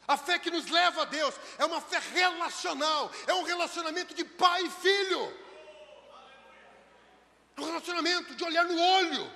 A 0.06 0.16
fé 0.16 0.38
que 0.38 0.50
nos 0.50 0.68
leva 0.68 1.02
a 1.02 1.04
Deus 1.06 1.34
é 1.58 1.64
uma 1.64 1.80
fé 1.80 1.98
relacional, 2.12 3.10
é 3.26 3.34
um 3.34 3.42
relacionamento 3.42 4.14
de 4.14 4.24
pai 4.24 4.62
e 4.62 4.70
filho. 4.70 5.44
Um 7.56 7.64
relacionamento 7.64 8.34
de 8.34 8.44
olhar 8.44 8.64
no 8.64 8.78
olho, 8.78 9.32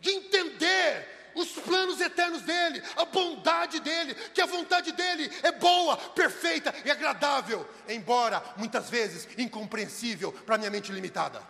de 0.00 0.10
entender 0.10 1.32
os 1.34 1.50
planos 1.50 2.00
eternos 2.00 2.42
dele, 2.42 2.82
a 2.96 3.04
bondade 3.04 3.80
dele, 3.80 4.14
que 4.14 4.40
a 4.40 4.46
vontade 4.46 4.92
dele 4.92 5.30
é 5.42 5.52
boa, 5.52 5.96
perfeita 5.96 6.72
e 6.84 6.90
agradável, 6.90 7.68
embora 7.88 8.42
muitas 8.56 8.88
vezes 8.88 9.28
incompreensível 9.36 10.32
para 10.32 10.56
minha 10.56 10.70
mente 10.70 10.92
limitada. 10.92 11.42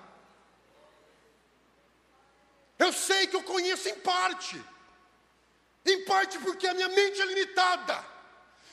Eu 2.78 2.92
sei 2.92 3.26
que 3.26 3.36
eu 3.36 3.42
conheço 3.42 3.88
em 3.88 3.94
parte. 4.00 4.60
Em 5.84 6.04
parte 6.04 6.38
porque 6.38 6.66
a 6.66 6.74
minha 6.74 6.88
mente 6.88 7.20
é 7.20 7.26
limitada, 7.26 8.04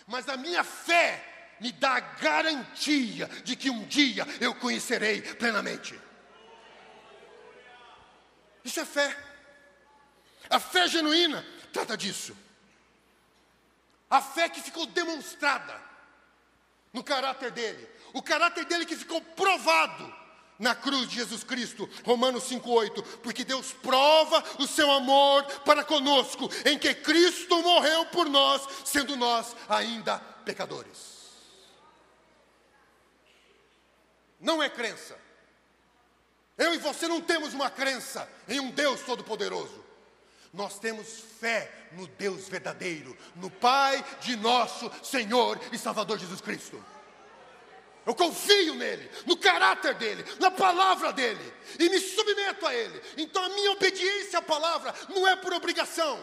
mas 0.08 0.30
a 0.30 0.38
minha 0.38 0.64
fé 0.64 1.58
me 1.60 1.72
dá 1.72 1.98
a 1.98 2.00
garantia 2.00 3.28
de 3.44 3.56
que 3.56 3.70
um 3.70 3.86
dia 3.86 4.26
eu 4.40 4.56
conhecerei 4.56 5.22
plenamente. 5.22 6.00
Isso 8.64 8.80
é 8.80 8.86
fé. 8.86 9.18
A 10.50 10.60
fé 10.60 10.88
genuína 10.88 11.46
trata 11.72 11.98
disso. 11.98 12.36
A 14.10 14.22
fé 14.22 14.50
que 14.50 14.62
ficou 14.62 14.86
demonstrada 14.88 15.80
no 16.92 17.04
caráter 17.04 17.52
dele, 17.52 17.88
o 18.14 18.22
caráter 18.22 18.66
dele 18.66 18.86
que 18.86 18.96
ficou 18.96 19.22
provado 19.22 20.21
na 20.62 20.76
cruz 20.76 21.10
de 21.10 21.16
Jesus 21.16 21.44
Cristo, 21.44 21.90
Romanos 22.06 22.44
5,8, 22.44 23.04
porque 23.24 23.44
Deus 23.44 23.74
prova 23.74 24.44
o 24.60 24.68
seu 24.68 24.90
amor 24.92 25.44
para 25.66 25.84
conosco, 25.84 26.50
em 26.64 26.78
que 26.78 26.94
Cristo 26.94 27.62
morreu 27.64 28.06
por 28.06 28.30
nós, 28.30 28.62
sendo 28.86 29.18
nós 29.18 29.56
ainda 29.68 30.20
pecadores. 30.46 31.20
Não 34.40 34.62
é 34.62 34.70
crença. 34.70 35.18
Eu 36.58 36.76
e 36.76 36.78
você 36.78 37.08
não 37.08 37.20
temos 37.20 37.56
uma 37.56 37.70
crença 37.70 38.30
em 38.48 38.60
um 38.60 38.70
Deus 38.70 39.02
Todo-Poderoso. 39.02 39.84
Nós 40.54 40.78
temos 40.78 41.24
fé 41.40 41.72
no 41.94 42.06
Deus 42.06 42.48
verdadeiro, 42.48 43.18
no 43.36 43.50
Pai 43.50 44.04
de 44.20 44.36
nosso 44.36 44.92
Senhor 45.02 45.60
e 45.72 45.78
Salvador 45.78 46.20
Jesus 46.20 46.42
Cristo. 46.42 46.84
Eu 48.06 48.16
confio 48.16 48.76
nele, 48.76 49.10
no 49.26 49.38
caráter 49.38 49.94
dele, 49.94 50.26
na 50.40 50.50
palavra 50.50 51.14
dele 51.14 51.54
e 51.80 51.90
me 51.90 52.00
submeto 52.00 52.66
a 52.66 52.74
ele. 52.74 53.02
Então 53.18 53.44
a 53.44 53.50
minha 53.50 53.72
obediência 53.72 54.40
à 54.40 54.42
palavra 54.42 54.94
não 55.10 55.28
é 55.28 55.36
por 55.36 55.54
obrigação, 55.54 56.20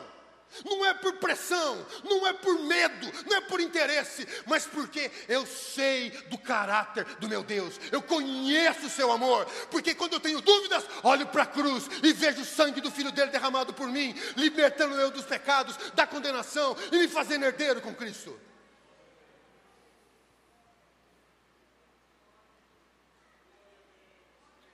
Não 0.65 0.85
é 0.85 0.95
por 0.95 1.15
pressão, 1.15 1.87
não 2.05 2.27
é 2.27 2.33
por 2.33 2.59
medo, 2.61 3.13
não 3.27 3.37
é 3.37 3.41
por 3.43 3.61
interesse, 3.61 4.27
mas 4.47 4.65
porque 4.65 5.11
eu 5.29 5.47
sei 5.47 6.11
do 6.31 6.39
caráter 6.39 7.05
do 7.17 7.29
meu 7.29 7.43
Deus, 7.43 7.79
eu 7.93 8.01
conheço 8.01 8.87
o 8.87 8.91
seu 8.91 9.13
amor, 9.13 9.45
porque 9.71 9.95
quando 9.95 10.15
eu 10.15 10.21
tenho 10.21 10.41
dúvidas, 10.41 10.85
olho 11.03 11.27
para 11.27 11.43
a 11.43 11.47
cruz 11.47 11.89
e 12.03 12.13
vejo 12.13 12.41
o 12.41 12.47
sangue 12.47 12.81
do 12.81 12.91
filho 12.91 13.13
dele 13.13 13.31
derramado 13.31 13.75
por 13.75 13.89
mim, 13.89 14.15
libertando 14.37 14.99
eu 14.99 15.11
dos 15.11 15.27
pecados, 15.27 15.77
da 15.95 16.07
condenação 16.07 16.77
e 16.91 16.97
me 16.97 17.09
fazendo 17.09 17.45
herdeiro 17.45 17.81
com 17.81 17.95
Cristo. 17.95 18.48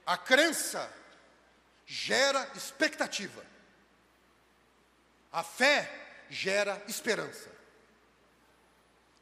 A 0.07 0.17
crença 0.17 0.93
gera 1.87 2.51
expectativa. 2.55 3.45
A 5.33 5.43
fé 5.43 6.27
gera 6.31 6.83
esperança. 6.87 7.51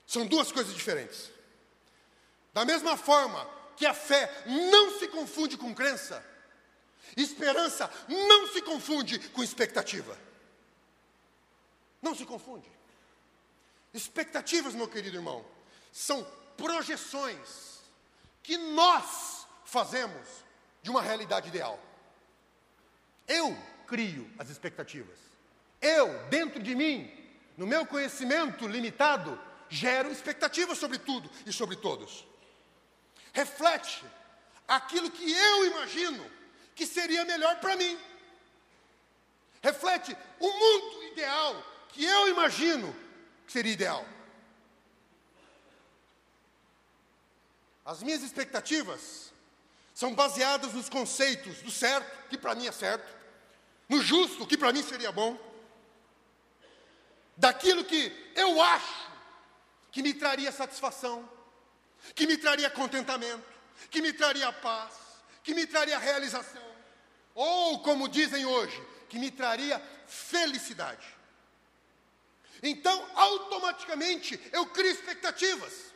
São 0.06 0.26
duas 0.26 0.52
coisas 0.52 0.74
diferentes. 0.74 1.30
Da 2.52 2.64
mesma 2.64 2.96
forma 2.96 3.48
que 3.76 3.86
a 3.86 3.94
fé 3.94 4.30
não 4.46 4.98
se 4.98 5.08
confunde 5.08 5.56
com 5.56 5.74
crença, 5.74 6.24
esperança 7.16 7.90
não 8.08 8.48
se 8.52 8.60
confunde 8.62 9.18
com 9.30 9.42
expectativa. 9.42 10.18
Não 12.00 12.14
se 12.14 12.26
confunde. 12.26 12.70
Expectativas, 13.94 14.74
meu 14.74 14.88
querido 14.88 15.16
irmão, 15.16 15.44
são 15.92 16.24
projeções 16.56 17.80
que 18.42 18.56
nós 18.56 19.46
fazemos 19.64 20.41
de 20.82 20.90
uma 20.90 21.00
realidade 21.00 21.48
ideal. 21.48 21.78
Eu 23.26 23.56
crio 23.86 24.30
as 24.38 24.50
expectativas. 24.50 25.18
Eu, 25.80 26.26
dentro 26.28 26.62
de 26.62 26.74
mim, 26.74 27.10
no 27.56 27.66
meu 27.66 27.86
conhecimento 27.86 28.66
limitado, 28.66 29.40
gero 29.68 30.10
expectativas 30.10 30.78
sobre 30.78 30.98
tudo 30.98 31.30
e 31.46 31.52
sobre 31.52 31.76
todos. 31.76 32.26
Reflete 33.32 34.04
aquilo 34.66 35.10
que 35.10 35.32
eu 35.32 35.66
imagino 35.66 36.30
que 36.74 36.86
seria 36.86 37.24
melhor 37.24 37.58
para 37.60 37.76
mim. 37.76 37.98
Reflete 39.62 40.16
o 40.40 40.52
mundo 40.52 41.04
ideal 41.12 41.64
que 41.90 42.04
eu 42.04 42.28
imagino 42.28 42.94
que 43.46 43.52
seria 43.52 43.72
ideal. 43.72 44.06
As 47.84 48.02
minhas 48.02 48.22
expectativas 48.22 49.31
são 49.94 50.14
baseadas 50.14 50.72
nos 50.72 50.88
conceitos 50.88 51.58
do 51.62 51.70
certo, 51.70 52.28
que 52.28 52.38
para 52.38 52.54
mim 52.54 52.66
é 52.66 52.72
certo, 52.72 53.06
no 53.88 54.00
justo, 54.00 54.46
que 54.46 54.56
para 54.56 54.72
mim 54.72 54.82
seria 54.82 55.12
bom, 55.12 55.38
daquilo 57.36 57.84
que 57.84 58.32
eu 58.34 58.60
acho 58.60 59.10
que 59.90 60.02
me 60.02 60.14
traria 60.14 60.50
satisfação, 60.50 61.28
que 62.14 62.26
me 62.26 62.36
traria 62.36 62.70
contentamento, 62.70 63.44
que 63.90 64.00
me 64.00 64.12
traria 64.12 64.52
paz, 64.52 64.94
que 65.42 65.54
me 65.54 65.66
traria 65.66 65.98
realização, 65.98 66.62
ou 67.34 67.80
como 67.80 68.08
dizem 68.08 68.46
hoje, 68.46 68.80
que 69.08 69.18
me 69.18 69.30
traria 69.30 69.80
felicidade. 70.06 71.06
Então, 72.62 73.06
automaticamente, 73.14 74.40
eu 74.52 74.66
crio 74.66 74.92
expectativas. 74.92 75.91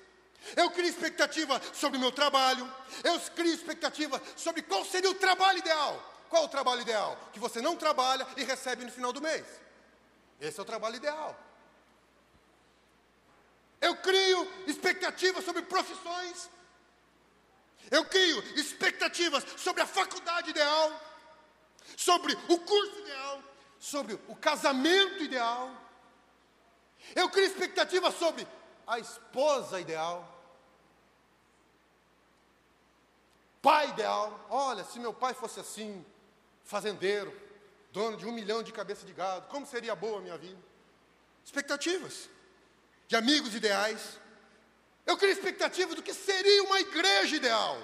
Eu 0.54 0.70
crio 0.70 0.88
expectativa 0.88 1.60
sobre 1.72 1.96
o 1.98 2.00
meu 2.00 2.12
trabalho, 2.12 2.70
eu 3.02 3.18
crio 3.34 3.52
expectativa 3.52 4.20
sobre 4.36 4.62
qual 4.62 4.84
seria 4.84 5.10
o 5.10 5.14
trabalho 5.14 5.58
ideal. 5.58 6.14
Qual 6.28 6.44
o 6.44 6.48
trabalho 6.48 6.80
ideal? 6.80 7.18
Que 7.32 7.38
você 7.38 7.60
não 7.60 7.76
trabalha 7.76 8.26
e 8.36 8.44
recebe 8.44 8.84
no 8.84 8.90
final 8.90 9.12
do 9.12 9.20
mês. 9.20 9.44
Esse 10.40 10.58
é 10.58 10.62
o 10.62 10.66
trabalho 10.66 10.96
ideal. 10.96 11.38
Eu 13.80 13.96
crio 13.96 14.52
expectativas 14.66 15.44
sobre 15.44 15.62
profissões. 15.62 16.50
Eu 17.90 18.04
crio 18.04 18.42
expectativas 18.58 19.44
sobre 19.56 19.82
a 19.82 19.86
faculdade 19.86 20.50
ideal, 20.50 21.00
sobre 21.96 22.32
o 22.48 22.58
curso 22.58 22.98
ideal, 22.98 23.42
sobre 23.78 24.14
o 24.26 24.34
casamento 24.34 25.22
ideal. 25.22 25.70
Eu 27.14 27.30
crio 27.30 27.46
expectativas 27.46 28.14
sobre 28.14 28.46
a 28.86 28.98
esposa 28.98 29.80
ideal, 29.80 30.35
pai 33.66 33.88
ideal. 33.88 34.46
Olha, 34.48 34.84
se 34.84 35.00
meu 35.00 35.12
pai 35.12 35.34
fosse 35.34 35.58
assim, 35.58 36.06
fazendeiro, 36.62 37.36
dono 37.90 38.16
de 38.16 38.24
um 38.24 38.30
milhão 38.30 38.62
de 38.62 38.70
cabeça 38.72 39.04
de 39.04 39.12
gado, 39.12 39.48
como 39.48 39.66
seria 39.66 39.92
boa 39.96 40.18
a 40.18 40.22
minha 40.22 40.38
vida? 40.38 40.62
Expectativas 41.44 42.30
de 43.08 43.16
amigos 43.16 43.56
ideais. 43.56 44.20
Eu 45.04 45.16
crio 45.16 45.32
expectativa 45.32 45.96
do 45.96 46.02
que 46.02 46.14
seria 46.14 46.62
uma 46.62 46.78
igreja 46.78 47.34
ideal. 47.34 47.76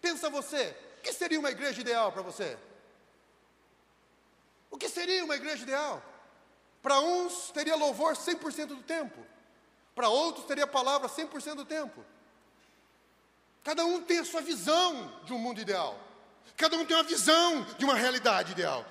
Pensa 0.00 0.30
você, 0.30 0.76
o 0.98 1.02
que 1.02 1.12
seria 1.12 1.40
uma 1.40 1.50
igreja 1.50 1.80
ideal 1.80 2.12
para 2.12 2.22
você? 2.22 2.56
O 4.70 4.78
que 4.78 4.88
seria 4.88 5.24
uma 5.24 5.34
igreja 5.34 5.64
ideal? 5.64 6.00
Para 6.80 7.00
uns 7.00 7.50
teria 7.50 7.74
louvor 7.74 8.14
100% 8.14 8.66
do 8.66 8.84
tempo, 8.84 9.20
para 9.96 10.08
outros 10.08 10.46
teria 10.46 10.64
palavra 10.64 11.08
100% 11.08 11.56
do 11.56 11.64
tempo. 11.64 12.04
Cada 13.62 13.84
um 13.84 14.02
tem 14.02 14.18
a 14.18 14.24
sua 14.24 14.40
visão 14.40 15.20
de 15.24 15.32
um 15.32 15.38
mundo 15.38 15.60
ideal. 15.60 15.98
Cada 16.56 16.76
um 16.76 16.84
tem 16.84 16.96
uma 16.96 17.02
visão 17.02 17.62
de 17.78 17.84
uma 17.84 17.94
realidade 17.94 18.52
ideal. 18.52 18.84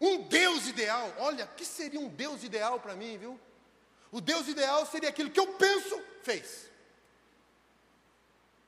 Um 0.00 0.22
Deus 0.22 0.66
ideal, 0.66 1.12
olha, 1.18 1.46
que 1.46 1.64
seria 1.64 1.98
um 1.98 2.08
Deus 2.08 2.44
ideal 2.44 2.78
para 2.78 2.94
mim, 2.94 3.16
viu? 3.16 3.40
O 4.12 4.20
Deus 4.20 4.48
ideal 4.48 4.84
seria 4.86 5.08
aquilo 5.08 5.30
que 5.30 5.40
eu 5.40 5.54
penso, 5.54 6.00
fez. 6.22 6.70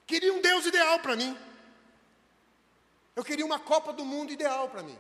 Queria 0.07 0.33
um 0.33 0.41
Deus 0.41 0.65
ideal 0.65 1.01
para 1.01 1.17
mim. 1.17 1.39
Eu 3.15 3.25
queria 3.25 3.45
uma 3.45 3.59
Copa 3.59 3.93
do 3.93 4.05
Mundo 4.05 4.33
ideal 4.33 4.71
para 4.71 4.83
mim. 4.83 4.99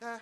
É. 0.00 0.20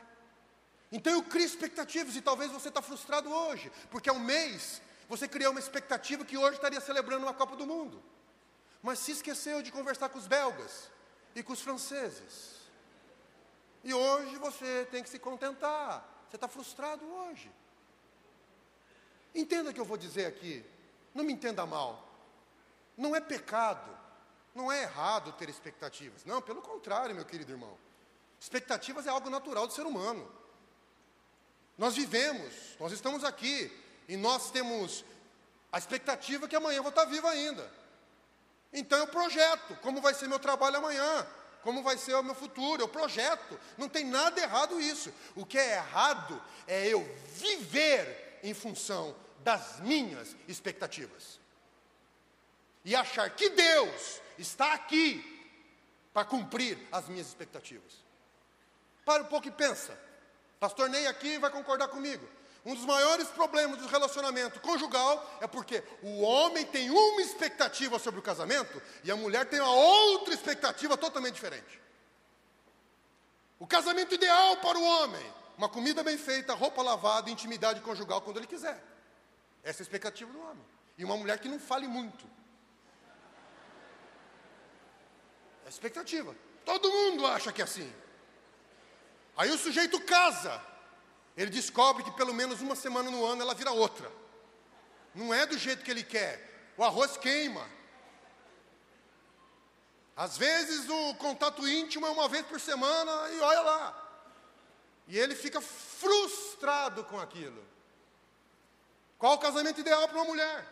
Então 0.91 1.13
eu 1.13 1.23
crio 1.23 1.45
expectativas 1.45 2.15
e 2.15 2.23
talvez 2.23 2.51
você 2.51 2.69
está 2.69 2.81
frustrado 2.81 3.31
hoje, 3.31 3.71
porque 3.91 4.09
há 4.09 4.13
um 4.13 4.21
mês 4.21 4.81
você 5.09 5.29
criou 5.29 5.51
uma 5.51 5.61
expectativa 5.61 6.25
que 6.25 6.37
hoje 6.37 6.57
estaria 6.57 6.81
celebrando 6.81 7.25
uma 7.25 7.35
Copa 7.35 7.57
do 7.57 7.67
Mundo 7.67 8.03
mas 8.85 8.99
se 8.99 9.13
esqueceu 9.13 9.63
de 9.63 9.73
conversar 9.73 10.11
com 10.11 10.19
os 10.19 10.27
belgas 10.27 10.91
e 11.35 11.43
com 11.43 11.55
os 11.55 11.63
franceses. 11.63 12.57
E 13.83 13.95
hoje 13.95 14.37
você 14.37 14.87
tem 14.91 15.03
que 15.03 15.09
se 15.09 15.19
contentar. 15.19 16.07
Você 16.29 16.37
está 16.37 16.47
frustrado 16.47 17.03
hoje. 17.03 17.51
Entenda 19.35 19.71
o 19.71 19.73
que 19.73 19.81
eu 19.81 19.87
vou 19.87 19.97
dizer 19.97 20.27
aqui. 20.27 20.63
Não 21.15 21.25
me 21.25 21.33
entenda 21.33 21.65
mal. 21.65 22.07
Não 22.95 23.17
é 23.17 23.23
pecado. 23.23 23.91
Não 24.55 24.71
é 24.71 24.83
errado 24.83 25.33
ter 25.33 25.49
expectativas. 25.49 26.23
Não, 26.27 26.43
pelo 26.43 26.61
contrário, 26.61 27.15
meu 27.15 27.25
querido 27.25 27.53
irmão. 27.53 27.79
Expectativas 28.39 29.07
é 29.07 29.09
algo 29.09 29.31
natural 29.31 29.67
do 29.67 29.73
ser 29.73 29.87
humano. 29.87 30.31
Nós 31.79 31.97
vivemos, 31.97 32.77
nós 32.79 32.93
estamos 32.93 33.25
aqui, 33.25 33.73
e 34.09 34.17
nós 34.17 34.51
temos 34.51 35.05
a 35.73 35.79
expectativa 35.79 36.47
que 36.47 36.57
amanhã 36.57 36.77
eu 36.77 36.83
vou 36.83 36.91
estar 36.91 37.05
vivo 37.05 37.27
ainda. 37.27 37.71
Então 38.73 38.99
eu 38.99 39.07
projeto 39.07 39.77
como 39.83 40.01
vai 40.01 40.15
ser 40.15 40.29
meu 40.29 40.39
trabalho 40.39 40.77
amanhã, 40.77 41.27
como 41.63 41.83
vai 41.83 41.97
ser 41.97 42.15
o 42.15 42.23
meu 42.23 42.35
futuro, 42.35 42.83
eu 42.83 42.89
projeto. 42.89 43.59
Não 43.79 43.89
tem 43.89 44.05
nada 44.05 44.41
errado 44.41 44.81
isso. 44.81 45.13
O 45.35 45.47
que 45.47 45.59
é 45.59 45.77
errado 45.77 46.41
é 46.67 46.87
eu 46.87 47.03
viver 47.37 48.39
em 48.43 48.53
função 48.53 49.17
das 49.43 49.81
minhas 49.81 50.37
expectativas. 50.47 51.41
E 52.85 52.95
achar 52.95 53.31
que 53.31 53.49
Deus 53.49 54.21
está 54.39 54.75
aqui 54.75 55.31
para 56.13 56.25
cumprir 56.25 56.79
as 56.93 57.09
minhas 57.09 57.27
expectativas. 57.27 58.05
Para 59.05 59.23
um 59.23 59.27
pouco 59.27 59.49
e 59.49 59.51
pensa. 59.51 59.99
Pastor 60.61 60.89
Ney 60.89 61.07
aqui 61.07 61.39
vai 61.39 61.51
concordar 61.51 61.89
comigo. 61.89 62.27
Um 62.65 62.75
dos 62.75 62.87
maiores 62.87 63.29
problemas 63.29 63.79
do 63.79 63.87
relacionamento 63.87 64.59
conjugal 64.61 65.39
é 65.41 65.47
porque 65.47 65.85
o 66.03 66.23
homem 66.23 66.65
tem 66.65 66.89
uma 66.89 67.21
expectativa 67.21 67.99
sobre 67.99 68.21
o 68.21 68.23
casamento 68.23 68.81
e 69.03 69.11
a 69.11 69.17
mulher 69.17 69.45
tem 69.47 69.61
uma 69.61 69.75
outra 69.75 70.33
expectativa 70.33 70.97
totalmente 70.97 71.35
diferente. 71.35 71.81
O 73.59 73.67
casamento 73.67 74.15
ideal 74.15 74.57
para 74.59 74.79
o 74.79 74.83
homem, 74.83 75.35
uma 75.59 75.69
comida 75.69 76.03
bem 76.03 76.17
feita, 76.17 76.55
roupa 76.55 76.83
lavada, 76.83 77.29
intimidade 77.29 77.81
conjugal 77.81 78.23
quando 78.23 78.39
ele 78.39 78.47
quiser. 78.47 78.83
Essa 79.63 79.81
é 79.81 79.83
a 79.83 79.87
expectativa 79.87 80.33
do 80.33 80.41
homem. 80.41 80.65
E 80.97 81.05
uma 81.05 81.17
mulher 81.19 81.39
que 81.39 81.49
não 81.49 81.59
fale 81.59 81.87
muito. 81.87 82.25
É 85.65 85.67
a 85.67 85.69
expectativa. 85.69 86.35
Todo 86.65 86.91
mundo 86.91 87.27
acha 87.27 87.53
que 87.53 87.61
é 87.61 87.65
assim. 87.65 87.93
Aí 89.37 89.51
o 89.51 89.59
sujeito 89.59 90.01
casa, 90.01 90.63
ele 91.37 91.51
descobre 91.51 92.05
que 92.05 92.13
pelo 92.13 92.33
menos 92.33 92.61
uma 92.61 92.77
semana 92.77 93.11
no 93.11 93.25
ano 93.25 93.43
ela 93.43 93.55
vira 93.55 93.73
outra. 93.73 94.11
Não 95.15 95.33
é 95.33 95.47
do 95.47 95.59
jeito 95.59 95.85
que 95.85 95.91
ele 95.91 96.05
quer. 96.05 96.73
O 96.77 96.85
arroz 96.85 97.17
queima. 97.17 97.69
Às 100.17 100.39
vezes 100.39 100.89
o 100.89 101.15
contato 101.17 101.67
íntimo 101.67 102.07
é 102.07 102.11
uma 102.11 102.29
vez 102.29 102.47
por 102.47 102.61
semana 102.61 103.31
e 103.31 103.41
olha 103.41 103.61
lá. 103.61 104.01
E 105.09 105.19
ele 105.19 105.35
fica 105.35 105.61
frustrado 105.61 107.05
com 107.05 107.19
aquilo. 107.19 107.65
Qual 109.19 109.35
o 109.35 109.39
casamento 109.39 109.81
ideal 109.81 110.09
para 110.09 110.19
uma 110.19 110.25
mulher? 110.25 110.67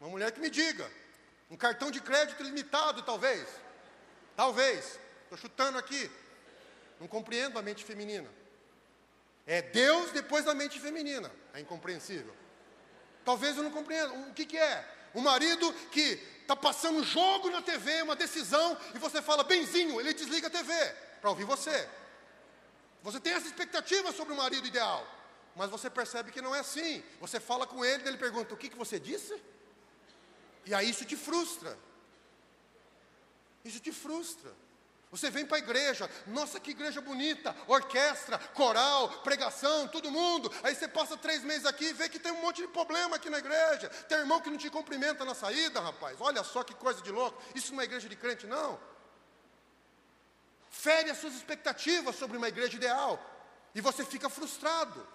Uma 0.00 0.08
mulher 0.08 0.32
que 0.32 0.40
me 0.40 0.48
diga. 0.48 0.90
Um 1.50 1.56
cartão 1.56 1.90
de 1.90 2.00
crédito 2.00 2.42
limitado, 2.42 3.02
talvez. 3.02 3.46
Talvez. 4.34 4.98
Estou 5.24 5.36
chutando 5.36 5.78
aqui. 5.78 6.10
Não 6.98 7.06
compreendo 7.06 7.58
a 7.58 7.62
mente 7.62 7.84
feminina. 7.84 8.28
É 9.46 9.62
Deus 9.62 10.10
depois 10.12 10.44
da 10.44 10.54
mente 10.54 10.78
feminina. 10.78 11.30
É 11.52 11.60
incompreensível. 11.60 12.34
Talvez 13.24 13.56
eu 13.56 13.62
não 13.62 13.70
compreenda. 13.70 14.12
O 14.12 14.32
que, 14.32 14.46
que 14.46 14.58
é? 14.58 14.88
O 15.14 15.20
marido 15.20 15.72
que 15.90 16.20
está 16.40 16.56
passando 16.56 17.04
jogo 17.04 17.50
na 17.50 17.62
TV, 17.62 18.02
uma 18.02 18.16
decisão, 18.16 18.76
e 18.94 18.98
você 18.98 19.20
fala, 19.20 19.44
benzinho, 19.44 20.00
ele 20.00 20.14
desliga 20.14 20.46
a 20.46 20.50
TV 20.50 20.72
para 21.20 21.30
ouvir 21.30 21.44
você. 21.44 21.88
Você 23.02 23.18
tem 23.18 23.32
essa 23.32 23.46
expectativa 23.46 24.12
sobre 24.12 24.32
o 24.32 24.36
marido 24.36 24.66
ideal, 24.66 25.06
mas 25.56 25.70
você 25.70 25.90
percebe 25.90 26.30
que 26.30 26.40
não 26.40 26.54
é 26.54 26.60
assim. 26.60 27.02
Você 27.20 27.40
fala 27.40 27.66
com 27.66 27.84
ele, 27.84 28.06
ele 28.06 28.16
pergunta: 28.16 28.54
O 28.54 28.56
que, 28.56 28.68
que 28.68 28.76
você 28.76 28.98
disse? 28.98 29.40
E 30.64 30.72
aí 30.72 30.88
isso 30.88 31.04
te 31.04 31.16
frustra. 31.16 31.76
Isso 33.64 33.80
te 33.80 33.92
frustra. 33.92 34.52
Você 35.12 35.28
vem 35.28 35.44
para 35.44 35.58
a 35.58 35.60
igreja, 35.60 36.10
nossa 36.26 36.58
que 36.58 36.70
igreja 36.70 36.98
bonita, 37.02 37.54
orquestra, 37.66 38.38
coral, 38.54 39.10
pregação, 39.20 39.86
todo 39.86 40.10
mundo. 40.10 40.50
Aí 40.62 40.74
você 40.74 40.88
passa 40.88 41.18
três 41.18 41.44
meses 41.44 41.66
aqui 41.66 41.84
e 41.84 41.92
vê 41.92 42.08
que 42.08 42.18
tem 42.18 42.32
um 42.32 42.40
monte 42.40 42.62
de 42.62 42.68
problema 42.68 43.16
aqui 43.16 43.28
na 43.28 43.36
igreja. 43.38 43.90
Tem 44.08 44.16
irmão 44.16 44.40
que 44.40 44.48
não 44.48 44.56
te 44.56 44.70
cumprimenta 44.70 45.22
na 45.22 45.34
saída, 45.34 45.80
rapaz. 45.80 46.16
Olha 46.18 46.42
só 46.42 46.64
que 46.64 46.74
coisa 46.74 47.02
de 47.02 47.12
louco. 47.12 47.40
Isso 47.54 47.74
não 47.74 47.82
é 47.82 47.84
igreja 47.84 48.08
de 48.08 48.16
crente, 48.16 48.46
não. 48.46 48.80
Fere 50.70 51.10
as 51.10 51.18
suas 51.18 51.34
expectativas 51.34 52.16
sobre 52.16 52.38
uma 52.38 52.48
igreja 52.48 52.74
ideal. 52.74 53.20
E 53.74 53.82
você 53.82 54.06
fica 54.06 54.30
frustrado. 54.30 55.06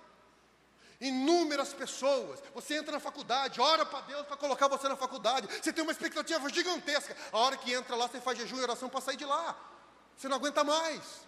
Inúmeras 1.02 1.74
pessoas, 1.74 2.40
você 2.54 2.76
entra 2.76 2.92
na 2.92 3.00
faculdade, 3.00 3.60
ora 3.60 3.86
para 3.86 4.02
Deus 4.02 4.26
para 4.28 4.38
colocar 4.38 4.68
você 4.68 4.88
na 4.88 4.96
faculdade, 4.96 5.48
você 5.48 5.72
tem 5.72 5.84
uma 5.84 5.92
expectativa 5.92 6.50
gigantesca. 6.50 7.16
A 7.32 7.38
hora 7.38 7.58
que 7.58 7.72
entra 7.72 7.96
lá, 7.96 8.08
você 8.08 8.20
faz 8.20 8.38
jejum 8.38 8.58
e 8.58 8.62
oração 8.62 8.90
para 8.90 9.02
sair 9.02 9.18
de 9.18 9.26
lá. 9.26 9.56
Você 10.18 10.28
não 10.28 10.38
aguenta 10.38 10.64
mais. 10.64 11.28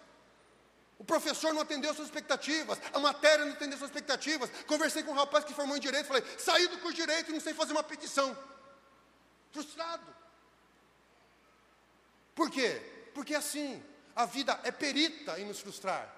O 0.98 1.04
professor 1.04 1.54
não 1.54 1.62
atendeu 1.62 1.94
suas 1.94 2.08
expectativas, 2.08 2.78
a 2.92 2.98
matéria 2.98 3.44
não 3.44 3.52
atendeu 3.54 3.78
suas 3.78 3.88
expectativas. 3.88 4.50
Conversei 4.66 5.02
com 5.02 5.12
um 5.12 5.14
rapaz 5.14 5.44
que 5.44 5.54
formou 5.54 5.76
em 5.76 5.80
direito, 5.80 6.06
falei: 6.06 6.22
saí 6.38 6.66
do 6.68 6.76
curso 6.78 6.96
de 6.96 7.06
direito 7.06 7.30
e 7.30 7.32
não 7.32 7.40
sei 7.40 7.54
fazer 7.54 7.72
uma 7.72 7.82
petição. 7.82 8.36
Frustrado. 9.50 10.04
Por 12.34 12.50
quê? 12.50 12.82
Porque 13.14 13.34
assim, 13.34 13.82
a 14.14 14.26
vida 14.26 14.60
é 14.62 14.70
perita 14.70 15.40
em 15.40 15.46
nos 15.46 15.60
frustrar. 15.60 16.16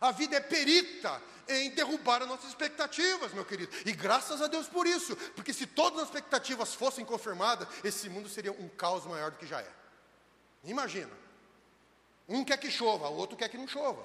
A 0.00 0.10
vida 0.10 0.36
é 0.36 0.40
perita 0.40 1.22
em 1.48 1.70
derrubar 1.70 2.22
as 2.22 2.28
nossas 2.28 2.50
expectativas, 2.50 3.32
meu 3.32 3.44
querido. 3.44 3.74
E 3.86 3.92
graças 3.92 4.42
a 4.42 4.48
Deus 4.48 4.66
por 4.68 4.86
isso, 4.86 5.16
porque 5.34 5.52
se 5.52 5.66
todas 5.66 6.00
as 6.00 6.08
expectativas 6.08 6.74
fossem 6.74 7.04
confirmadas, 7.04 7.68
esse 7.82 8.08
mundo 8.08 8.28
seria 8.28 8.52
um 8.52 8.68
caos 8.68 9.06
maior 9.06 9.30
do 9.30 9.38
que 9.38 9.46
já 9.46 9.60
é. 9.60 9.83
Imagina. 10.64 11.12
Um 12.28 12.44
quer 12.44 12.58
que 12.58 12.70
chova, 12.70 13.08
o 13.08 13.16
outro 13.16 13.36
quer 13.36 13.48
que 13.48 13.58
não 13.58 13.68
chova. 13.68 14.04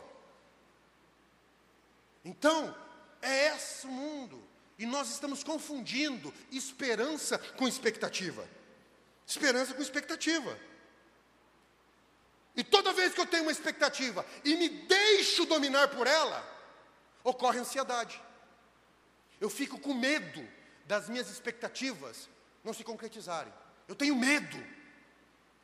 Então, 2.23 2.75
é 3.21 3.47
esse 3.55 3.87
o 3.87 3.91
mundo. 3.91 4.41
E 4.77 4.85
nós 4.85 5.09
estamos 5.09 5.43
confundindo 5.43 6.33
esperança 6.51 7.37
com 7.37 7.67
expectativa. 7.67 8.47
Esperança 9.25 9.73
com 9.73 9.81
expectativa. 9.81 10.57
E 12.55 12.63
toda 12.63 12.93
vez 12.93 13.13
que 13.13 13.21
eu 13.21 13.25
tenho 13.25 13.43
uma 13.43 13.51
expectativa 13.51 14.25
e 14.43 14.55
me 14.55 14.69
deixo 14.69 15.45
dominar 15.45 15.89
por 15.89 16.07
ela, 16.07 16.43
ocorre 17.23 17.59
ansiedade. 17.59 18.21
Eu 19.39 19.49
fico 19.49 19.79
com 19.79 19.93
medo 19.93 20.45
das 20.85 21.07
minhas 21.07 21.29
expectativas 21.29 22.27
não 22.63 22.73
se 22.73 22.83
concretizarem. 22.83 23.53
Eu 23.87 23.95
tenho 23.95 24.15
medo. 24.15 24.57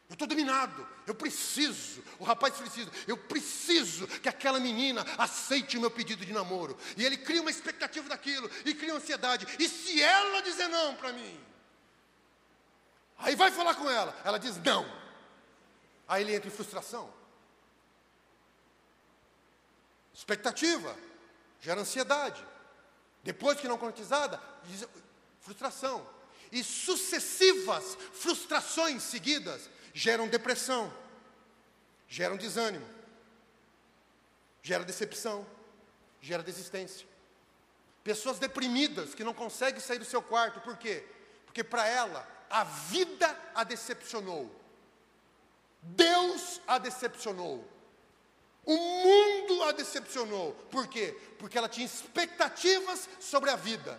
Eu 0.08 0.14
estou 0.14 0.28
dominado, 0.28 0.88
eu 1.08 1.16
preciso, 1.16 2.04
o 2.20 2.24
rapaz 2.24 2.56
precisa, 2.56 2.92
eu 3.08 3.18
preciso 3.18 4.08
que 4.08 4.30
aquela 4.30 4.60
menina 4.60 5.04
aceite 5.18 5.78
o 5.78 5.82
meu 5.82 5.90
pedido 5.90 6.24
de 6.24 6.32
namoro. 6.32 6.78
E 6.96 7.04
ele 7.04 7.18
cria 7.18 7.42
uma 7.42 7.50
expectativa 7.50 8.08
daquilo, 8.08 8.50
e 8.64 8.76
cria 8.76 8.94
ansiedade. 8.94 9.48
E 9.58 9.68
se 9.68 10.00
ela 10.00 10.42
dizer 10.42 10.68
não 10.68 10.96
para 10.96 11.12
mim? 11.12 11.40
Aí 13.18 13.36
vai 13.36 13.50
falar 13.50 13.74
com 13.76 13.90
ela, 13.90 14.16
ela 14.24 14.38
diz 14.38 14.58
não. 14.58 14.86
Aí 16.08 16.22
ele 16.22 16.36
entra 16.36 16.48
em 16.48 16.52
frustração. 16.52 17.12
Expectativa 20.14 20.96
gera 21.62 21.82
ansiedade. 21.82 22.46
Depois 23.24 23.60
que 23.60 23.68
não 23.68 23.78
concretizada, 23.78 24.40
frustração. 25.42 26.08
E 26.52 26.64
sucessivas 26.64 27.98
frustrações 28.14 29.02
seguidas 29.02 29.68
geram 29.96 30.28
depressão, 30.28 30.94
geram 32.06 32.36
desânimo, 32.36 32.86
gera 34.62 34.84
decepção, 34.84 35.48
gera 36.20 36.44
desistência. 36.44 37.08
Pessoas 38.04 38.38
deprimidas 38.38 39.16
que 39.16 39.24
não 39.24 39.34
conseguem 39.34 39.80
sair 39.80 39.98
do 39.98 40.04
seu 40.04 40.22
quarto, 40.22 40.60
por 40.60 40.76
quê? 40.76 41.06
Porque 41.46 41.64
para 41.64 41.88
ela 41.88 42.28
a 42.50 42.66
vida 42.66 43.40
a 43.56 43.64
decepcionou, 43.64 44.54
Deus 45.82 46.60
a 46.68 46.78
decepcionou, 46.78 47.66
o 48.66 48.76
mundo 48.76 49.64
a 49.64 49.72
decepcionou. 49.72 50.52
Por 50.70 50.88
quê? 50.90 51.18
Porque 51.40 51.58
ela 51.58 51.70
tinha 51.70 51.86
expectativas 51.86 53.08
sobre 53.22 53.50
a 53.50 53.56
vida, 53.56 53.98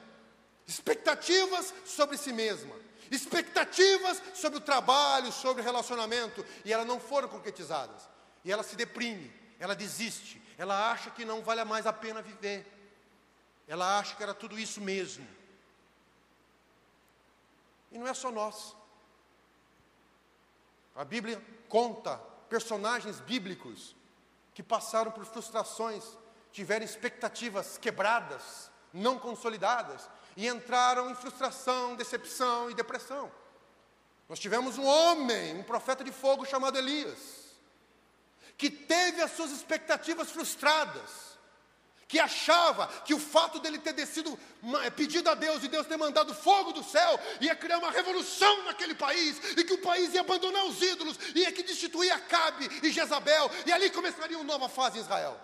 expectativas 0.67 1.73
sobre 1.87 2.19
si 2.19 2.35
mesma 2.35 2.86
expectativas 3.11 4.23
sobre 4.35 4.59
o 4.59 4.63
trabalho, 4.63 5.33
sobre 5.33 5.63
o 5.63 5.65
relacionamento, 5.65 6.45
e 6.65 6.73
elas 6.73 6.87
não 6.87 7.01
foram 7.01 7.29
concretizadas. 7.29 8.09
E 8.45 8.53
ela 8.53 8.63
se 8.63 8.77
deprime, 8.77 9.33
ela 9.59 9.75
desiste, 9.75 10.41
ela 10.59 10.91
acha 10.91 11.11
que 11.11 11.25
não 11.25 11.43
vale 11.43 11.65
mais 11.65 11.87
a 11.87 11.93
pena 11.93 12.23
viver. 12.23 12.67
Ela 13.69 13.99
acha 13.99 14.15
que 14.15 14.23
era 14.23 14.35
tudo 14.35 14.59
isso 14.59 14.81
mesmo. 14.81 15.27
E 17.91 17.99
não 17.99 18.07
é 18.07 18.15
só 18.15 18.31
nós. 18.31 18.75
A 20.95 21.05
Bíblia 21.05 21.43
conta 21.69 22.17
personagens 22.49 23.21
bíblicos 23.21 23.95
que 24.55 24.63
passaram 24.63 25.11
por 25.11 25.27
frustrações, 25.27 26.05
tiveram 26.53 26.85
expectativas 26.85 27.77
quebradas, 27.77 28.71
não 28.93 29.19
consolidadas, 29.19 30.09
e 30.37 30.47
entraram 30.47 31.11
em 31.11 31.15
frustração, 31.15 31.97
decepção 31.97 32.71
e 32.71 32.75
depressão. 32.75 33.33
Nós 34.29 34.39
tivemos 34.39 34.77
um 34.77 34.85
homem, 34.85 35.57
um 35.57 35.63
profeta 35.63 36.05
de 36.05 36.13
fogo 36.13 36.45
chamado 36.45 36.77
Elias, 36.77 37.47
que 38.59 38.69
teve 38.69 39.23
as 39.23 39.33
suas 39.33 39.51
expectativas 39.51 40.31
frustradas, 40.31 41.27
que 42.09 42.19
achava 42.19 42.87
que 43.05 43.15
o 43.15 43.19
fato 43.19 43.59
dele 43.59 43.79
ter 43.79 43.93
descido, 43.93 44.39
eh, 44.85 44.91
pedido 44.91 45.29
a 45.29 45.35
Deus 45.35 45.65
e 45.65 45.69
Deus 45.69 45.87
ter 45.87 45.97
mandado 45.97 46.35
fogo 46.35 46.73
do 46.73 46.85
céu, 46.85 47.19
ia 47.41 47.55
criar 47.57 47.79
uma 47.79 47.91
revolução 47.91 48.65
naquele 48.65 48.95
país, 48.95 49.41
e 49.57 49.65
que 49.65 49.75
o 49.75 49.83
país 49.83 50.15
ia 50.15 50.21
abandonar 50.21 50.65
os 50.67 50.81
ídolos, 50.81 51.19
ia 51.35 51.51
que 51.51 51.63
destituir 51.63 52.13
Acabe 52.13 52.69
e 52.83 52.93
Jezabel, 52.93 53.51
e 53.65 53.73
ali 53.73 53.91
começaria 53.91 54.39
uma 54.39 54.45
nova 54.45 54.69
fase 54.69 54.99
em 54.99 55.01
Israel. 55.01 55.41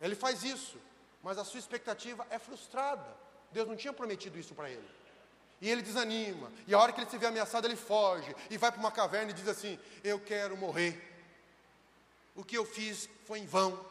Ele 0.00 0.14
faz 0.14 0.42
isso, 0.42 0.76
mas 1.22 1.38
a 1.38 1.44
sua 1.44 1.60
expectativa 1.60 2.26
é 2.30 2.38
frustrada. 2.38 3.25
Deus 3.52 3.68
não 3.68 3.76
tinha 3.76 3.92
prometido 3.92 4.38
isso 4.38 4.54
para 4.54 4.70
ele. 4.70 4.88
E 5.60 5.70
ele 5.70 5.82
desanima. 5.82 6.52
E 6.66 6.74
a 6.74 6.78
hora 6.78 6.92
que 6.92 7.00
ele 7.00 7.10
se 7.10 7.18
vê 7.18 7.26
ameaçado, 7.26 7.66
ele 7.66 7.76
foge. 7.76 8.34
E 8.50 8.58
vai 8.58 8.70
para 8.70 8.80
uma 8.80 8.92
caverna 8.92 9.30
e 9.30 9.34
diz 9.34 9.48
assim: 9.48 9.78
Eu 10.04 10.20
quero 10.20 10.56
morrer. 10.56 11.02
O 12.34 12.44
que 12.44 12.56
eu 12.56 12.66
fiz 12.66 13.08
foi 13.24 13.38
em 13.38 13.46
vão. 13.46 13.84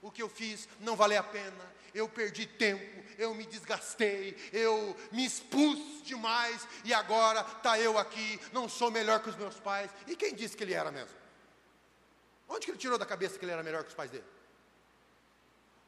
O 0.00 0.10
que 0.10 0.22
eu 0.22 0.28
fiz 0.28 0.68
não 0.80 0.94
valeu 0.94 1.18
a 1.18 1.22
pena. 1.22 1.74
Eu 1.92 2.08
perdi 2.08 2.44
tempo, 2.44 3.04
eu 3.16 3.32
me 3.36 3.46
desgastei, 3.46 4.36
eu 4.52 4.96
me 5.12 5.24
expus 5.24 6.02
demais 6.02 6.66
e 6.84 6.92
agora 6.92 7.40
está 7.40 7.78
eu 7.78 7.96
aqui, 7.96 8.40
não 8.52 8.68
sou 8.68 8.90
melhor 8.90 9.22
que 9.22 9.28
os 9.28 9.36
meus 9.36 9.60
pais. 9.60 9.92
E 10.08 10.16
quem 10.16 10.34
disse 10.34 10.56
que 10.56 10.64
ele 10.64 10.74
era 10.74 10.90
mesmo? 10.90 11.14
Onde 12.48 12.66
que 12.66 12.72
ele 12.72 12.78
tirou 12.78 12.98
da 12.98 13.06
cabeça 13.06 13.38
que 13.38 13.44
ele 13.44 13.52
era 13.52 13.62
melhor 13.62 13.84
que 13.84 13.90
os 13.90 13.94
pais 13.94 14.10
dele? 14.10 14.24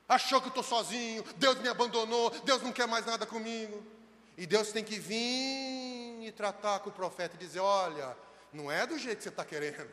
Achou 0.08 0.40
que 0.40 0.46
eu 0.46 0.50
estou 0.50 0.62
sozinho, 0.62 1.24
Deus 1.36 1.58
me 1.58 1.68
abandonou, 1.68 2.30
Deus 2.44 2.62
não 2.62 2.72
quer 2.72 2.86
mais 2.86 3.04
nada 3.06 3.26
comigo. 3.26 3.82
E 4.36 4.46
Deus 4.46 4.70
tem 4.70 4.84
que 4.84 4.98
vir 4.98 6.26
e 6.26 6.32
tratar 6.32 6.80
com 6.80 6.90
o 6.90 6.92
profeta 6.92 7.36
e 7.36 7.38
dizer: 7.38 7.60
olha, 7.60 8.16
não 8.52 8.70
é 8.70 8.86
do 8.86 8.98
jeito 8.98 9.18
que 9.18 9.22
você 9.22 9.28
está 9.30 9.44
querendo. 9.44 9.90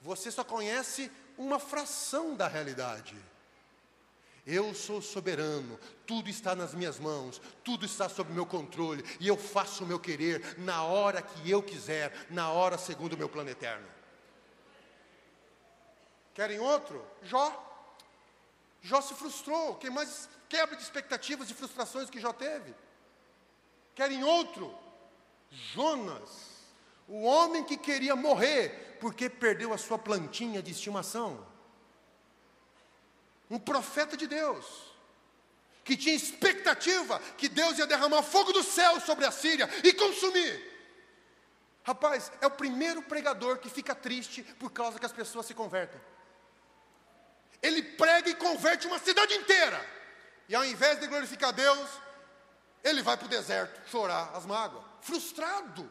Você 0.00 0.30
só 0.30 0.44
conhece 0.44 1.10
uma 1.36 1.58
fração 1.58 2.34
da 2.34 2.46
realidade. 2.46 3.16
Eu 4.46 4.72
sou 4.72 5.02
soberano, 5.02 5.78
tudo 6.06 6.30
está 6.30 6.54
nas 6.54 6.72
minhas 6.72 6.98
mãos, 6.98 7.38
tudo 7.62 7.84
está 7.84 8.08
sob 8.08 8.32
meu 8.32 8.46
controle, 8.46 9.04
e 9.20 9.28
eu 9.28 9.36
faço 9.36 9.84
o 9.84 9.86
meu 9.86 10.00
querer 10.00 10.58
na 10.58 10.84
hora 10.84 11.20
que 11.20 11.50
eu 11.50 11.62
quiser, 11.62 12.26
na 12.30 12.50
hora 12.50 12.78
segundo 12.78 13.12
o 13.12 13.18
meu 13.18 13.28
plano 13.28 13.50
eterno. 13.50 13.86
Querem 16.32 16.58
outro? 16.60 17.04
Jó. 17.22 17.67
Jó 18.82 19.00
se 19.00 19.14
frustrou. 19.14 19.74
Quem 19.76 19.90
mais 19.90 20.28
quebra 20.48 20.76
de 20.76 20.82
expectativas 20.82 21.50
e 21.50 21.54
frustrações 21.54 22.10
que 22.10 22.20
Jó 22.20 22.32
teve? 22.32 22.74
Querem 23.94 24.22
outro? 24.24 24.76
Jonas. 25.50 26.48
O 27.06 27.22
homem 27.22 27.64
que 27.64 27.76
queria 27.76 28.14
morrer 28.14 28.98
porque 29.00 29.30
perdeu 29.30 29.72
a 29.72 29.78
sua 29.78 29.98
plantinha 29.98 30.62
de 30.62 30.72
estimação. 30.72 31.46
Um 33.50 33.58
profeta 33.58 34.16
de 34.16 34.26
Deus, 34.26 34.66
que 35.82 35.96
tinha 35.96 36.14
expectativa 36.14 37.18
que 37.38 37.48
Deus 37.48 37.78
ia 37.78 37.86
derramar 37.86 38.22
fogo 38.22 38.52
do 38.52 38.62
céu 38.62 39.00
sobre 39.00 39.24
a 39.24 39.30
Síria 39.30 39.68
e 39.82 39.92
consumir. 39.94 40.68
Rapaz, 41.82 42.30
é 42.42 42.46
o 42.46 42.50
primeiro 42.50 43.00
pregador 43.00 43.56
que 43.56 43.70
fica 43.70 43.94
triste 43.94 44.42
por 44.42 44.70
causa 44.70 44.98
que 44.98 45.06
as 45.06 45.12
pessoas 45.12 45.46
se 45.46 45.54
convertem. 45.54 45.98
Ele 47.62 47.82
prega 47.82 48.30
e 48.30 48.34
converte 48.34 48.86
uma 48.86 48.98
cidade 48.98 49.34
inteira. 49.34 49.84
E 50.48 50.54
ao 50.54 50.64
invés 50.64 50.98
de 51.00 51.06
glorificar 51.06 51.52
Deus, 51.52 51.88
ele 52.82 53.02
vai 53.02 53.16
para 53.16 53.26
o 53.26 53.28
deserto 53.28 53.80
chorar 53.90 54.30
as 54.34 54.46
mágoas, 54.46 54.84
frustrado. 55.00 55.90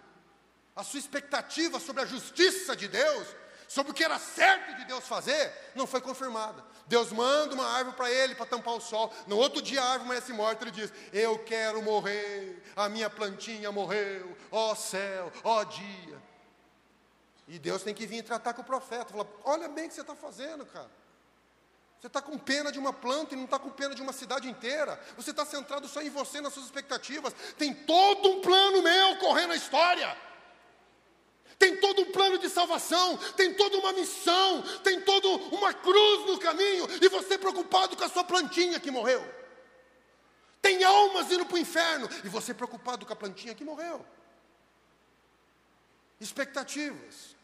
A 0.75 0.83
sua 0.83 0.99
expectativa 0.99 1.79
sobre 1.79 2.03
a 2.03 2.05
justiça 2.05 2.75
de 2.75 2.87
Deus, 2.87 3.27
sobre 3.67 3.91
o 3.91 3.95
que 3.95 4.03
era 4.03 4.17
certo 4.19 4.75
de 4.75 4.85
Deus 4.85 5.07
fazer, 5.07 5.53
não 5.75 5.85
foi 5.85 5.99
confirmada. 5.99 6.63
Deus 6.87 7.11
manda 7.11 7.53
uma 7.53 7.67
árvore 7.67 7.95
para 7.95 8.11
ele 8.11 8.35
para 8.35 8.45
tampar 8.45 8.75
o 8.75 8.81
sol. 8.81 9.13
No 9.25 9.37
outro 9.37 9.61
dia 9.61 9.81
a 9.81 9.85
árvore 9.85 10.05
amanhece 10.05 10.31
morta, 10.31 10.63
ele 10.63 10.71
diz: 10.71 10.91
Eu 11.11 11.39
quero 11.39 11.81
morrer, 11.81 12.63
a 12.75 12.87
minha 12.87 13.09
plantinha 13.09 13.71
morreu, 13.71 14.37
ó 14.51 14.73
céu, 14.73 15.31
ó 15.43 15.63
dia. 15.63 16.21
E 17.47 17.59
Deus 17.59 17.83
tem 17.83 17.93
que 17.93 18.05
vir 18.05 18.23
tratar 18.23 18.53
com 18.53 18.61
o 18.61 18.65
profeta, 18.65 19.11
falar: 19.11 19.27
Olha 19.43 19.67
bem 19.67 19.85
o 19.85 19.89
que 19.89 19.95
você 19.95 20.01
está 20.01 20.15
fazendo, 20.15 20.65
cara. 20.65 20.89
Você 21.99 22.07
está 22.07 22.21
com 22.21 22.37
pena 22.37 22.71
de 22.71 22.77
uma 22.77 22.93
planta 22.93 23.33
e 23.33 23.37
não 23.37 23.45
está 23.45 23.57
com 23.57 23.71
pena 23.71 23.95
de 23.95 24.01
uma 24.01 24.13
cidade 24.13 24.47
inteira. 24.47 24.99
Você 25.15 25.31
está 25.31 25.43
centrado 25.45 25.87
só 25.87 26.01
em 26.01 26.09
você, 26.09 26.39
nas 26.39 26.53
suas 26.53 26.67
expectativas. 26.67 27.33
Tem 27.57 27.73
todo 27.73 28.29
um 28.29 28.41
plano 28.41 28.83
meu 28.83 29.17
correndo 29.17 29.49
na 29.49 29.55
história. 29.55 30.15
Tem 31.57 31.75
todo 31.77 32.03
um 32.03 32.11
plano 32.11 32.37
de 32.37 32.49
salvação, 32.49 33.17
tem 33.35 33.51
toda 33.55 33.77
uma 33.77 33.91
missão, 33.91 34.61
tem 34.83 35.01
toda 35.01 35.27
uma 35.27 35.73
cruz 35.73 36.27
no 36.27 36.37
caminho, 36.37 36.87
e 37.01 37.09
você 37.09 37.35
preocupado 37.35 37.97
com 37.97 38.03
a 38.03 38.09
sua 38.09 38.23
plantinha 38.23 38.79
que 38.79 38.91
morreu. 38.91 39.25
Tem 40.61 40.83
almas 40.83 41.31
indo 41.31 41.47
para 41.47 41.55
o 41.55 41.57
inferno, 41.57 42.07
e 42.23 42.29
você 42.29 42.53
preocupado 42.53 43.07
com 43.07 43.13
a 43.13 43.15
plantinha 43.15 43.55
que 43.55 43.63
morreu. 43.63 44.05
Expectativas. 46.19 47.35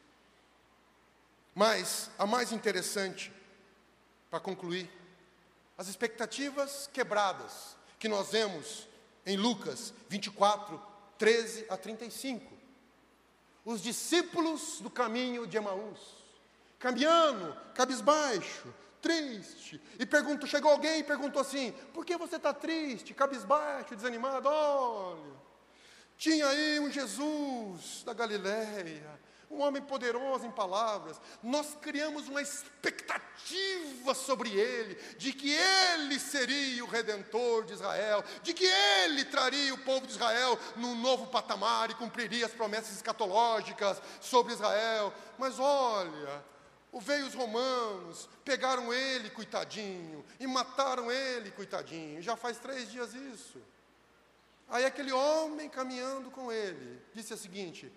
Mas 1.55 2.11
a 2.19 2.27
mais 2.27 2.51
interessante 2.51 3.33
para 4.33 4.39
concluir, 4.39 4.89
as 5.77 5.87
expectativas 5.87 6.89
quebradas 6.91 7.77
que 7.99 8.09
nós 8.09 8.31
vemos 8.31 8.89
em 9.27 9.37
Lucas 9.37 9.93
24, 10.09 10.81
13 11.19 11.67
a 11.69 11.77
35. 11.77 12.51
Os 13.63 13.79
discípulos 13.79 14.81
do 14.81 14.89
caminho 14.89 15.45
de 15.45 15.55
Emaús, 15.55 15.99
caminhando, 16.79 17.55
cabisbaixo, 17.75 18.73
triste, 18.99 19.79
e 19.99 20.05
perguntou, 20.07 20.49
chegou 20.49 20.71
alguém 20.71 21.01
e 21.01 21.03
perguntou 21.03 21.39
assim: 21.39 21.71
por 21.93 22.03
que 22.03 22.17
você 22.17 22.37
está 22.37 22.51
triste, 22.51 23.13
cabisbaixo, 23.13 23.95
desanimado? 23.95 24.49
Olha, 24.49 25.35
tinha 26.17 26.47
aí 26.47 26.79
um 26.79 26.89
Jesus 26.89 28.01
da 28.03 28.15
Galileia, 28.15 29.19
um 29.53 29.61
homem 29.61 29.81
poderoso 29.81 30.45
em 30.45 30.51
palavras. 30.51 31.19
Nós 31.41 31.77
criamos 31.79 32.27
uma 32.27 32.41
expectativa 32.41 34.13
sobre 34.13 34.49
ele, 34.49 34.95
de 35.17 35.31
que 35.31 35.53
ele 35.53 36.19
seria 36.19 36.83
o 36.83 36.87
redentor 36.87 37.65
de 37.65 37.73
Israel, 37.73 38.23
de 38.41 38.53
que 38.53 38.65
ele 38.65 39.25
traria 39.25 39.73
o 39.73 39.77
povo 39.77 40.05
de 40.07 40.13
Israel 40.13 40.57
num 40.75 40.95
novo 40.95 41.27
patamar 41.27 41.91
e 41.91 41.95
cumpriria 41.95 42.45
as 42.45 42.53
promessas 42.53 42.95
escatológicas 42.95 44.01
sobre 44.19 44.53
Israel. 44.53 45.13
Mas 45.37 45.59
olha, 45.59 46.43
veio 46.99 47.25
os 47.25 47.33
romanos, 47.33 48.27
pegaram 48.43 48.93
ele, 48.93 49.29
coitadinho, 49.29 50.25
e 50.39 50.47
mataram 50.47 51.11
ele, 51.11 51.51
coitadinho. 51.51 52.21
Já 52.21 52.35
faz 52.35 52.57
três 52.57 52.91
dias 52.91 53.13
isso. 53.13 53.61
Aí 54.69 54.85
aquele 54.85 55.11
homem 55.11 55.69
caminhando 55.69 56.31
com 56.31 56.51
ele 56.51 56.99
disse 57.13 57.33
o 57.33 57.37
seguinte: 57.37 57.91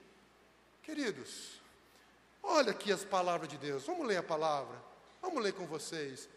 Queridos, 0.87 1.61
olha 2.41 2.70
aqui 2.70 2.93
as 2.93 3.05
palavras 3.05 3.49
de 3.49 3.59
Deus, 3.59 3.84
vamos 3.84 4.07
ler 4.07 4.18
a 4.18 4.22
palavra, 4.22 4.80
vamos 5.20 5.43
ler 5.43 5.53
com 5.53 5.66
vocês. 5.66 6.28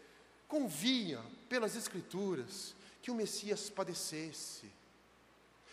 Convinha 0.48 1.24
pelas 1.48 1.76
Escrituras 1.76 2.74
que 3.00 3.12
o 3.12 3.14
Messias 3.14 3.70
padecesse, 3.70 4.68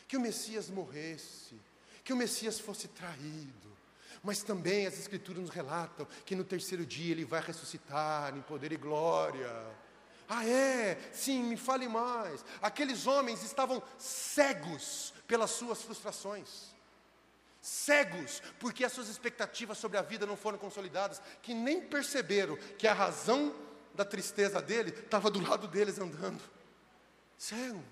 que 0.08 0.16
o 0.16 0.22
Messias 0.22 0.70
morresse, 0.70 1.60
que 2.04 2.14
o 2.14 2.16
Messias 2.16 2.60
fosse 2.60 2.88
traído, 2.90 3.76
mas 4.22 4.44
também 4.44 4.86
as 4.86 5.00
Escrituras 5.00 5.42
nos 5.42 5.50
relatam 5.50 6.08
que 6.24 6.36
no 6.36 6.44
terceiro 6.44 6.86
dia 6.86 7.14
ele 7.14 7.26
vai 7.26 7.42
ressuscitar 7.42 8.38
em 8.38 8.42
poder 8.44 8.72
e 8.72 8.78
glória. 8.78 9.52
Ah, 10.30 10.46
é? 10.46 11.00
Sim, 11.12 11.42
me 11.46 11.58
fale 11.58 11.88
mais. 11.88 12.46
Aqueles 12.62 13.08
homens 13.08 13.42
estavam 13.42 13.82
cegos 13.98 15.16
pelas 15.26 15.50
suas 15.50 15.82
frustrações 15.82 16.77
cegos, 17.68 18.42
porque 18.60 18.86
as 18.86 18.94
suas 18.94 19.10
expectativas 19.10 19.78
sobre 19.78 19.98
a 19.98 20.02
vida 20.02 20.26
não 20.26 20.38
foram 20.38 20.58
consolidadas, 20.58 21.22
que 21.42 21.54
nem 21.54 21.82
perceberam 21.82 22.56
que 22.78 22.88
a 22.88 22.94
razão 22.94 23.54
da 23.94 24.06
tristeza 24.06 24.62
dele 24.62 24.92
estava 24.92 25.30
do 25.30 25.46
lado 25.46 25.68
deles 25.68 26.00
andando. 26.00 26.42
Cego. 27.38 27.84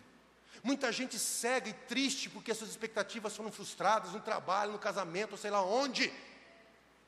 Muita 0.64 0.94
gente 0.94 1.20
cega 1.20 1.68
e 1.68 1.74
triste 1.74 2.30
porque 2.30 2.52
as 2.52 2.58
suas 2.58 2.70
expectativas 2.70 3.36
foram 3.36 3.52
frustradas 3.52 4.14
no 4.14 4.22
trabalho, 4.22 4.72
no 4.72 4.80
casamento, 4.80 5.36
sei 5.36 5.52
lá 5.52 5.62
onde. 5.62 6.12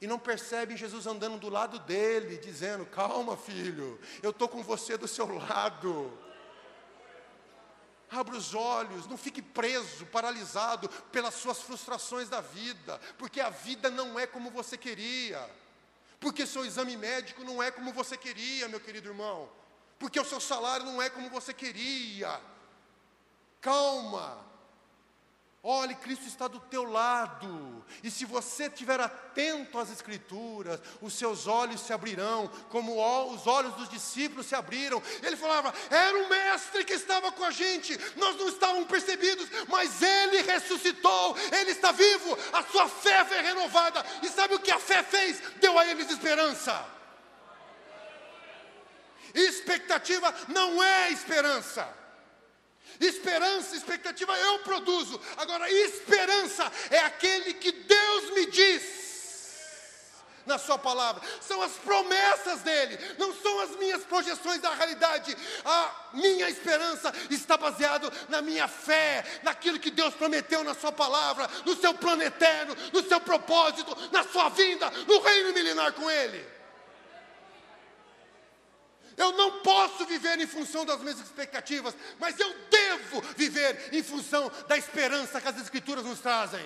E 0.01 0.05
não 0.05 0.20
percebe 0.20 0.76
Jesus 0.76 1.07
andando 1.07 1.39
do 1.39 1.49
lado 1.49 1.80
dele, 1.80 2.38
dizendo: 2.38 2.86
Calma, 2.86 3.38
filho, 3.38 3.97
eu 4.22 4.32
estou 4.32 4.49
com 4.49 4.61
você 4.61 4.97
do 4.97 5.07
seu 5.07 5.34
lado. 5.34 6.11
Abra 8.10 8.38
os 8.38 8.53
olhos, 8.53 9.05
não 9.08 9.18
fique 9.18 9.41
preso, 9.41 10.05
paralisado 10.05 10.88
pelas 11.12 11.34
suas 11.34 11.62
frustrações 11.62 12.30
da 12.30 12.39
vida, 12.39 12.99
porque 13.18 13.41
a 13.41 13.49
vida 13.49 13.89
não 13.89 14.18
é 14.18 14.26
como 14.26 14.49
você 14.49 14.78
queria, 14.78 15.49
porque 16.20 16.47
seu 16.47 16.66
exame 16.66 16.95
médico 16.95 17.43
não 17.43 17.62
é 17.62 17.70
como 17.70 17.91
você 17.91 18.16
queria, 18.16 18.70
meu 18.70 18.80
querido 18.80 19.10
irmão, 19.10 19.49
porque 19.99 20.20
o 20.20 20.26
seu 20.26 20.39
salário 20.39 20.86
não 20.86 21.01
é 21.01 21.10
como 21.10 21.30
você 21.30 21.53
queria. 21.53 22.39
Calma, 23.60 24.47
Olhe, 25.70 25.95
Cristo 25.95 26.26
está 26.26 26.47
do 26.47 26.61
teu 26.61 26.89
lado. 26.89 27.86
E 28.01 28.09
se 28.09 28.24
você 28.24 28.68
estiver 28.68 29.01
atento 29.01 29.78
às 29.78 29.91
Escrituras, 29.91 30.80
os 31.01 31.13
seus 31.13 31.45
olhos 31.45 31.82
se 31.82 31.91
abrirão, 31.91 32.49
como 32.70 32.93
os 33.34 33.45
olhos 33.45 33.74
dos 33.74 33.89
discípulos 33.89 34.45
se 34.45 34.55
abriram. 34.55 35.03
Ele 35.22 35.36
falava: 35.36 35.74
era 35.89 36.20
o 36.20 36.30
Mestre 36.30 36.86
que 36.86 36.93
estava 36.93 37.34
com 37.34 37.43
a 37.43 37.51
gente, 37.51 37.99
nós 38.15 38.38
não 38.38 38.47
estávamos 38.47 38.88
percebidos, 38.88 39.49
mas 39.68 40.01
ele 40.01 40.41
ressuscitou, 40.43 41.36
ele 41.51 41.72
está 41.72 41.91
vivo, 41.91 42.38
a 42.53 42.63
sua 42.63 42.88
fé 42.88 43.26
foi 43.26 43.41
renovada. 43.41 44.05
E 44.24 44.30
sabe 44.30 44.55
o 44.55 44.59
que 44.59 44.72
a 44.72 44.80
fé 44.80 45.03
fez? 45.03 45.41
Deu 45.59 45.78
a 45.78 45.86
eles 45.86 46.09
esperança. 46.09 46.82
Expectativa 49.34 50.34
não 50.47 50.82
é 50.82 51.11
esperança. 51.11 52.07
Esperança, 53.00 53.76
expectativa 53.76 54.38
eu 54.38 54.60
produzo. 54.60 55.20
Agora, 55.38 55.70
esperança 55.70 56.72
é 56.89 57.00
aquele 57.00 57.54
que 57.54 57.72
Deus 57.72 58.30
me 58.32 58.45
diz 58.48 58.98
na 60.48 60.58
Sua 60.58 60.78
palavra, 60.80 61.22
são 61.41 61.62
as 61.62 61.74
promessas 61.74 62.62
dele, 62.62 62.98
não 63.20 63.34
são 63.36 63.60
as 63.60 63.72
minhas 63.72 64.04
projeções 64.06 64.62
da 64.62 64.74
realidade. 64.74 65.38
A 65.66 65.91
minha 66.14 66.50
esperança 66.50 67.14
está 67.30 67.58
baseada 67.58 68.10
na 68.30 68.41
minha 68.41 68.68
fé, 68.68 69.24
naquilo 69.43 69.78
que 69.78 69.91
Deus 69.91 70.14
prometeu 70.16 70.64
na 70.64 70.74
Sua 70.74 70.91
palavra, 70.91 71.50
no 71.66 71.76
seu 71.76 71.93
plano 71.93 72.24
eterno, 72.24 72.76
no 72.93 73.04
seu 73.04 73.20
propósito, 73.20 73.95
na 74.12 74.24
Sua 74.24 74.50
vinda, 74.50 74.89
no 75.06 75.20
reino 75.20 75.54
milenar 75.54 75.91
com 75.91 76.10
Ele. 76.10 76.57
Eu 79.18 79.32
não 79.32 79.59
posso 79.61 80.05
viver 80.05 80.39
em 80.39 80.45
função 80.45 80.86
das 80.86 80.99
minhas 80.99 81.20
expectativas, 81.20 81.95
mas 82.20 82.39
eu 82.39 82.53
devo 82.70 83.22
viver 83.36 83.89
em 83.91 84.03
função 84.03 84.49
da 84.68 84.78
esperança 84.78 85.41
que 85.41 85.47
as 85.47 85.59
Escrituras 85.59 86.05
nos 86.05 86.20
trazem. 86.20 86.63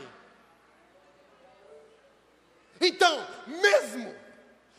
Então, 2.82 3.26
mesmo 3.48 4.14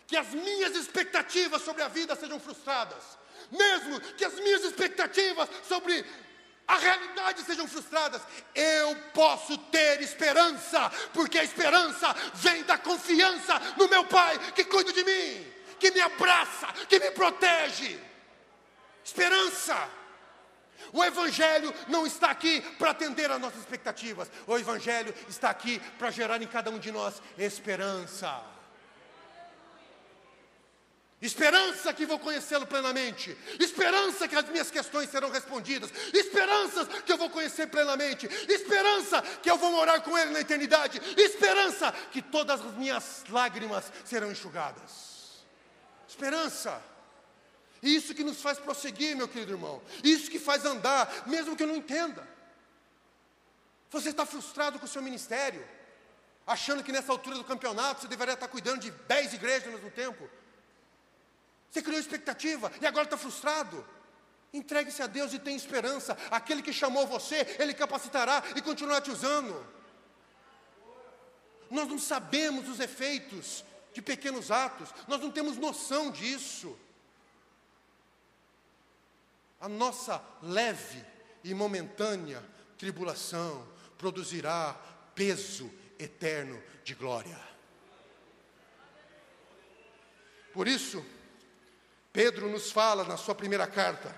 que 0.07 0.19
as 0.19 0.29
minhas 0.29 0.77
expectativas 0.77 1.63
sobre 1.63 1.83
a 1.83 1.89
vida 1.89 2.15
sejam 2.15 2.39
frustradas, 2.39 3.03
mesmo 3.51 3.99
que 4.01 4.25
as 4.25 4.35
minhas 4.35 4.65
expectativas 4.65 5.49
sobre 5.67 6.05
a 6.69 6.77
realidade 6.77 7.43
sejam 7.43 7.67
frustradas, 7.67 8.21
eu 8.55 8.95
posso 9.15 9.57
ter 9.57 10.03
esperança, 10.03 10.91
porque 11.15 11.39
a 11.39 11.45
esperança 11.45 12.15
vem 12.35 12.65
da 12.65 12.77
confiança 12.77 13.59
no 13.79 13.89
meu 13.89 14.05
Pai 14.05 14.39
que 14.53 14.65
cuida 14.65 14.93
de 14.93 15.05
mim 15.05 15.62
que 15.83 15.91
me 15.91 16.01
abraça, 16.01 16.69
que 16.89 17.01
me 17.01 17.11
protege. 17.11 17.99
Esperança. 19.05 19.91
O 20.93 21.03
Evangelho 21.03 21.75
não 21.89 22.07
está 22.07 22.31
aqui 22.31 22.61
para 22.79 22.93
atender 22.93 23.29
às 23.29 23.41
nossas 23.41 23.59
expectativas. 23.59 24.31
O 24.47 24.57
Evangelho 24.57 25.13
está 25.29 25.51
aqui 25.51 25.81
para 25.99 26.13
gerar 26.13 26.41
em 26.41 26.47
cada 26.47 26.71
um 26.71 26.79
de 26.79 26.93
nós 26.93 27.21
esperança. 27.37 28.41
Esperança 31.21 31.93
que 31.93 32.07
vou 32.07 32.19
conhecê-lo 32.19 32.67
plenamente. 32.67 33.37
Esperança 33.59 34.29
que 34.29 34.37
as 34.37 34.49
minhas 34.49 34.71
questões 34.71 35.11
serão 35.11 35.31
respondidas. 35.31 35.93
Esperança 36.13 36.85
que 36.85 37.13
eu 37.13 37.17
vou 37.17 37.31
conhecer 37.31 37.67
plenamente. 37.67 38.27
Esperança 38.49 39.21
que 39.43 39.51
eu 39.51 39.57
vou 39.57 39.73
morar 39.73 40.01
com 40.01 40.17
Ele 40.17 40.31
na 40.31 40.41
eternidade. 40.41 41.01
Esperança 41.17 41.93
que 42.13 42.23
todas 42.23 42.61
as 42.61 42.75
minhas 42.75 43.25
lágrimas 43.29 43.93
serão 44.05 44.31
enxugadas. 44.31 45.12
Esperança. 46.13 46.83
Isso 47.83 48.15
que 48.15 48.23
nos 48.23 48.41
faz 48.41 48.59
prosseguir, 48.59 49.17
meu 49.17 49.27
querido 49.27 49.53
irmão. 49.53 49.83
Isso 50.05 50.31
que 50.31 50.39
faz 50.39 50.65
andar, 50.65 51.27
mesmo 51.27 51.57
que 51.57 51.63
eu 51.63 51.67
não 51.67 51.77
entenda. 51.77 52.29
Você 53.91 54.11
está 54.11 54.25
frustrado 54.27 54.79
com 54.79 54.85
o 54.85 54.89
seu 54.89 55.03
ministério, 55.03 55.67
achando 56.47 56.85
que 56.85 56.93
nessa 56.93 57.11
altura 57.11 57.37
do 57.37 57.45
campeonato 57.45 58.03
você 58.03 58.09
deveria 58.09 58.35
estar 58.35 58.47
cuidando 58.49 58.81
de 58.81 58.91
dez 58.91 59.33
igrejas 59.33 59.69
ao 59.69 59.73
mesmo 59.73 59.91
tempo. 59.91 60.29
Você 61.71 61.81
criou 61.81 61.99
expectativa 61.99 62.71
e 62.81 62.87
agora 62.87 63.05
está 63.05 63.17
frustrado. 63.17 63.85
Entregue-se 64.53 65.03
a 65.03 65.07
Deus 65.07 65.33
e 65.33 65.39
tenha 65.39 65.57
esperança. 65.57 66.17
Aquele 66.31 66.63
que 66.63 66.75
chamou 66.75 67.07
você, 67.07 67.57
Ele 67.59 67.73
capacitará 67.73 68.43
e 68.55 68.61
continuará 68.61 69.01
te 69.01 69.11
usando. 69.11 69.67
Nós 71.71 71.89
não 71.89 71.99
sabemos 71.99 72.69
os 72.69 72.81
efeitos 72.81 73.65
de 73.93 74.01
pequenos 74.01 74.51
atos, 74.51 74.93
nós 75.07 75.21
não 75.21 75.31
temos 75.31 75.57
noção 75.57 76.11
disso. 76.11 76.79
A 79.61 79.69
nossa 79.69 80.23
leve 80.43 81.05
e 81.45 81.55
momentânea 81.55 82.43
tribulação 82.79 83.67
produzirá 83.97 84.75
peso 85.15 85.71
eterno 85.99 86.61
de 86.83 86.95
glória. 86.95 87.39
Por 90.53 90.67
isso, 90.67 91.05
Pedro 92.13 92.51
nos 92.51 92.71
fala 92.71 93.05
na 93.05 93.17
sua 93.17 93.35
primeira 93.35 93.67
carta. 93.67 94.15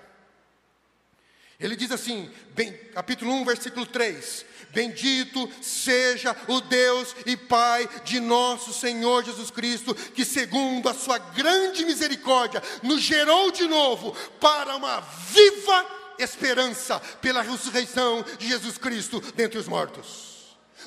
Ele 1.59 1.75
diz 1.75 1.91
assim, 1.91 2.29
bem, 2.49 2.73
capítulo 2.93 3.31
1, 3.31 3.45
versículo 3.45 3.85
3: 3.85 4.45
Bendito 4.71 5.49
seja 5.61 6.35
o 6.49 6.59
Deus 6.59 7.15
e 7.25 7.37
Pai 7.37 7.87
de 8.03 8.19
nosso 8.19 8.73
Senhor 8.73 9.23
Jesus 9.23 9.49
Cristo, 9.49 9.95
que, 9.95 10.25
segundo 10.25 10.89
a 10.89 10.93
Sua 10.93 11.17
grande 11.17 11.85
misericórdia, 11.85 12.61
nos 12.83 13.01
gerou 13.01 13.51
de 13.51 13.67
novo 13.67 14.11
para 14.39 14.75
uma 14.75 14.99
viva 14.99 15.85
esperança 16.19 16.99
pela 17.21 17.41
ressurreição 17.41 18.23
de 18.37 18.49
Jesus 18.49 18.77
Cristo 18.77 19.21
dentre 19.33 19.57
os 19.57 19.67
mortos. 19.67 20.35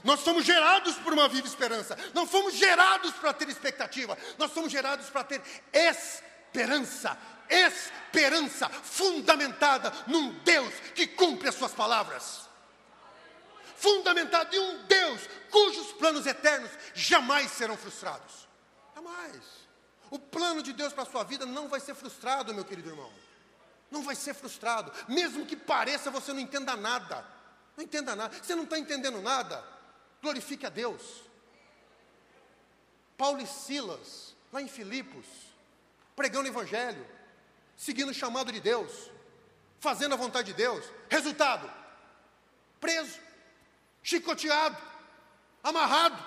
Nós 0.05 0.21
somos 0.21 0.45
gerados 0.45 0.95
por 0.97 1.15
uma 1.15 1.29
viva 1.29 1.47
esperança, 1.47 1.97
não 2.15 2.27
fomos 2.27 2.55
gerados 2.55 3.13
para 3.13 3.33
ter 3.33 3.49
expectativa, 3.49 4.17
nós 4.37 4.53
somos 4.53 4.71
gerados 4.71 5.09
para 5.09 5.25
ter 5.25 5.41
esperança 5.73 7.19
esperança, 7.49 8.69
fundamentada 8.69 9.93
num 10.07 10.33
Deus 10.41 10.73
que 10.95 11.07
cumpre 11.07 11.49
as 11.49 11.55
suas 11.55 11.73
palavras. 11.73 12.49
Fundamentada 13.77 14.55
em 14.57 14.59
um 14.59 14.87
Deus 14.87 15.21
cujos 15.51 15.93
planos 15.93 16.27
eternos 16.27 16.71
jamais 16.95 17.51
serão 17.53 17.77
frustrados. 17.77 18.49
Jamais. 18.95 19.43
O 20.11 20.19
plano 20.19 20.63
de 20.63 20.73
Deus 20.73 20.93
para 20.93 21.05
a 21.05 21.07
sua 21.07 21.23
vida 21.23 21.47
não 21.47 21.69
vai 21.69 21.81
ser 21.81 21.95
frustrado, 21.95 22.55
meu 22.55 22.65
querido 22.65 22.89
irmão. 22.89 23.13
Não 23.91 24.03
vai 24.03 24.15
ser 24.15 24.35
frustrado. 24.35 24.93
Mesmo 25.09 25.47
que 25.47 25.57
pareça, 25.57 26.11
você 26.11 26.33
não 26.33 26.41
entenda 26.41 26.77
nada. 26.77 27.25
Não 27.77 27.85
entenda 27.85 28.17
nada. 28.17 28.37
Você 28.43 28.55
não 28.55 28.65
está 28.65 28.79
entendendo 28.79 29.23
nada. 29.23 29.65
Glorifique 30.21 30.67
a 30.67 30.69
Deus. 30.69 31.23
Paulo 33.17 33.41
e 33.41 33.47
Silas, 33.47 34.35
lá 34.53 34.61
em 34.63 34.69
Filipos, 34.69 35.27
pregando 36.15 36.49
o 36.49 36.53
Evangelho, 36.53 37.07
seguindo 37.79 38.11
o 38.11 38.15
chamado 38.15 38.53
de 38.53 38.61
Deus, 38.61 39.11
fazendo 39.79 40.13
a 40.13 40.19
vontade 40.19 40.49
de 40.49 40.55
Deus. 40.55 40.85
Resultado: 41.09 41.73
preso, 42.79 43.19
chicoteado, 44.03 44.77
amarrado, 45.63 46.23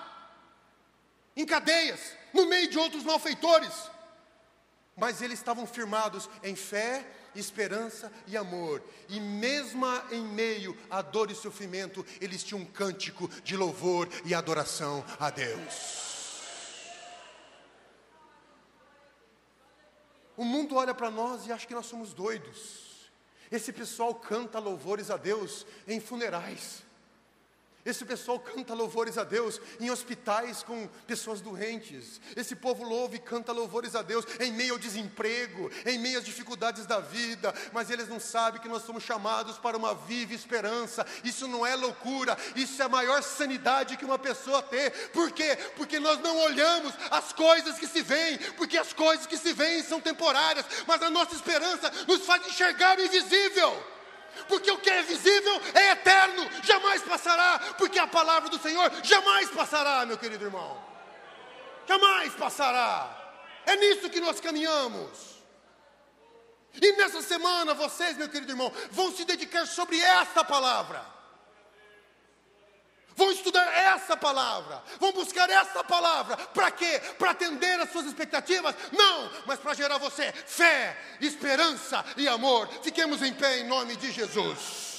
em 1.36 1.46
cadeias, 1.46 2.16
no 2.32 2.46
meio 2.46 2.68
de 2.68 2.78
outros 2.78 3.04
malfeitores. 3.04 3.92
Mas 4.96 5.22
eles 5.22 5.38
estavam 5.38 5.66
firmados 5.66 6.28
em 6.42 6.54
fé, 6.54 7.06
esperança 7.34 8.12
e 8.26 8.36
amor. 8.36 8.82
E 9.08 9.18
mesmo 9.20 9.86
em 10.10 10.22
meio 10.22 10.76
à 10.90 11.00
dor 11.00 11.30
e 11.30 11.34
sofrimento, 11.34 12.04
eles 12.20 12.44
tinham 12.44 12.60
um 12.60 12.66
cântico 12.66 13.26
de 13.42 13.56
louvor 13.56 14.06
e 14.24 14.34
adoração 14.34 15.02
a 15.18 15.30
Deus. 15.30 16.11
O 20.36 20.44
mundo 20.44 20.76
olha 20.76 20.94
para 20.94 21.10
nós 21.10 21.46
e 21.46 21.52
acha 21.52 21.66
que 21.66 21.74
nós 21.74 21.86
somos 21.86 22.12
doidos. 22.12 23.10
Esse 23.50 23.72
pessoal 23.72 24.14
canta 24.14 24.58
louvores 24.58 25.10
a 25.10 25.16
Deus 25.16 25.66
em 25.86 26.00
funerais. 26.00 26.82
Esse 27.84 28.04
pessoal 28.04 28.38
canta 28.38 28.74
louvores 28.74 29.18
a 29.18 29.24
Deus 29.24 29.60
em 29.80 29.90
hospitais 29.90 30.62
com 30.62 30.86
pessoas 31.04 31.40
doentes. 31.40 32.20
Esse 32.36 32.54
povo 32.54 32.84
louva 32.84 33.16
e 33.16 33.18
canta 33.18 33.50
louvores 33.50 33.96
a 33.96 34.02
Deus 34.02 34.24
em 34.38 34.52
meio 34.52 34.74
ao 34.74 34.78
desemprego, 34.78 35.68
em 35.84 35.98
meio 35.98 36.18
às 36.18 36.24
dificuldades 36.24 36.86
da 36.86 37.00
vida, 37.00 37.52
mas 37.72 37.90
eles 37.90 38.06
não 38.08 38.20
sabem 38.20 38.60
que 38.60 38.68
nós 38.68 38.84
somos 38.84 39.02
chamados 39.02 39.58
para 39.58 39.76
uma 39.76 39.94
viva 39.96 40.32
esperança. 40.32 41.04
Isso 41.24 41.48
não 41.48 41.66
é 41.66 41.74
loucura, 41.74 42.38
isso 42.54 42.80
é 42.80 42.84
a 42.84 42.88
maior 42.88 43.20
sanidade 43.20 43.96
que 43.96 44.04
uma 44.04 44.18
pessoa 44.18 44.62
tem. 44.62 44.88
Por 45.12 45.32
quê? 45.32 45.58
Porque 45.76 45.98
nós 45.98 46.20
não 46.20 46.38
olhamos 46.38 46.94
as 47.10 47.32
coisas 47.32 47.80
que 47.80 47.88
se 47.88 48.00
veem, 48.00 48.38
porque 48.56 48.78
as 48.78 48.92
coisas 48.92 49.26
que 49.26 49.36
se 49.36 49.52
veem 49.52 49.82
são 49.82 50.00
temporárias, 50.00 50.64
mas 50.86 51.02
a 51.02 51.10
nossa 51.10 51.34
esperança 51.34 51.90
nos 52.06 52.24
faz 52.24 52.46
enxergar 52.46 52.96
o 52.96 53.04
invisível 53.04 53.91
porque 54.52 54.70
o 54.70 54.76
que 54.76 54.90
é 54.90 55.00
visível 55.00 55.62
é 55.72 55.92
eterno, 55.92 56.46
jamais 56.62 57.00
passará, 57.00 57.58
porque 57.78 57.98
a 57.98 58.06
palavra 58.06 58.50
do 58.50 58.58
Senhor 58.58 58.92
jamais 59.02 59.48
passará, 59.48 60.04
meu 60.04 60.18
querido 60.18 60.44
irmão. 60.44 60.78
Jamais 61.88 62.34
passará. 62.34 63.40
É 63.64 63.76
nisso 63.76 64.10
que 64.10 64.20
nós 64.20 64.40
caminhamos. 64.40 65.08
E 66.74 66.92
nessa 66.98 67.22
semana, 67.22 67.72
vocês, 67.72 68.14
meu 68.18 68.28
querido 68.28 68.52
irmão, 68.52 68.70
vão 68.90 69.10
se 69.10 69.24
dedicar 69.24 69.66
sobre 69.66 69.98
esta 69.98 70.44
palavra. 70.44 71.02
Vão 73.16 73.30
estudar 73.30 73.66
essa 73.72 74.16
palavra, 74.16 74.82
vão 74.98 75.12
buscar 75.12 75.48
essa 75.50 75.84
palavra, 75.84 76.36
para 76.36 76.70
quê? 76.70 77.00
Para 77.18 77.32
atender 77.32 77.78
às 77.80 77.90
suas 77.90 78.06
expectativas? 78.06 78.74
Não, 78.92 79.30
mas 79.46 79.58
para 79.58 79.74
gerar 79.74 79.98
você 79.98 80.32
fé, 80.32 80.96
esperança 81.20 82.04
e 82.16 82.26
amor. 82.26 82.68
Fiquemos 82.82 83.22
em 83.22 83.32
pé 83.32 83.58
em 83.58 83.64
nome 83.64 83.96
de 83.96 84.10
Jesus. 84.10 84.92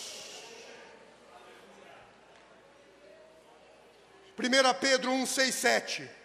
1 4.38 4.80
Pedro 4.80 5.12
1, 5.12 5.26
6, 5.26 5.56
7. 5.56 6.23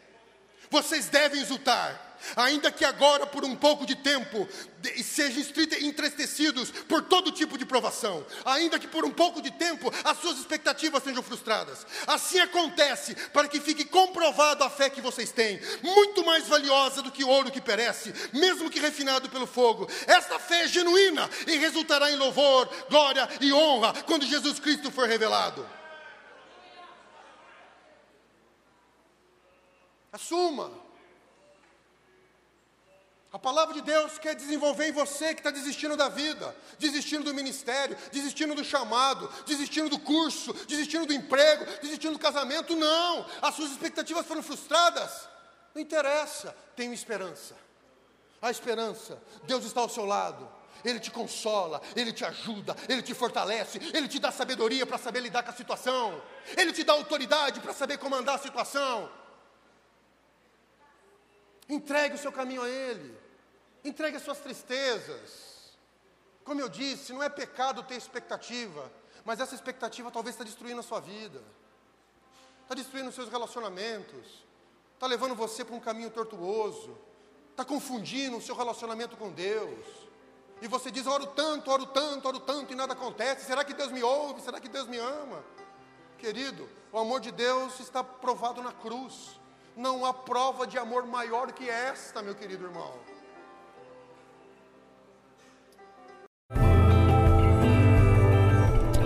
Vocês 0.71 1.07
devem 1.07 1.41
exultar 1.41 2.09
ainda 2.37 2.71
que 2.71 2.85
agora 2.85 3.27
por 3.27 3.45
um 3.45 3.55
pouco 3.55 3.87
de 3.87 3.95
tempo 3.95 4.49
sejam 5.03 5.43
entristecidos 5.81 6.71
por 6.71 7.03
todo 7.03 7.33
tipo 7.33 7.59
de 7.59 7.67
provação, 7.67 8.25
ainda 8.45 8.79
que 8.79 8.87
por 8.87 9.05
um 9.05 9.11
pouco 9.11 9.43
de 9.43 9.51
tempo 9.51 9.93
as 10.05 10.19
suas 10.19 10.39
expectativas 10.39 11.03
sejam 11.03 11.23
frustradas. 11.23 11.87
Assim 12.07 12.39
acontece 12.39 13.15
para 13.33 13.49
que 13.49 13.61
fique 13.61 13.85
comprovado 13.85 14.65
a 14.65 14.71
fé 14.71 14.89
que 14.89 15.01
vocês 15.01 15.33
têm, 15.33 15.61
muito 15.83 16.25
mais 16.25 16.47
valiosa 16.47 17.03
do 17.03 17.11
que 17.11 17.25
ouro 17.25 17.51
que 17.51 17.61
perece, 17.61 18.13
mesmo 18.33 18.71
que 18.71 18.81
refinado 18.81 19.29
pelo 19.29 19.47
fogo. 19.47 19.89
Esta 20.07 20.39
fé 20.39 20.65
é 20.65 20.69
genuína 20.69 21.29
e 21.47 21.57
resultará 21.57 22.11
em 22.11 22.17
louvor, 22.17 22.69
glória 22.89 23.29
e 23.41 23.53
honra 23.53 23.93
quando 24.07 24.27
Jesus 24.27 24.59
Cristo 24.59 24.91
for 24.91 25.09
revelado. 25.09 25.78
Assuma 30.13 30.89
a 33.31 33.39
palavra 33.39 33.75
de 33.75 33.83
Deus 33.83 34.19
quer 34.19 34.35
desenvolver 34.35 34.89
em 34.89 34.93
você 34.93 35.35
que 35.35 35.41
está 35.41 35.51
desistindo 35.51 35.97
da 35.99 36.09
vida, 36.09 36.57
desistindo 36.79 37.25
do 37.25 37.35
ministério, 37.35 37.97
desistindo 38.11 38.55
do 38.55 38.65
chamado, 38.65 39.31
desistindo 39.45 39.91
do 39.91 39.99
curso, 39.99 40.55
desistindo 40.67 41.05
do 41.05 41.13
emprego, 41.13 41.67
desistindo 41.83 42.15
do 42.15 42.19
casamento. 42.19 42.75
Não, 42.75 43.27
as 43.43 43.55
suas 43.55 43.71
expectativas 43.73 44.27
foram 44.27 44.43
frustradas. 44.43 45.29
Não 45.75 45.83
interessa, 45.83 46.57
tenho 46.75 46.95
esperança. 46.95 47.55
A 48.41 48.51
esperança, 48.51 49.21
Deus 49.45 49.65
está 49.65 49.83
ao 49.83 49.91
seu 49.91 50.07
lado. 50.07 50.49
Ele 50.83 50.99
te 50.99 51.11
consola, 51.11 51.83
Ele 51.95 52.13
te 52.13 52.25
ajuda, 52.25 52.75
Ele 52.89 53.03
te 53.03 53.13
fortalece, 53.13 53.79
Ele 53.93 54.09
te 54.09 54.19
dá 54.19 54.31
sabedoria 54.31 54.87
para 54.87 54.97
saber 54.97 55.21
lidar 55.21 55.43
com 55.43 55.51
a 55.51 55.55
situação, 55.55 56.23
Ele 56.57 56.73
te 56.73 56.83
dá 56.83 56.95
autoridade 56.95 57.61
para 57.61 57.75
saber 57.75 57.99
comandar 57.99 58.37
a 58.37 58.39
situação. 58.39 59.11
Entregue 61.69 62.15
o 62.15 62.19
seu 62.19 62.33
caminho 62.33 62.63
a 62.63 62.69
Ele. 62.69 63.17
Entregue 63.85 64.17
as 64.17 64.23
suas 64.23 64.39
tristezas. 64.39 65.77
Como 66.45 66.61
eu 66.61 66.69
disse, 66.69 67.13
não 67.13 67.23
é 67.23 67.29
pecado 67.29 67.83
ter 67.83 67.97
expectativa, 67.97 68.91
mas 69.25 69.39
essa 69.39 69.55
expectativa 69.55 70.11
talvez 70.11 70.35
está 70.35 70.45
destruindo 70.45 70.81
a 70.81 70.83
sua 70.83 70.99
vida, 70.99 71.43
está 72.63 72.75
destruindo 72.75 73.11
os 73.11 73.15
seus 73.15 73.29
relacionamentos, 73.29 74.47
está 74.95 75.07
levando 75.07 75.35
você 75.35 75.63
para 75.63 75.77
um 75.77 75.81
caminho 75.81 76.11
tortuoso, 76.11 76.97
está 77.51 77.67
confundindo 77.67 78.39
o 78.39 78.41
seu 78.41 78.55
relacionamento 78.55 79.17
com 79.17 79.31
Deus. 79.31 79.85
E 80.63 80.67
você 80.67 80.91
diz: 80.91 81.07
oro 81.07 81.27
tanto, 81.27 81.71
oro 81.71 81.87
tanto, 81.87 82.29
oro 82.29 82.41
tanto 82.41 82.73
e 82.73 82.77
nada 82.77 82.95
acontece. 82.95 83.45
Será 83.45 83.63
que 83.63 83.75
Deus 83.75 83.93
me 83.93 84.03
ouve? 84.03 84.41
Será 84.41 84.59
que 84.59 84.69
Deus 84.69 84.87
me 84.87 84.97
ama? 84.97 85.45
Querido, 86.17 86.69
o 86.91 86.99
amor 86.99 87.21
de 87.21 87.31
Deus 87.31 87.79
está 87.79 88.03
provado 88.03 88.63
na 88.63 88.73
cruz. 88.73 89.39
Não 89.79 90.05
há 90.05 90.13
prova 90.13 90.67
de 90.67 90.77
amor 90.77 91.07
maior 91.07 91.53
que 91.53 91.71
esta, 91.71 92.21
meu 92.21 92.35
querido 92.35 92.65
irmão. 92.65 92.95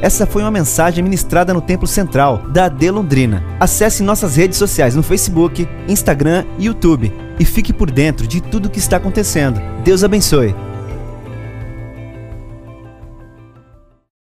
Essa 0.00 0.26
foi 0.26 0.40
uma 0.40 0.50
mensagem 0.50 1.04
ministrada 1.04 1.52
no 1.52 1.60
Templo 1.60 1.86
Central 1.86 2.38
da 2.48 2.64
AD 2.64 2.90
Londrina. 2.90 3.44
Acesse 3.60 4.02
nossas 4.02 4.36
redes 4.36 4.56
sociais 4.56 4.94
no 4.94 5.02
Facebook, 5.02 5.68
Instagram 5.86 6.46
e 6.58 6.64
YouTube 6.64 7.12
e 7.38 7.44
fique 7.44 7.74
por 7.74 7.90
dentro 7.90 8.26
de 8.26 8.40
tudo 8.40 8.66
o 8.66 8.70
que 8.70 8.78
está 8.78 8.96
acontecendo. 8.96 9.60
Deus 9.84 10.02
abençoe. 10.02 10.71